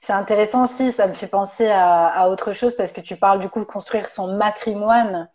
C'est 0.01 0.13
intéressant 0.13 0.65
aussi, 0.65 0.91
ça 0.91 1.07
me 1.07 1.13
fait 1.13 1.27
penser 1.27 1.69
à, 1.69 2.29
autre 2.29 2.51
chose 2.51 2.75
parce 2.75 2.91
que 2.91 2.99
tu 2.99 3.15
parles 3.15 3.39
du 3.39 3.47
coup 3.47 3.59
de 3.59 3.65
construire 3.65 4.09
son 4.09 4.35
matrimoine. 4.35 5.29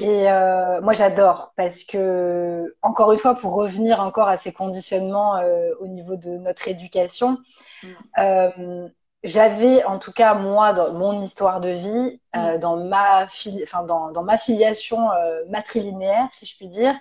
Et 0.00 0.28
euh, 0.28 0.80
moi 0.80 0.92
j'adore 0.92 1.52
parce 1.56 1.84
que, 1.84 2.76
encore 2.82 3.12
une 3.12 3.18
fois, 3.18 3.36
pour 3.36 3.54
revenir 3.54 4.00
encore 4.00 4.28
à 4.28 4.36
ces 4.36 4.52
conditionnements 4.52 5.36
euh, 5.36 5.70
au 5.80 5.86
niveau 5.86 6.16
de 6.16 6.30
notre 6.30 6.66
éducation, 6.66 7.38
mm. 7.84 7.88
euh, 8.18 8.88
j'avais 9.22 9.84
en 9.84 10.00
tout 10.00 10.12
cas 10.12 10.34
moi 10.34 10.72
dans 10.72 10.94
mon 10.94 11.22
histoire 11.22 11.60
de 11.60 11.70
vie, 11.70 12.20
mm. 12.34 12.58
dans, 12.58 12.76
ma 12.76 13.26
enfin, 13.62 13.84
dans, 13.84 14.10
dans, 14.10 14.24
ma 14.24 14.36
filiation 14.36 15.10
matrilinéaire, 15.48 16.28
si 16.32 16.44
je 16.44 16.56
puis 16.56 16.68
dire, 16.68 16.96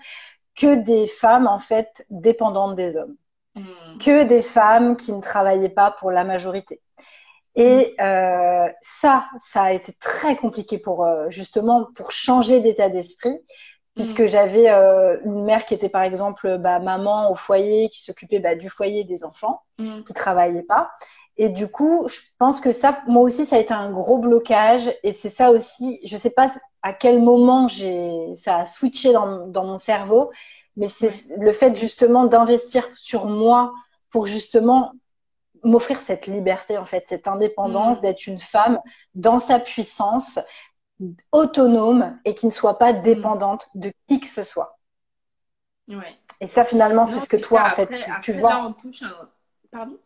que 0.56 0.75
des 0.75 1.08
femmes 1.08 1.47
en 1.47 1.60
fait 1.60 2.06
dépendantes 2.12 2.75
des 2.75 2.95
hommes. 2.95 3.15
Hmm. 3.58 3.97
que 3.99 4.23
des 4.23 4.41
femmes 4.41 4.95
qui 4.95 5.12
ne 5.12 5.21
travaillaient 5.21 5.69
pas 5.69 5.91
pour 5.91 6.12
la 6.12 6.23
majorité. 6.23 6.81
Et 7.55 7.95
hmm. 7.97 8.03
euh, 8.03 8.67
ça, 8.81 9.25
ça 9.39 9.63
a 9.63 9.71
été 9.71 9.93
très 9.93 10.35
compliqué 10.35 10.77
pour 10.77 11.05
euh, 11.05 11.29
justement 11.29 11.87
pour 11.95 12.12
changer 12.12 12.60
d'état 12.60 12.89
d'esprit, 12.89 13.39
puisque 13.95 14.21
hmm. 14.21 14.27
j'avais 14.27 14.69
euh, 14.69 15.17
une 15.25 15.43
mère 15.43 15.65
qui 15.65 15.73
était 15.73 15.89
par 15.89 16.03
exemple 16.03 16.58
bah, 16.60 16.79
maman 16.79 17.31
au 17.31 17.35
foyer, 17.35 17.89
qui 17.89 18.03
s'occupait 18.03 18.39
bah, 18.39 18.55
du 18.55 18.69
foyer 18.69 19.03
des 19.03 19.23
enfants, 19.23 19.63
qui 19.77 20.13
travaillait 20.13 20.63
pas. 20.63 20.91
Et 21.39 21.49
du 21.49 21.67
coup, 21.67 22.08
je 22.08 22.19
pense 22.39 22.60
que 22.60 22.71
ça, 22.71 22.99
moi 23.08 23.21
aussi, 23.21 23.45
ça 23.45 23.58
a 23.58 23.60
été 23.60 23.73
un 23.73 23.91
gros 23.91 24.17
blocage. 24.17 24.91
Et 25.03 25.13
c'est 25.13 25.29
ça 25.29 25.51
aussi, 25.51 25.99
je 26.03 26.17
sais 26.17 26.31
pas 26.31 26.51
à 26.81 26.93
quel 26.93 27.21
moment 27.21 27.67
j'ai, 27.67 28.33
ça 28.35 28.60
a 28.60 28.65
switché 28.65 29.13
dans, 29.13 29.47
dans 29.47 29.65
mon 29.65 29.77
cerveau, 29.77 30.31
mais 30.78 30.90
c'est 30.90 31.12
le 31.38 31.52
fait 31.52 31.75
justement 31.75 32.25
d'investir 32.25 32.88
sur 32.96 33.25
moi 33.25 33.73
pour 34.10 34.28
justement 34.28 34.94
m'offrir 35.63 36.00
cette 36.02 36.28
liberté, 36.28 36.78
en 36.78 36.86
fait, 36.86 37.06
cette 37.10 37.28
indépendance, 37.28 37.98
mm. 37.98 38.02
d'être 38.02 38.28
une 38.28 38.40
femme 38.40 38.80
dans 39.15 39.40
sa 39.40 39.60
puissance, 39.60 40.40
autonome 41.32 42.17
et 42.25 42.34
qui 42.34 42.46
ne 42.46 42.52
soit 42.52 42.78
pas 42.78 42.94
mm. 42.94 43.02
dépendante 43.02 43.67
de 43.75 43.92
qui 44.08 44.19
que 44.19 44.28
ce 44.28 44.44
soit. 44.44 44.78
Ouais. 45.90 46.15
Et 46.40 46.48
ça, 46.48 46.63
finalement, 46.63 47.06
c'est 47.06 47.19
ce 47.19 47.30
que 47.30 47.38
toi, 47.38 47.65
en 47.65 47.69
fait, 47.69 47.90
tu 48.21 48.34
vois. 48.34 48.75
Pardon? 49.71 49.98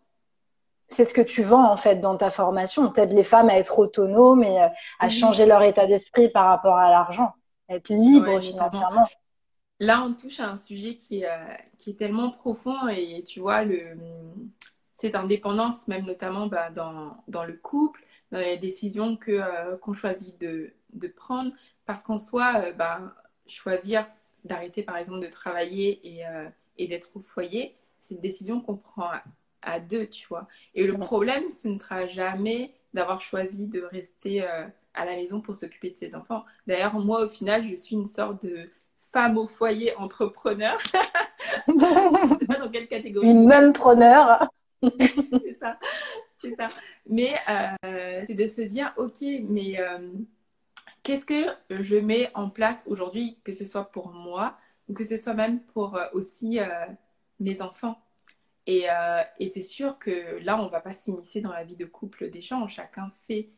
C'est 0.89 1.05
ce 1.05 1.13
que 1.13 1.21
tu 1.21 1.41
vends 1.41 1.71
en 1.71 1.77
fait 1.77 1.97
dans 1.97 2.17
ta 2.17 2.29
formation. 2.29 2.91
Tu 2.91 2.99
aides 2.99 3.13
les 3.13 3.23
femmes 3.23 3.49
à 3.49 3.57
être 3.57 3.79
autonomes 3.79 4.43
et 4.43 4.61
euh, 4.61 4.67
à 4.99 5.07
changer 5.07 5.45
leur 5.45 5.63
état 5.63 5.87
d'esprit 5.87 6.27
par 6.27 6.47
rapport 6.47 6.75
à 6.75 6.89
l'argent, 6.89 7.33
à 7.69 7.75
être 7.75 7.89
libre 7.89 8.41
financièrement. 8.41 9.07
Là, 9.81 10.03
on 10.05 10.13
touche 10.13 10.39
à 10.39 10.49
un 10.49 10.55
sujet 10.55 10.95
qui, 10.95 11.25
euh, 11.25 11.29
qui 11.77 11.89
est 11.89 11.95
tellement 11.95 12.31
profond 12.31 12.87
et 12.87 13.23
tu 13.23 13.41
vois, 13.41 13.65
le, 13.65 13.97
cette 14.93 15.15
indépendance, 15.15 15.87
même 15.89 16.05
notamment 16.05 16.47
bah, 16.47 16.69
dans, 16.69 17.17
dans, 17.27 17.43
le 17.43 17.53
couple, 17.53 18.05
dans 18.31 18.39
les 18.39 18.57
décisions 18.57 19.17
que, 19.17 19.31
euh, 19.31 19.75
qu'on 19.77 19.93
choisit 19.93 20.39
de, 20.39 20.71
de, 20.93 21.07
prendre. 21.09 21.51
Parce 21.85 22.03
qu'en 22.03 22.17
soi, 22.17 22.71
bah, 22.77 23.15
choisir 23.47 24.07
d'arrêter 24.45 24.83
par 24.83 24.97
exemple 24.97 25.19
de 25.19 25.27
travailler 25.27 25.99
et, 26.07 26.23
et 26.77 26.87
d'être 26.87 27.09
au 27.15 27.19
foyer, 27.19 27.75
c'est 27.99 28.15
une 28.15 28.21
décision 28.21 28.61
qu'on 28.61 28.77
prend 28.77 29.09
à 29.61 29.79
deux, 29.79 30.07
tu 30.07 30.27
vois. 30.27 30.47
Et 30.75 30.85
le 30.85 30.97
problème, 30.97 31.49
ce 31.51 31.67
ne 31.67 31.77
sera 31.77 32.07
jamais 32.07 32.73
d'avoir 32.93 33.21
choisi 33.21 33.67
de 33.67 33.81
rester 33.81 34.43
euh, 34.43 34.67
à 34.93 35.05
la 35.05 35.15
maison 35.15 35.41
pour 35.41 35.55
s'occuper 35.55 35.89
de 35.89 35.95
ses 35.95 36.15
enfants. 36.15 36.43
D'ailleurs, 36.67 36.93
moi, 36.95 37.25
au 37.25 37.29
final, 37.29 37.63
je 37.63 37.75
suis 37.75 37.95
une 37.95 38.05
sorte 38.05 38.45
de 38.45 38.69
femme 39.11 39.37
au 39.37 39.47
foyer 39.47 39.95
entrepreneur. 39.97 40.77
je 41.67 41.71
ne 41.71 42.39
sais 42.39 42.45
pas 42.45 42.57
dans 42.57 42.69
quelle 42.69 42.87
catégorie. 42.87 43.27
Une 43.27 43.45
même 43.45 43.73
preneur. 43.73 44.49
c'est 44.81 45.53
ça, 45.59 45.77
c'est 46.41 46.55
ça. 46.55 46.67
Mais 47.07 47.35
euh, 47.49 48.23
c'est 48.25 48.33
de 48.33 48.47
se 48.47 48.61
dire, 48.61 48.93
ok, 48.97 49.21
mais 49.47 49.79
euh, 49.79 50.11
qu'est-ce 51.03 51.25
que 51.25 51.45
je 51.69 51.95
mets 51.97 52.31
en 52.33 52.49
place 52.49 52.83
aujourd'hui, 52.87 53.37
que 53.43 53.51
ce 53.51 53.65
soit 53.65 53.91
pour 53.91 54.11
moi 54.11 54.57
ou 54.87 54.93
que 54.93 55.03
ce 55.03 55.17
soit 55.17 55.33
même 55.33 55.61
pour 55.61 55.99
aussi 56.13 56.59
mes 57.39 57.61
enfants 57.61 57.97
euh, 58.69 59.23
et, 59.39 59.47
c'est 59.49 59.61
sûr 59.61 59.97
que 59.99 60.39
là, 60.43 60.59
on 60.59 60.65
ne 60.65 60.69
va 60.69 60.81
pas 60.81 60.93
s'immiscer 60.93 61.41
dans 61.41 61.51
la 61.51 61.63
vie 61.63 61.75
de 61.75 61.85
couple 61.85 62.29
des 62.29 62.41
gens. 62.41 62.67
Chacun 62.67 63.09
fait 63.27 63.49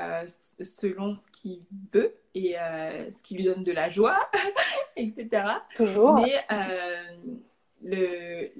euh, 0.00 0.26
selon 0.26 1.16
ce 1.16 1.28
qu'il 1.28 1.62
veut 1.92 2.14
et 2.34 2.58
euh, 2.58 3.10
ce 3.10 3.22
qui 3.22 3.34
lui 3.34 3.44
donne 3.44 3.64
de 3.64 3.72
la 3.72 3.90
joie, 3.90 4.18
etc. 4.96 5.28
Toujours. 5.74 6.14
Mais 6.14 6.44
le, 7.82 8.50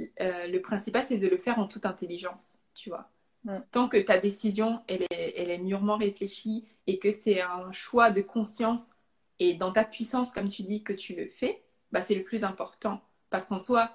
le, 0.49 0.59
principal, 0.61 1.05
c'est 1.07 1.19
de 1.19 1.29
le 1.29 1.37
faire 1.37 1.59
en 1.59 1.67
toute 1.67 1.87
intelligence, 1.87 2.59
tu 2.75 2.91
vois. 2.91 3.09
Mm. 3.45 3.59
Tant 3.71 3.89
que 3.89 3.99
ta 3.99 4.19
décision, 4.19 4.81
elle 4.89 5.03
est, 5.11 5.35
elle 5.37 5.51
est 5.51 5.59
mûrement 5.59 5.97
réfléchie 5.97 6.65
et 6.87 6.99
que 6.99 7.13
c'est 7.13 7.41
un 7.41 7.71
choix 7.73 8.11
de 8.11 8.23
conscience 8.23 8.91
et 9.41 9.55
dans 9.55 9.73
ta 9.73 9.85
puissance, 9.85 10.31
comme 10.31 10.49
tu 10.49 10.63
dis, 10.63 10.85
que 10.85 10.93
tu 10.93 11.15
le 11.15 11.27
fais, 11.27 11.63
bah, 11.91 12.03
c'est 12.03 12.15
le 12.15 12.23
plus 12.23 12.45
important. 12.45 13.01
Parce 13.31 13.47
qu'en 13.47 13.59
soi, 13.59 13.91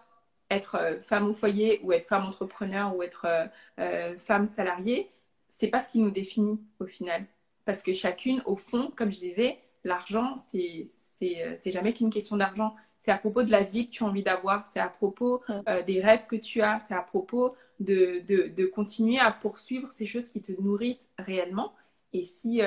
être 0.49 0.75
euh, 0.75 0.99
femme 0.99 1.29
au 1.29 1.33
foyer 1.33 1.79
ou 1.83 1.93
être 1.93 2.07
femme 2.07 2.25
entrepreneur 2.25 2.95
ou 2.95 3.03
être 3.03 3.25
euh, 3.25 3.45
euh, 3.79 4.17
femme 4.17 4.47
salariée, 4.47 5.11
c'est 5.47 5.67
pas 5.67 5.79
ce 5.79 5.89
qui 5.89 5.99
nous 5.99 6.11
définit 6.11 6.59
au 6.79 6.85
final. 6.85 7.25
Parce 7.65 7.81
que 7.81 7.93
chacune, 7.93 8.41
au 8.45 8.55
fond, 8.55 8.91
comme 8.95 9.11
je 9.11 9.19
disais, 9.19 9.57
l'argent, 9.83 10.35
c'est 10.51 10.87
c'est 11.17 11.71
jamais 11.71 11.93
qu'une 11.93 12.09
question 12.09 12.35
d'argent. 12.35 12.75
C'est 12.99 13.11
à 13.11 13.17
propos 13.17 13.43
de 13.43 13.51
la 13.51 13.63
vie 13.63 13.87
que 13.87 13.91
tu 13.91 14.03
as 14.03 14.07
envie 14.07 14.23
d'avoir, 14.23 14.67
c'est 14.67 14.81
à 14.81 14.89
propos 14.89 15.41
des 15.87 16.01
rêves 16.01 16.25
que 16.27 16.35
tu 16.35 16.61
as, 16.61 16.81
c'est 16.81 16.93
à 16.93 17.01
propos 17.01 17.55
de, 17.79 18.21
de, 18.27 18.49
de, 18.49 18.65
continuer 18.65 19.19
à 19.19 19.31
poursuivre 19.31 19.89
ces 19.91 20.05
choses 20.05 20.27
qui 20.27 20.41
te 20.41 20.51
nourrissent 20.61 21.07
réellement. 21.17 21.73
Et 22.11 22.23
si, 22.25 22.61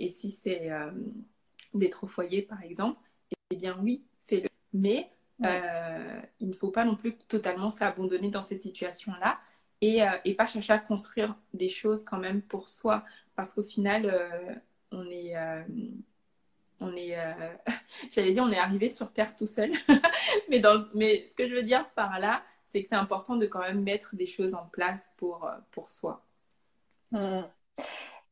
et 0.00 0.08
si 0.08 0.32
c'est 0.32 0.68
d'être 1.74 2.04
au 2.04 2.06
foyer, 2.08 2.42
par 2.42 2.62
exemple, 2.62 2.98
eh 3.50 3.56
bien 3.56 3.78
oui, 3.80 4.02
fais-le. 4.26 4.48
Mais 4.72 5.10
euh, 5.44 6.20
il 6.40 6.48
ne 6.48 6.54
faut 6.54 6.70
pas 6.70 6.84
non 6.84 6.96
plus 6.96 7.16
totalement 7.16 7.70
s'abandonner 7.70 8.30
dans 8.30 8.42
cette 8.42 8.62
situation-là 8.62 9.38
et, 9.80 10.02
euh, 10.02 10.16
et, 10.24 10.34
pas 10.34 10.46
chercher 10.46 10.72
à 10.72 10.78
construire 10.78 11.34
des 11.52 11.68
choses 11.68 12.04
quand 12.04 12.18
même 12.18 12.42
pour 12.42 12.68
soi 12.68 13.04
parce 13.34 13.52
qu'au 13.52 13.62
final, 13.62 14.06
euh, 14.06 14.54
on 14.90 15.10
est, 15.10 15.34
on 16.80 16.96
est, 16.96 17.16
j'allais 18.10 18.32
dire, 18.32 18.44
on 18.44 18.52
est 18.52 18.58
arrivé 18.58 18.88
sur 18.88 19.12
Terre 19.12 19.36
tout 19.36 19.46
seul. 19.46 19.72
mais, 20.48 20.60
dans, 20.60 20.78
mais 20.94 21.26
ce 21.28 21.34
que 21.34 21.48
je 21.48 21.54
veux 21.54 21.62
dire 21.62 21.88
par 21.90 22.18
là, 22.18 22.42
c'est 22.64 22.82
que 22.82 22.88
c'est 22.88 22.96
important 22.96 23.36
de 23.36 23.46
quand 23.46 23.60
même 23.60 23.82
mettre 23.82 24.16
des 24.16 24.26
choses 24.26 24.54
en 24.54 24.66
place 24.66 25.12
pour, 25.16 25.50
pour 25.70 25.90
soi. 25.90 26.24
Mmh. 27.12 27.42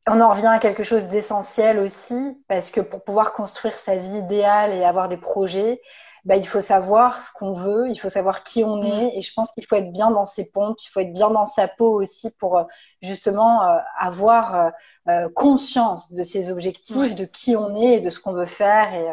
On 0.06 0.20
en 0.20 0.30
revient 0.30 0.46
à 0.48 0.58
quelque 0.58 0.84
chose 0.84 1.08
d'essentiel 1.08 1.78
aussi, 1.78 2.38
parce 2.46 2.70
que 2.70 2.80
pour 2.80 3.04
pouvoir 3.04 3.32
construire 3.32 3.78
sa 3.78 3.96
vie 3.96 4.18
idéale 4.18 4.72
et 4.72 4.84
avoir 4.84 5.08
des 5.08 5.16
projets, 5.16 5.80
bah, 6.24 6.36
il 6.36 6.46
faut 6.48 6.62
savoir 6.62 7.22
ce 7.22 7.30
qu'on 7.32 7.52
veut, 7.52 7.86
il 7.90 7.96
faut 7.96 8.08
savoir 8.08 8.44
qui 8.44 8.64
on 8.64 8.78
mm. 8.78 8.84
est, 8.84 9.18
et 9.18 9.22
je 9.22 9.32
pense 9.34 9.50
qu'il 9.52 9.66
faut 9.66 9.76
être 9.76 9.92
bien 9.92 10.10
dans 10.10 10.24
ses 10.24 10.46
pompes, 10.46 10.78
il 10.82 10.88
faut 10.88 11.00
être 11.00 11.12
bien 11.12 11.30
dans 11.30 11.44
sa 11.44 11.68
peau 11.68 12.00
aussi 12.02 12.30
pour 12.38 12.56
euh, 12.58 12.64
justement 13.02 13.62
euh, 13.62 13.76
avoir 13.98 14.72
euh, 15.08 15.28
conscience 15.34 16.12
de 16.12 16.22
ses 16.22 16.50
objectifs, 16.50 17.14
de 17.14 17.26
qui 17.26 17.56
on 17.56 17.74
est 17.74 17.96
et 17.96 18.00
de 18.00 18.08
ce 18.08 18.20
qu'on 18.20 18.32
veut 18.32 18.46
faire. 18.46 18.94
Et, 18.94 19.06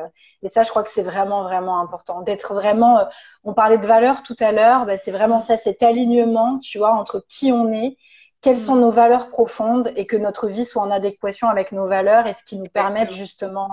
et, 0.43 0.49
ça, 0.49 0.63
je 0.63 0.69
crois 0.69 0.83
que 0.83 0.89
c'est 0.89 1.03
vraiment 1.03 1.43
vraiment 1.43 1.81
important 1.81 2.21
d'être 2.21 2.53
vraiment. 2.53 3.05
on 3.43 3.53
parlait 3.53 3.77
de 3.77 3.85
valeurs 3.85 4.23
tout 4.23 4.37
à 4.39 4.53
l'heure, 4.53 4.85
bah, 4.85 4.97
c'est 4.97 5.11
vraiment 5.11 5.41
ça, 5.41 5.57
cet 5.57 5.83
alignement, 5.83 6.59
tu 6.59 6.77
vois, 6.77 6.93
entre 6.93 7.25
qui 7.27 7.51
on 7.51 7.73
est 7.73 7.97
quelles 8.39 8.53
mm. 8.53 8.65
sont 8.65 8.75
nos 8.77 8.91
valeurs 8.91 9.27
profondes 9.27 9.91
et 9.97 10.07
que 10.07 10.15
notre 10.15 10.47
vie 10.47 10.65
soit 10.65 10.81
en 10.81 10.91
adéquation 10.91 11.49
avec 11.49 11.73
nos 11.73 11.87
valeurs 11.87 12.25
et 12.27 12.33
ce 12.33 12.43
qui 12.43 12.57
nous 12.57 12.69
permette 12.69 13.11
justement 13.11 13.67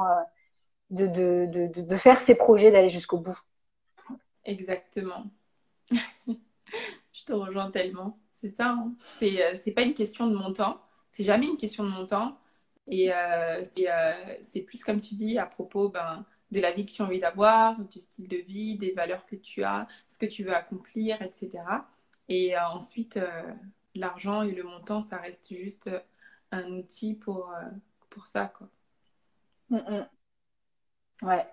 de, 0.91 1.07
de, 1.07 1.47
de, 1.47 1.81
de 1.83 1.97
faire 1.97 2.21
ses 2.21 2.35
projets, 2.35 2.71
d'aller 2.71 2.89
jusqu'au 2.89 3.19
bout. 3.19 3.39
Exactement. 4.45 5.27
Je 7.13 7.25
te 7.25 7.33
rejoins 7.33 7.71
tellement. 7.71 8.19
C'est 8.33 8.49
ça. 8.49 8.71
Hein. 8.71 8.95
C'est, 9.19 9.43
euh, 9.45 9.75
pas 9.75 9.83
une 9.83 9.95
question 9.95 10.27
de 10.27 10.35
montant. 10.35 10.81
C'est 11.11 11.25
jamais 11.25 11.47
une 11.47 11.57
question 11.57 11.85
de 11.85 11.91
montant. 11.91 12.39
Et 12.87 13.13
euh, 13.13 13.63
c'est, 13.65 13.91
euh, 13.91 14.37
c'est 14.41 14.63
plus, 14.63 14.85
comme 14.85 15.01
tu 15.01 15.15
dis, 15.15 15.39
à 15.39 15.47
propos 15.47 15.91
ben, 15.91 16.25
de 16.51 16.61
la 16.61 16.73
vie 16.73 16.87
que 16.87 16.93
tu 16.93 17.03
as 17.03 17.05
envie 17.05 17.21
d'avoir, 17.21 17.79
du 17.79 17.99
style 17.99 18.29
de 18.29 18.39
vie, 18.39 18.79
des 18.79 18.93
valeurs 18.93 19.27
que 19.27 19.37
tu 19.37 19.63
as, 19.65 19.87
ce 20.07 20.19
que 20.19 20.27
tu 20.27 20.45
veux 20.45 20.55
accomplir, 20.55 21.21
etc. 21.21 21.63
Et 22.29 22.59
ensuite, 22.59 23.19
l'argent 23.95 24.43
et 24.43 24.53
le 24.53 24.63
montant, 24.63 25.01
ça 25.01 25.17
reste 25.19 25.55
juste 25.55 25.91
un 26.51 26.65
outil 26.73 27.15
pour, 27.15 27.53
pour 28.09 28.27
ça. 28.27 28.47
Quoi. 28.47 28.69
Mm, 29.71 29.77
mm. 29.77 30.09
Ouais. 31.23 31.47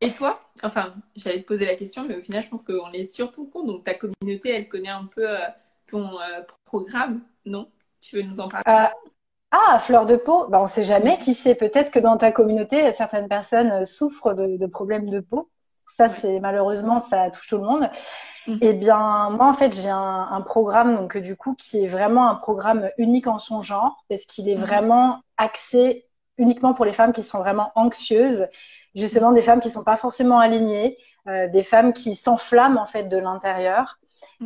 Et 0.00 0.12
toi? 0.12 0.40
Enfin, 0.62 0.94
j'allais 1.16 1.40
te 1.40 1.46
poser 1.46 1.66
la 1.66 1.76
question, 1.76 2.04
mais 2.06 2.16
au 2.16 2.20
final, 2.20 2.42
je 2.42 2.48
pense 2.48 2.62
qu'on 2.62 2.92
est 2.92 3.04
sur 3.04 3.32
ton 3.32 3.46
compte. 3.46 3.66
Donc, 3.66 3.84
ta 3.84 3.94
communauté, 3.94 4.50
elle 4.50 4.68
connaît 4.68 4.90
un 4.90 5.06
peu 5.06 5.28
euh, 5.28 5.38
ton 5.86 6.20
euh, 6.20 6.42
programme, 6.64 7.22
non? 7.46 7.70
Tu 8.00 8.16
veux 8.16 8.22
nous 8.22 8.40
en 8.40 8.48
parler? 8.48 8.64
Euh, 8.68 8.88
Ah, 9.50 9.78
fleur 9.78 10.04
de 10.04 10.16
peau 10.16 10.46
bah, 10.48 10.58
On 10.60 10.64
ne 10.64 10.68
sait 10.68 10.84
jamais. 10.84 11.16
Qui 11.18 11.34
sait 11.34 11.54
Peut-être 11.54 11.90
que 11.90 11.98
dans 11.98 12.16
ta 12.16 12.32
communauté, 12.32 12.92
certaines 12.92 13.28
personnes 13.28 13.84
souffrent 13.84 14.34
de, 14.34 14.66
problèmes 14.66 15.08
de 15.08 15.20
peau. 15.20 15.48
Ça, 15.86 16.08
c'est 16.08 16.40
malheureusement, 16.40 16.98
ça 16.98 17.30
touche 17.30 17.48
tout 17.48 17.58
le 17.58 17.64
monde. 17.64 17.88
Mhm. 18.46 18.58
Eh 18.60 18.72
bien, 18.74 19.30
moi, 19.30 19.46
en 19.46 19.52
fait, 19.54 19.72
j'ai 19.72 19.90
un, 19.90 20.42
programme, 20.42 20.96
donc 20.96 21.16
du 21.16 21.36
coup, 21.36 21.54
qui 21.54 21.82
est 21.82 21.88
vraiment 21.88 22.28
un 22.28 22.34
programme 22.34 22.90
unique 22.98 23.26
en 23.26 23.38
son 23.38 23.62
genre, 23.62 24.04
parce 24.08 24.26
qu'il 24.26 24.48
est 24.48 24.56
mhm. 24.56 24.64
vraiment 24.64 25.22
axé 25.36 26.06
uniquement 26.36 26.74
pour 26.74 26.84
les 26.84 26.92
femmes 26.92 27.12
qui 27.12 27.22
sont 27.22 27.38
vraiment 27.38 27.70
anxieuses 27.74 28.48
justement 28.94 29.32
des 29.32 29.42
femmes 29.42 29.60
qui 29.60 29.70
sont 29.70 29.84
pas 29.84 29.96
forcément 29.96 30.38
alignées, 30.38 30.98
euh, 31.28 31.48
des 31.48 31.62
femmes 31.62 31.92
qui 31.92 32.14
s'enflamment 32.14 32.80
en 32.80 32.86
fait 32.86 33.04
de 33.04 33.16
l'intérieur. 33.16 33.98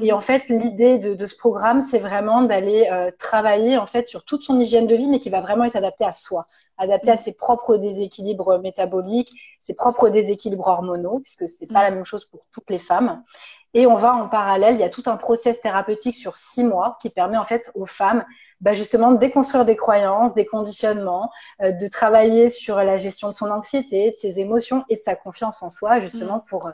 Et 0.03 0.13
en 0.13 0.21
fait, 0.21 0.49
l'idée 0.49 0.99
de, 0.99 1.15
de, 1.15 1.27
ce 1.27 1.37
programme, 1.37 1.83
c'est 1.83 1.99
vraiment 1.99 2.43
d'aller 2.43 2.89
euh, 2.93 3.11
travailler 3.19 3.79
en 3.79 3.87
fait 3.87 4.07
sur 4.07 4.25
toute 4.25 4.43
son 4.43 4.59
hygiène 4.61 4.87
de 4.87 4.95
vie, 4.95 5.09
mais 5.09 5.19
qui 5.19 5.31
va 5.31 5.41
vraiment 5.41 5.65
être 5.65 5.77
adaptée 5.77 6.05
à 6.05 6.13
soi, 6.13 6.47
adaptée 6.77 7.11
à 7.11 7.17
ses 7.17 7.33
propres 7.33 7.77
déséquilibres 7.77 8.59
métaboliques, 8.59 9.33
ses 9.61 9.75
propres 9.75 10.09
déséquilibres 10.09 10.67
hormonaux, 10.67 11.21
puisque 11.21 11.49
c'est 11.49 11.67
pas 11.67 11.83
la 11.83 11.91
même 11.91 12.05
chose 12.05 12.27
pour 12.27 12.47
toutes 12.53 12.71
les 12.71 12.79
femmes. 12.79 13.23
Et 13.75 13.87
on 13.87 13.97
va 13.97 14.15
en 14.15 14.29
parallèle, 14.29 14.77
il 14.77 14.81
y 14.81 14.85
a 14.85 14.89
tout 14.89 15.03
un 15.07 15.17
process 15.17 15.61
thérapeutique 15.61 16.17
sur 16.17 16.37
six 16.37 16.65
mois 16.65 16.97
qui 17.01 17.11
permet 17.11 17.37
en 17.37 17.45
fait 17.45 17.71
aux 17.75 17.87
femmes 17.87 18.25
bah 18.61 18.75
justement 18.75 19.13
de 19.13 19.19
déconstruire 19.19 19.65
des 19.65 19.77
croyances, 19.77 20.35
des 20.35 20.47
conditionnements, 20.47 21.31
euh, 21.63 21.73
de 21.73 21.87
travailler 21.89 22.49
sur 22.49 22.77
la 22.77 22.97
gestion 22.97 23.29
de 23.29 23.35
son 23.35 23.51
anxiété, 23.51 24.13
de 24.13 24.17
ses 24.17 24.41
émotions 24.41 24.85
et 24.89 24.97
de 24.97 25.01
sa 25.01 25.15
confiance 25.15 25.63
en 25.63 25.71
soi, 25.71 26.01
justement 26.01 26.39
mm. 26.39 26.45
pour 26.49 26.71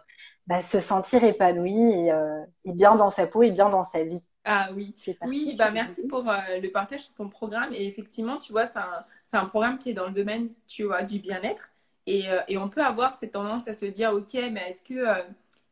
bah, 0.47 0.61
se 0.61 0.80
sentir 0.80 1.24
épanouie 1.24 2.11
euh, 2.11 2.43
et, 2.64 2.72
bien 2.72 2.97
dans 2.97 3.11
sa 3.11 3.26
peau 3.26 3.43
et 3.43 3.51
bien 3.51 3.68
dans 3.68 3.85
sa 3.85 4.03
vie. 4.03 4.22
Ah 4.47 4.68
oui, 4.74 4.95
oui, 5.22 5.55
bah 5.59 5.70
merci 5.70 6.07
pour 6.07 6.28
euh, 6.28 6.37
le 6.62 6.70
partage 6.70 7.05
sur 7.05 7.14
ton 7.14 7.28
programme. 7.28 7.72
Et 7.72 7.87
effectivement, 7.87 8.37
tu 8.37 8.53
vois, 8.53 8.66
c'est 8.66 8.78
un, 8.78 9.41
un, 9.41 9.47
programme 9.47 9.78
qui 9.78 9.91
est 9.91 9.95
dans 9.95 10.07
le 10.07 10.12
domaine, 10.12 10.51
tu 10.66 10.85
vois, 10.85 11.03
du 11.03 11.18
bien-être. 11.18 11.70
Et, 12.07 12.26
et, 12.49 12.59
on 12.59 12.68
peut 12.68 12.85
avoir 12.85 13.14
cette 13.14 13.30
tendance 13.30 13.66
à 13.66 13.72
se 13.72 13.87
dire, 13.87 14.12
ok, 14.12 14.35
mais 14.53 14.68
est-ce 14.68 14.82
que, 14.82 15.07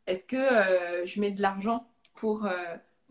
est-ce 0.07 0.25
que 0.25 1.05
je 1.05 1.21
mets 1.21 1.31
de 1.31 1.43
l'argent 1.43 1.85
pour 2.15 2.49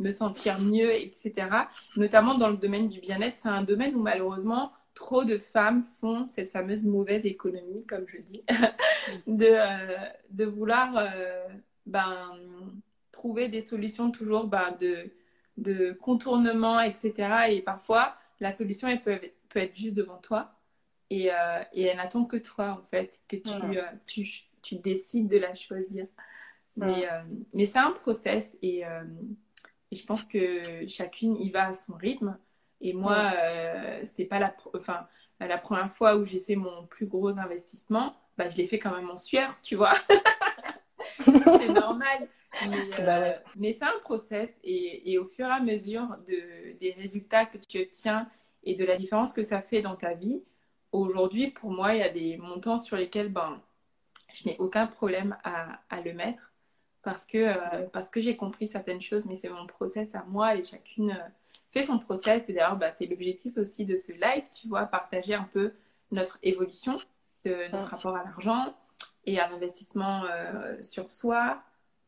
me 0.02 0.12
sentir 0.12 0.60
mieux, 0.60 0.93
etc. 0.93 1.47
Notamment 1.95 2.36
dans 2.36 2.49
le 2.49 2.58
domaine 2.58 2.89
du 2.89 2.99
bien-être, 2.99 3.38
c'est 3.38 3.49
un 3.49 3.64
domaine 3.64 3.95
où 3.95 4.02
malheureusement 4.02 4.72
trop 4.93 5.24
de 5.24 5.38
femmes 5.38 5.84
font 5.99 6.28
cette 6.28 6.49
fameuse 6.49 6.84
mauvaise 6.84 7.26
économie, 7.26 7.86
comme 7.86 8.06
je 8.08 8.18
dis, 8.18 8.43
de, 9.28 9.47
euh, 9.49 9.97
de 10.30 10.45
vouloir 10.45 10.97
euh, 10.97 11.47
ben, 11.86 12.38
trouver 13.12 13.47
des 13.49 13.62
solutions 13.62 14.12
toujours 14.12 14.45
ben, 14.45 14.76
de, 14.80 15.12
de 15.58 15.93
contournement, 15.93 16.80
etc. 16.82 17.47
Et 17.49 17.62
parfois, 17.62 18.16
la 18.39 18.52
solution, 18.52 18.88
elle 18.88 19.02
peut, 19.02 19.20
peut 19.49 19.60
être 19.60 19.76
juste 19.76 19.95
devant 19.95 20.18
toi. 20.18 20.54
Et, 21.10 21.32
euh, 21.32 21.62
et 21.74 21.84
elle 21.84 21.97
n'attend 21.97 22.26
que 22.26 22.38
toi, 22.38 22.80
en 22.82 22.88
fait, 22.88 23.22
que 23.28 23.36
tu, 23.36 23.52
tu, 24.06 24.43
tu, 24.62 24.76
décides 24.76 25.28
de 25.28 25.38
la 25.38 25.54
choisir. 25.56 26.08
Mais, 26.78 27.06
mais 27.54 27.66
c'est 27.66 27.80
un 27.80 27.91
process 27.91 28.56
et, 28.62 28.84
et, 29.91 29.95
je 29.95 30.05
pense 30.05 30.25
que 30.25 30.87
chacune 30.87 31.35
y 31.35 31.49
va 31.49 31.67
à 31.67 31.73
son 31.73 31.93
rythme. 31.93 32.37
Et 32.81 32.93
moi, 32.93 33.31
euh, 33.35 34.01
c'est 34.05 34.25
pas 34.25 34.39
la, 34.39 34.55
enfin, 34.75 35.07
la 35.39 35.57
première 35.57 35.89
fois 35.89 36.17
où 36.17 36.25
j'ai 36.25 36.39
fait 36.39 36.55
mon 36.55 36.87
plus 36.87 37.05
gros 37.05 37.37
investissement, 37.37 38.15
bah, 38.37 38.49
je 38.49 38.57
l'ai 38.57 38.67
fait 38.67 38.79
quand 38.79 38.95
même 38.95 39.09
en 39.09 39.17
sueur, 39.17 39.59
tu 39.61 39.75
vois. 39.75 39.93
c'est 41.25 41.69
normal. 41.69 42.27
Mais, 42.69 42.89
bah 42.97 43.17
euh, 43.17 43.33
mais 43.55 43.73
c'est 43.73 43.85
un 43.85 43.99
process 44.01 44.51
et, 44.63 45.11
et, 45.11 45.17
au 45.17 45.25
fur 45.25 45.45
et 45.45 45.51
à 45.51 45.61
mesure 45.61 46.17
de, 46.27 46.77
des 46.79 46.91
résultats 46.91 47.45
que 47.45 47.57
tu 47.57 47.81
obtiens 47.81 48.27
et 48.63 48.75
de 48.75 48.83
la 48.83 48.95
différence 48.95 49.33
que 49.33 49.41
ça 49.41 49.61
fait 49.61 49.81
dans 49.81 49.95
ta 49.95 50.13
vie, 50.13 50.43
aujourd'hui, 50.91 51.49
pour 51.49 51.71
moi, 51.71 51.95
il 51.95 51.99
y 51.99 52.03
a 52.03 52.09
des 52.09 52.37
montants 52.37 52.77
sur 52.77 52.97
lesquels 52.97 53.29
ben, 53.29 53.61
je 54.33 54.47
n'ai 54.47 54.57
aucun 54.59 54.87
problème 54.87 55.37
à, 55.43 55.81
à, 55.89 56.01
le 56.01 56.13
mettre 56.13 56.51
parce 57.04 57.26
que, 57.26 57.38
euh, 57.38 57.88
parce 57.91 58.10
que 58.10 58.20
j'ai 58.20 58.36
compris 58.36 58.68
certaines 58.68 59.02
choses, 59.02 59.26
mais 59.26 59.36
c'est 59.36 59.49
mon 59.49 59.66
process 59.66 60.16
à 60.16 60.24
moi 60.24 60.56
et 60.56 60.64
chacune 60.64 61.18
fait 61.72 61.84
son 61.84 61.99
process. 61.99 62.47
Et 62.49 62.54
d'ailleurs, 62.54 62.78
bah, 62.78 62.91
c'est 62.91 63.06
l'objectif 63.06 63.58
aussi 63.58 63.86
de 63.86 63.97
ce 63.97 64.12
live, 64.12 64.43
tu 64.52 64.68
vois, 64.68 64.86
partager 64.86 65.34
un 65.34 65.49
peu 65.52 65.74
notre 66.12 66.38
évolution 66.43 66.97
de 67.45 67.72
notre 67.72 67.88
rapport 67.88 68.16
à 68.16 68.24
l'argent 68.24 68.76
et 69.26 69.39
à 69.39 69.49
l'investissement 69.49 70.24
euh, 70.26 70.82
sur 70.82 71.10
soi 71.10 71.62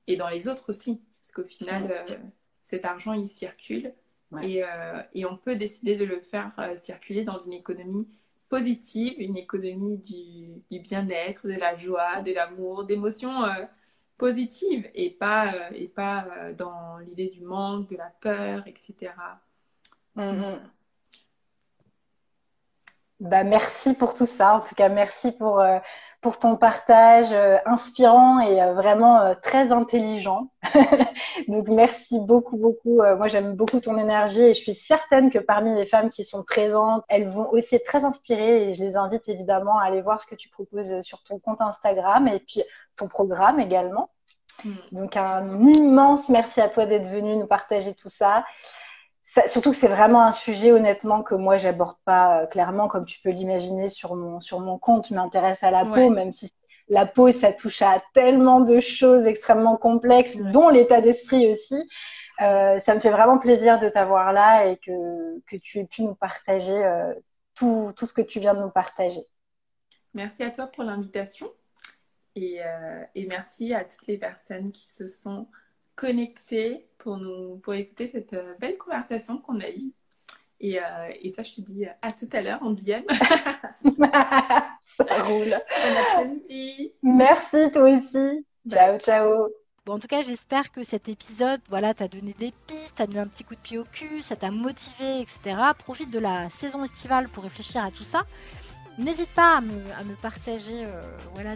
et 0.08 0.16
dans 0.16 0.30
les 0.30 0.48
autres 0.48 0.66
aussi. 0.70 1.02
Parce 1.22 1.32
qu'au 1.34 1.44
final, 1.44 1.92
euh, 1.92 2.16
cet 2.62 2.86
argent, 2.86 3.14
il 3.14 3.28
circule. 3.28 3.94
Et, 4.42 4.64
euh, 4.64 5.02
et, 5.14 5.26
on 5.26 5.38
peut 5.38 5.56
décider 5.56 5.96
de 5.96 6.06
le 6.06 6.20
faire 6.20 6.52
circuler 6.76 7.24
dans 7.24 7.38
une 7.38 7.54
économie 7.54 8.08
positive, 8.50 9.14
une 9.20 9.38
économie 9.38 9.98
du, 10.00 10.60
du 10.72 10.80
bien-être, 10.80 11.48
de 11.48 11.54
la 11.54 11.78
joie, 11.78 12.22
de 12.22 12.34
l'amour, 12.34 12.84
d'émotions 12.84 13.44
positives 14.18 14.90
et 14.94 15.10
pas, 15.10 15.72
et 15.74 15.88
pas 15.88 16.54
dans 16.54 16.98
l'idée 17.00 17.28
du 17.28 17.42
manque, 17.42 17.90
de 17.90 17.98
la 17.98 18.10
peur, 18.22 18.68
etc. 18.68 19.14
Bah, 23.24 23.46
merci 23.46 23.94
pour 23.94 24.16
tout 24.16 24.26
ça. 24.26 24.56
En 24.56 24.60
tout 24.60 24.76
cas, 24.76 24.90
merci 24.90 25.32
pour, 25.32 25.62
euh, 25.62 25.80
pour 26.20 26.40
ton 26.40 26.58
partage 26.58 27.32
euh, 27.32 27.56
inspirant 27.66 28.42
et 28.42 28.62
euh, 28.62 28.74
vraiment 28.74 29.34
très 29.42 29.72
intelligent. 29.72 30.50
Donc, 31.48 31.70
merci 31.70 32.20
beaucoup, 32.20 32.58
beaucoup. 32.58 32.98
moi, 32.98 33.30
j'aime 33.30 33.56
beaucoup 33.56 33.80
ton 33.80 33.98
énergie 33.98 34.42
et 34.42 34.54
je 34.54 34.60
suis 34.60 34.74
certaine 34.74 35.30
que 35.30 35.40
parmi 35.40 35.74
les 35.74 35.86
femmes 35.86 36.10
qui 36.10 36.26
sont 36.26 36.44
présentes, 36.44 37.06
elles 37.08 37.30
vont 37.30 37.50
aussi 37.52 37.76
être 37.76 37.86
très 37.86 38.04
inspirées 38.04 38.68
et 38.68 38.74
je 38.74 38.84
les 38.84 38.98
invite 38.98 39.30
évidemment 39.30 39.80
à 39.80 39.86
aller 39.86 40.02
voir 40.02 40.20
ce 40.20 40.28
que 40.28 40.36
tu 40.36 40.50
proposes 40.50 41.00
sur 41.00 41.24
ton 41.24 41.40
compte 41.40 41.62
Instagram 41.62 42.28
et 42.28 42.40
puis 42.40 42.62
ton 42.98 43.08
programme 43.08 43.62
également. 43.62 44.10
Hmm. 44.66 44.74
Donc, 44.92 45.16
un 45.16 45.62
immense 45.62 46.28
merci 46.28 46.60
à 46.60 46.68
toi 46.68 46.86
d'être 46.86 47.08
venu 47.08 47.38
nous 47.38 47.48
partager 47.48 47.94
tout 47.94 48.10
ça 48.10 48.44
surtout 49.48 49.72
que 49.72 49.78
c'est 49.78 49.88
vraiment 49.88 50.24
un 50.24 50.32
sujet 50.32 50.72
honnêtement 50.72 51.24
que 51.24 51.36
moi 51.36 51.58
j'aborde 51.58 51.98
pas 52.06 52.42
euh, 52.42 52.46
clairement 52.46 52.88
comme 52.88 53.06
tu 53.06 53.20
peux 53.22 53.32
l'imaginer 53.32 53.90
sur 53.90 54.16
mon 54.16 54.40
sur 54.40 54.60
mon 54.60 54.78
compte 54.78 55.08
je 55.08 55.14
m'intéresse 55.14 55.64
à 55.64 55.72
la 55.72 55.86
peau 55.86 56.10
même 56.10 56.32
si 56.32 56.52
la 56.88 57.06
peau 57.06 57.32
ça 57.32 57.52
touche 57.54 57.82
à 57.82 58.02
tellement 58.14 58.60
de 58.60 58.80
choses 58.80 59.26
extrêmement 59.26 59.78
complexes 59.78 60.38
dont 60.38 60.70
l'état 60.70 61.02
d'esprit 61.02 61.50
aussi. 61.50 61.90
Euh, 62.42 62.78
ça 62.80 62.94
me 62.94 63.00
fait 63.00 63.12
vraiment 63.12 63.38
plaisir 63.38 63.80
de 63.80 63.88
t'avoir 63.88 64.34
là 64.34 64.66
et 64.66 64.78
que, 64.78 65.40
que 65.46 65.56
tu 65.56 65.80
aies 65.80 65.86
pu 65.86 66.02
nous 66.02 66.16
partager 66.16 66.84
euh, 66.84 67.14
tout, 67.56 67.94
tout 67.96 68.06
ce 68.06 68.12
que 68.12 68.22
tu 68.22 68.40
viens 68.40 68.54
de 68.54 68.60
nous 68.60 68.72
partager. 68.72 69.22
Merci 70.14 70.44
à 70.44 70.52
toi 70.52 70.68
pour 70.68 70.84
l'invitation 70.84 71.50
et, 72.36 72.60
et 73.16 73.26
merci 73.28 73.74
à 73.74 73.86
toutes 73.86 74.08
les 74.08 74.18
personnes 74.18 74.72
qui 74.72 74.88
se 74.88 75.08
sont 75.08 75.48
connectées 75.96 76.86
pour, 76.98 77.18
nous, 77.18 77.58
pour 77.58 77.74
écouter 77.74 78.08
cette 78.08 78.34
euh, 78.34 78.54
belle 78.60 78.78
conversation 78.78 79.38
qu'on 79.38 79.60
a 79.60 79.70
eue. 79.70 79.92
Et, 80.60 80.80
euh, 80.80 81.12
et, 81.22 81.32
toi, 81.32 81.44
je 81.44 81.52
te 81.52 81.62
dis 81.62 81.86
à 82.02 82.12
tout 82.12 82.30
à 82.32 82.42
l'heure 82.42 82.64
en 82.64 82.72
DM. 82.72 83.04
Ça 84.82 85.24
roule. 85.24 85.50
Bon 85.50 86.00
après-midi. 86.02 86.94
Merci, 87.04 87.70
toi 87.74 87.90
aussi. 87.92 88.46
Ciao, 88.70 88.98
ciao. 88.98 89.50
Bon, 89.86 89.96
en 89.96 90.00
tout 90.00 90.08
cas, 90.08 90.22
j'espère 90.22 90.72
que 90.72 90.82
cet 90.84 91.10
épisode, 91.10 91.60
voilà, 91.68 91.94
t'a 91.94 92.08
donné 92.08 92.34
des 92.40 92.54
pistes, 92.68 92.96
t'a 92.96 93.08
mis 93.08 93.20
un 93.20 93.28
petit 93.28 93.44
coup 93.44 93.56
de 93.56 93.60
pied 93.60 93.78
au 93.78 93.84
cul, 93.84 94.22
ça 94.22 94.38
t'a 94.38 94.50
motivé, 94.50 95.20
etc. 95.20 95.58
Profite 95.78 96.10
de 96.10 96.20
la 96.20 96.50
saison 96.50 96.86
estivale 96.86 97.28
pour 97.28 97.44
réfléchir 97.44 97.84
à 97.84 97.92
tout 97.92 98.06
ça. 98.06 98.22
N'hésite 99.00 99.30
pas 99.30 99.58
à 99.58 99.62
me, 99.62 100.14
partager 100.22 100.86
euh, 100.86 101.02
voilà, 101.34 101.56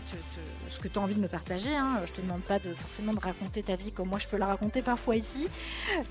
ce 0.69 0.79
que 0.79 0.87
tu 0.87 0.97
as 0.97 1.01
envie 1.01 1.13
de 1.13 1.19
me 1.19 1.27
partager. 1.27 1.75
Hein. 1.75 2.01
Je 2.05 2.11
te 2.11 2.21
demande 2.21 2.41
pas 2.41 2.59
forcément 2.59 3.13
de 3.13 3.19
raconter 3.19 3.61
ta 3.61 3.75
vie 3.75 3.91
comme 3.91 4.09
moi 4.09 4.17
je 4.17 4.27
peux 4.27 4.37
la 4.37 4.47
raconter 4.47 4.81
parfois 4.81 5.15
ici. 5.15 5.47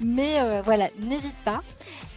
Mais 0.01 0.41
euh, 0.41 0.63
voilà, 0.63 0.89
n'hésite 1.01 1.37
pas. 1.45 1.63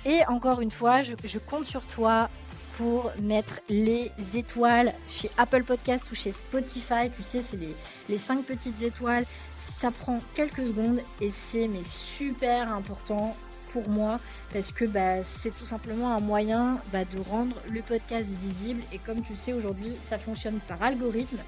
Et 0.06 0.26
encore 0.28 0.62
une 0.62 0.70
fois, 0.70 1.02
je, 1.02 1.16
compte 1.40 1.66
sur 1.66 1.82
toi 1.86 2.30
pour 2.78 3.12
mettre 3.22 3.62
les 3.68 4.12
étoiles 4.36 4.94
chez 5.10 5.32
Apple 5.38 5.64
Podcast 5.64 6.06
ou 6.12 6.16
chez 6.16 6.32
Spotify. 6.32 7.10
Tu 7.16 7.24
sais, 7.24 7.42
c'est 7.42 7.58
les, 7.58 7.76
les 8.10 8.18
5 8.20 8.44
petites 8.46 8.82
étoiles. 8.84 9.26
Ça 9.58 9.90
prend 9.90 10.20
quelques 10.36 10.68
secondes 10.68 11.02
et 11.20 11.32
c'est 11.32 11.68
super 11.84 12.72
important 12.72 13.36
pour 13.72 13.90
moi 13.90 14.20
parce 14.54 14.72
que 14.72 14.86
bah, 14.86 15.24
c'est 15.24 15.56
tout 15.56 15.66
simplement 15.66 16.14
un 16.14 16.20
moyen 16.20 16.80
bah, 16.92 17.06
de 17.06 17.20
rendre 17.30 17.56
le 17.72 17.82
podcast 17.82 18.30
visible. 18.30 18.82
Et 18.92 18.98
comme 18.98 19.22
tu 19.22 19.36
sais 19.36 19.54
aujourd'hui 19.54 19.96
ça 20.02 20.18
fonctionne 20.18 20.60
par 20.68 20.82
algorithme. 20.82 21.40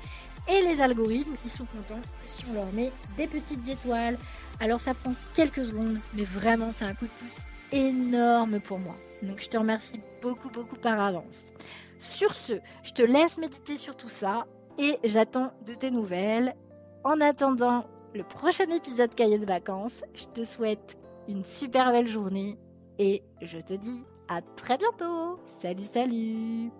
Et 0.50 0.62
les 0.62 0.82
algorithmes 0.82 1.36
ils 1.46 1.52
sont 1.52 1.66
contents 1.66 2.02
si 2.26 2.46
on 2.50 2.54
leur 2.54 2.72
met 2.74 2.92
des 3.18 3.28
petites 3.28 3.68
étoiles. 3.68 4.18
Alors 4.60 4.82
ça 4.82 4.94
prend 4.94 5.14
quelques 5.34 5.66
secondes 5.66 6.00
mais 6.14 6.24
vraiment 6.24 6.72
c'est 6.74 6.86
un 6.86 6.94
coup 6.94 7.06
de 7.06 7.12
pouce 7.20 7.38
énorme 7.72 8.60
pour 8.60 8.80
moi. 8.80 8.96
Donc 9.22 9.42
je 9.42 9.50
te 9.50 9.58
remercie 9.58 10.00
beaucoup 10.22 10.50
beaucoup 10.50 10.78
par 10.78 11.00
avance. 11.00 11.52
Sur 12.00 12.36
ce 12.36 12.54
je 12.84 12.94
te 12.94 13.02
laisse 13.02 13.38
méditer 13.38 13.78
sur 13.78 13.96
tout 13.96 14.10
ça 14.10 14.46
et 14.78 14.98
j'attends 15.04 15.52
de 15.66 15.74
tes 15.74 15.92
nouvelles. 15.92 16.56
En 17.04 17.20
attendant 17.20 17.88
le 18.14 18.24
prochain 18.24 18.70
épisode 18.70 19.16
cahier 19.16 19.40
de 19.40 19.46
vacances 19.46 20.04
je 20.14 20.26
te 20.26 20.44
souhaite 20.44 20.98
une 21.28 21.46
super 21.46 21.92
belle 21.92 22.08
journée 22.08 22.58
et 23.00 23.24
je 23.42 23.60
te 23.60 23.74
dis 23.74 24.04
à 24.28 24.42
très 24.42 24.78
bientôt. 24.78 25.40
Salut, 25.60 25.86
salut 25.86 26.72